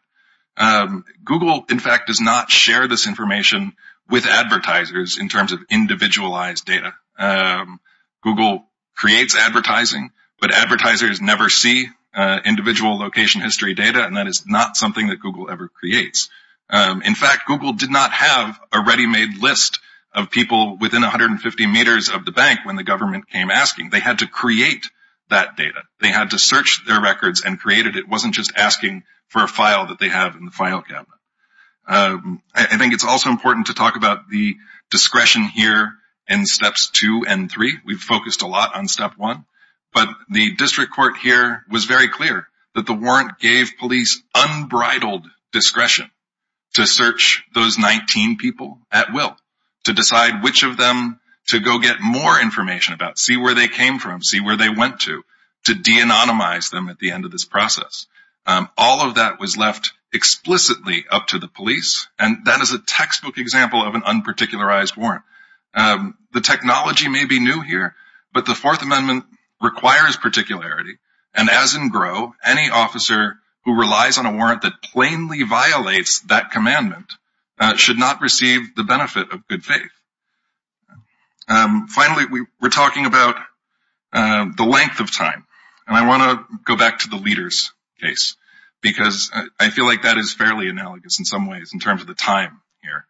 Um, 0.58 1.05
Google, 1.24 1.66
in 1.70 1.80
fact, 1.80 2.08
does 2.08 2.20
not 2.20 2.51
share 2.51 2.88
this 2.88 3.08
information 3.08 3.74
with 4.10 4.26
advertisers 4.26 5.18
in 5.20 5.30
terms 5.30 5.51
of 5.51 5.60
individualized 5.70 6.66
data. 6.66 6.93
Um, 7.18 7.80
Google 8.24 8.66
creates 8.95 9.36
advertising, 9.36 10.12
but 10.39 10.53
advertisers 10.53 11.22
never 11.22 11.49
see 11.49 11.88
uh, 12.16 12.39
individual 12.45 12.97
location 12.97 13.41
history 13.41 13.76
data, 13.76 14.03
and 14.03 14.18
that 14.18 14.28
is 14.28 14.45
not 14.47 14.76
something 14.76 15.08
that 15.08 15.20
Google 15.20 15.49
ever 15.49 15.70
creates. 15.70 16.30
Um, 16.70 17.01
in 17.03 17.16
fact, 17.16 17.47
Google 17.47 17.74
did 17.74 17.91
not 17.91 18.12
have 18.12 18.60
a 18.74 18.82
ready-made 18.82 19.38
list 19.38 19.80
of 20.14 20.32
people 20.32 20.78
within 20.78 21.01
150 21.01 21.68
meters 21.68 22.10
of 22.10 22.26
the 22.26 22.32
bank 22.32 22.62
when 22.64 22.76
the 22.76 22.84
government 22.84 23.30
came 23.30 23.51
asking. 23.51 23.89
They 23.89 23.99
had 23.99 24.20
to 24.20 24.28
create 24.28 24.89
that 25.30 25.57
data. 25.57 25.82
They 26.01 26.09
had 26.09 26.32
to 26.32 26.39
search 26.39 26.86
their 26.86 27.01
records 27.01 27.41
and 27.41 27.59
create 27.59 27.86
it. 27.86 27.95
It 27.95 28.07
wasn't 28.07 28.34
just 28.34 28.53
asking 28.55 29.03
for 29.28 29.43
a 29.43 29.47
file 29.47 29.88
that 29.88 29.99
they 29.99 30.09
have 30.09 30.36
in 30.36 30.45
the 30.45 30.51
file 30.51 30.82
cabinet. 30.82 31.07
Um, 31.88 32.41
I 32.53 32.78
think 32.78 32.93
it's 32.93 33.05
also 33.05 33.30
important 33.30 33.67
to 33.67 33.73
talk 33.73 33.95
about 33.95 34.30
the 34.30 34.55
discretion 34.91 35.43
here 35.43 35.93
in 36.28 36.45
steps 36.45 36.89
two 36.89 37.25
and 37.28 37.49
three. 37.49 37.78
We've 37.86 37.99
focused 37.99 38.41
a 38.41 38.47
lot 38.47 38.75
on 38.75 38.88
step 38.88 39.13
one, 39.17 39.45
but 39.93 40.09
the 40.30 40.53
district 40.55 40.93
court 40.93 41.17
here 41.17 41.63
was 41.69 41.86
very 41.86 42.09
clear 42.09 42.47
that 42.75 42.86
the 42.86 42.93
warrant 42.93 43.39
gave 43.39 43.78
police 43.80 44.21
unbridled 44.36 45.25
discretion 45.53 46.11
to 46.73 46.86
search 46.86 47.43
those 47.53 47.78
19 47.78 48.38
people 48.38 48.80
at 48.91 49.13
will, 49.13 49.36
to 49.86 49.93
decide 49.93 50.43
which 50.43 50.63
of 50.63 50.78
them 50.78 51.19
to 51.47 51.59
go 51.59 51.79
get 51.79 51.97
more 52.01 52.39
information 52.39 52.93
about, 52.93 53.17
see 53.17 53.37
where 53.37 53.55
they 53.55 53.67
came 53.67 53.99
from, 53.99 54.21
see 54.21 54.41
where 54.41 54.57
they 54.57 54.69
went 54.69 55.01
to, 55.01 55.23
to 55.65 55.73
de-anonymize 55.73 56.71
them 56.71 56.89
at 56.89 56.99
the 56.99 57.11
end 57.11 57.25
of 57.25 57.31
this 57.31 57.45
process. 57.45 58.07
Um, 58.45 58.69
all 58.77 59.01
of 59.01 59.15
that 59.15 59.39
was 59.39 59.57
left 59.57 59.93
explicitly 60.13 61.05
up 61.11 61.27
to 61.27 61.39
the 61.39 61.47
police, 61.47 62.07
and 62.17 62.45
that 62.45 62.61
is 62.61 62.71
a 62.71 62.79
textbook 62.79 63.37
example 63.37 63.83
of 63.83 63.95
an 63.95 64.01
unparticularized 64.01 64.95
warrant. 64.97 65.23
Um, 65.73 66.17
the 66.33 66.41
technology 66.41 67.09
may 67.09 67.25
be 67.25 67.39
new 67.39 67.61
here, 67.61 67.95
but 68.33 68.45
the 68.45 68.55
Fourth 68.55 68.81
Amendment 68.81 69.25
requires 69.61 70.15
particularity, 70.15 70.97
and 71.33 71.49
as 71.49 71.75
in 71.75 71.91
Groh, 71.91 72.31
any 72.45 72.69
officer 72.69 73.37
who 73.65 73.77
relies 73.77 74.17
on 74.17 74.25
a 74.25 74.31
warrant 74.31 74.61
that 74.61 74.81
plainly 74.81 75.43
violates 75.43 76.21
that 76.21 76.51
commandment 76.51 77.13
uh, 77.59 77.75
should 77.75 77.97
not 77.97 78.21
receive 78.21 78.75
the 78.75 78.83
benefit 78.83 79.31
of 79.31 79.47
good 79.47 79.63
faith. 79.63 79.91
Um, 81.47 81.87
finally, 81.87 82.45
we're 82.61 82.69
talking 82.69 83.05
about 83.05 83.35
uh, 84.11 84.47
the 84.55 84.65
length 84.65 84.99
of 84.99 85.15
time, 85.15 85.45
and 85.87 85.95
I 85.95 86.07
want 86.07 86.23
to 86.23 86.57
go 86.65 86.75
back 86.75 86.99
to 86.99 87.09
the 87.09 87.15
leader's 87.15 87.71
case, 88.01 88.35
because 88.81 89.31
I 89.59 89.69
feel 89.69 89.85
like 89.85 90.03
that 90.03 90.17
is 90.17 90.33
fairly 90.33 90.69
analogous 90.69 91.19
in 91.19 91.25
some 91.25 91.47
ways 91.47 91.71
in 91.73 91.79
terms 91.79 92.01
of 92.01 92.07
the 92.07 92.13
time 92.13 92.61
here. 92.81 93.05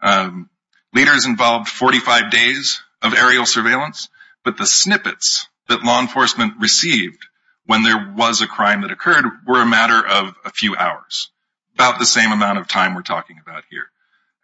Um, 0.00 0.50
leaders 0.92 1.26
involved 1.26 1.68
45 1.68 2.30
days 2.30 2.80
of 3.02 3.14
aerial 3.14 3.46
surveillance, 3.46 4.08
but 4.44 4.56
the 4.56 4.66
snippets 4.66 5.48
that 5.68 5.82
law 5.82 6.00
enforcement 6.00 6.54
received 6.60 7.18
when 7.66 7.82
there 7.82 8.12
was 8.16 8.40
a 8.40 8.46
crime 8.46 8.82
that 8.82 8.92
occurred 8.92 9.24
were 9.46 9.60
a 9.60 9.66
matter 9.66 10.04
of 10.06 10.34
a 10.44 10.50
few 10.50 10.76
hours, 10.76 11.30
about 11.74 11.98
the 11.98 12.06
same 12.06 12.32
amount 12.32 12.58
of 12.58 12.68
time 12.68 12.94
we're 12.94 13.02
talking 13.02 13.38
about 13.42 13.64
here. 13.70 13.86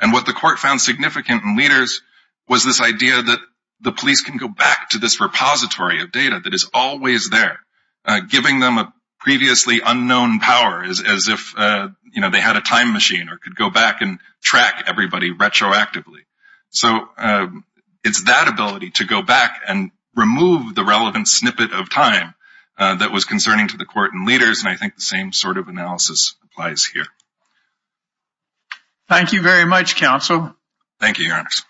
And 0.00 0.12
what 0.12 0.26
the 0.26 0.32
court 0.32 0.58
found 0.58 0.80
significant 0.80 1.44
in 1.44 1.56
leaders 1.56 2.02
was 2.48 2.64
this 2.64 2.80
idea 2.80 3.22
that 3.22 3.38
the 3.80 3.92
police 3.92 4.22
can 4.22 4.36
go 4.36 4.48
back 4.48 4.90
to 4.90 4.98
this 4.98 5.20
repository 5.20 6.02
of 6.02 6.12
data 6.12 6.40
that 6.42 6.54
is 6.54 6.68
always 6.72 7.30
there, 7.30 7.58
uh, 8.04 8.20
giving 8.20 8.60
them 8.60 8.78
a 8.78 8.92
previously 9.18 9.80
unknown 9.84 10.40
power, 10.40 10.82
as 10.84 11.28
if 11.28 11.54
uh 11.56 11.88
you 12.12 12.20
know 12.20 12.30
they 12.30 12.40
had 12.40 12.56
a 12.56 12.60
time 12.60 12.92
machine 12.92 13.28
or 13.28 13.38
could 13.38 13.56
go 13.56 13.70
back 13.70 14.00
and 14.00 14.18
track 14.42 14.84
everybody 14.86 15.32
retroactively. 15.32 16.24
So 16.70 17.08
um, 17.16 17.64
it's 18.04 18.24
that 18.24 18.48
ability 18.48 18.90
to 18.92 19.04
go 19.04 19.22
back 19.22 19.60
and 19.66 19.90
remove 20.14 20.74
the 20.74 20.84
relevant 20.84 21.28
snippet 21.28 21.72
of 21.72 21.90
time 21.90 22.34
uh, 22.78 22.96
that 22.96 23.12
was 23.12 23.24
concerning 23.24 23.68
to 23.68 23.76
the 23.76 23.84
court 23.84 24.12
and 24.12 24.26
leaders, 24.26 24.60
and 24.60 24.68
I 24.68 24.76
think 24.76 24.96
the 24.96 25.02
same 25.02 25.32
sort 25.32 25.58
of 25.58 25.68
analysis 25.68 26.34
applies 26.44 26.84
here. 26.84 27.06
Thank 29.08 29.32
you 29.32 29.42
very 29.42 29.66
much, 29.66 29.96
counsel. 29.96 30.54
Thank 30.98 31.18
you, 31.18 31.26
Your 31.26 31.36
Honors. 31.36 31.64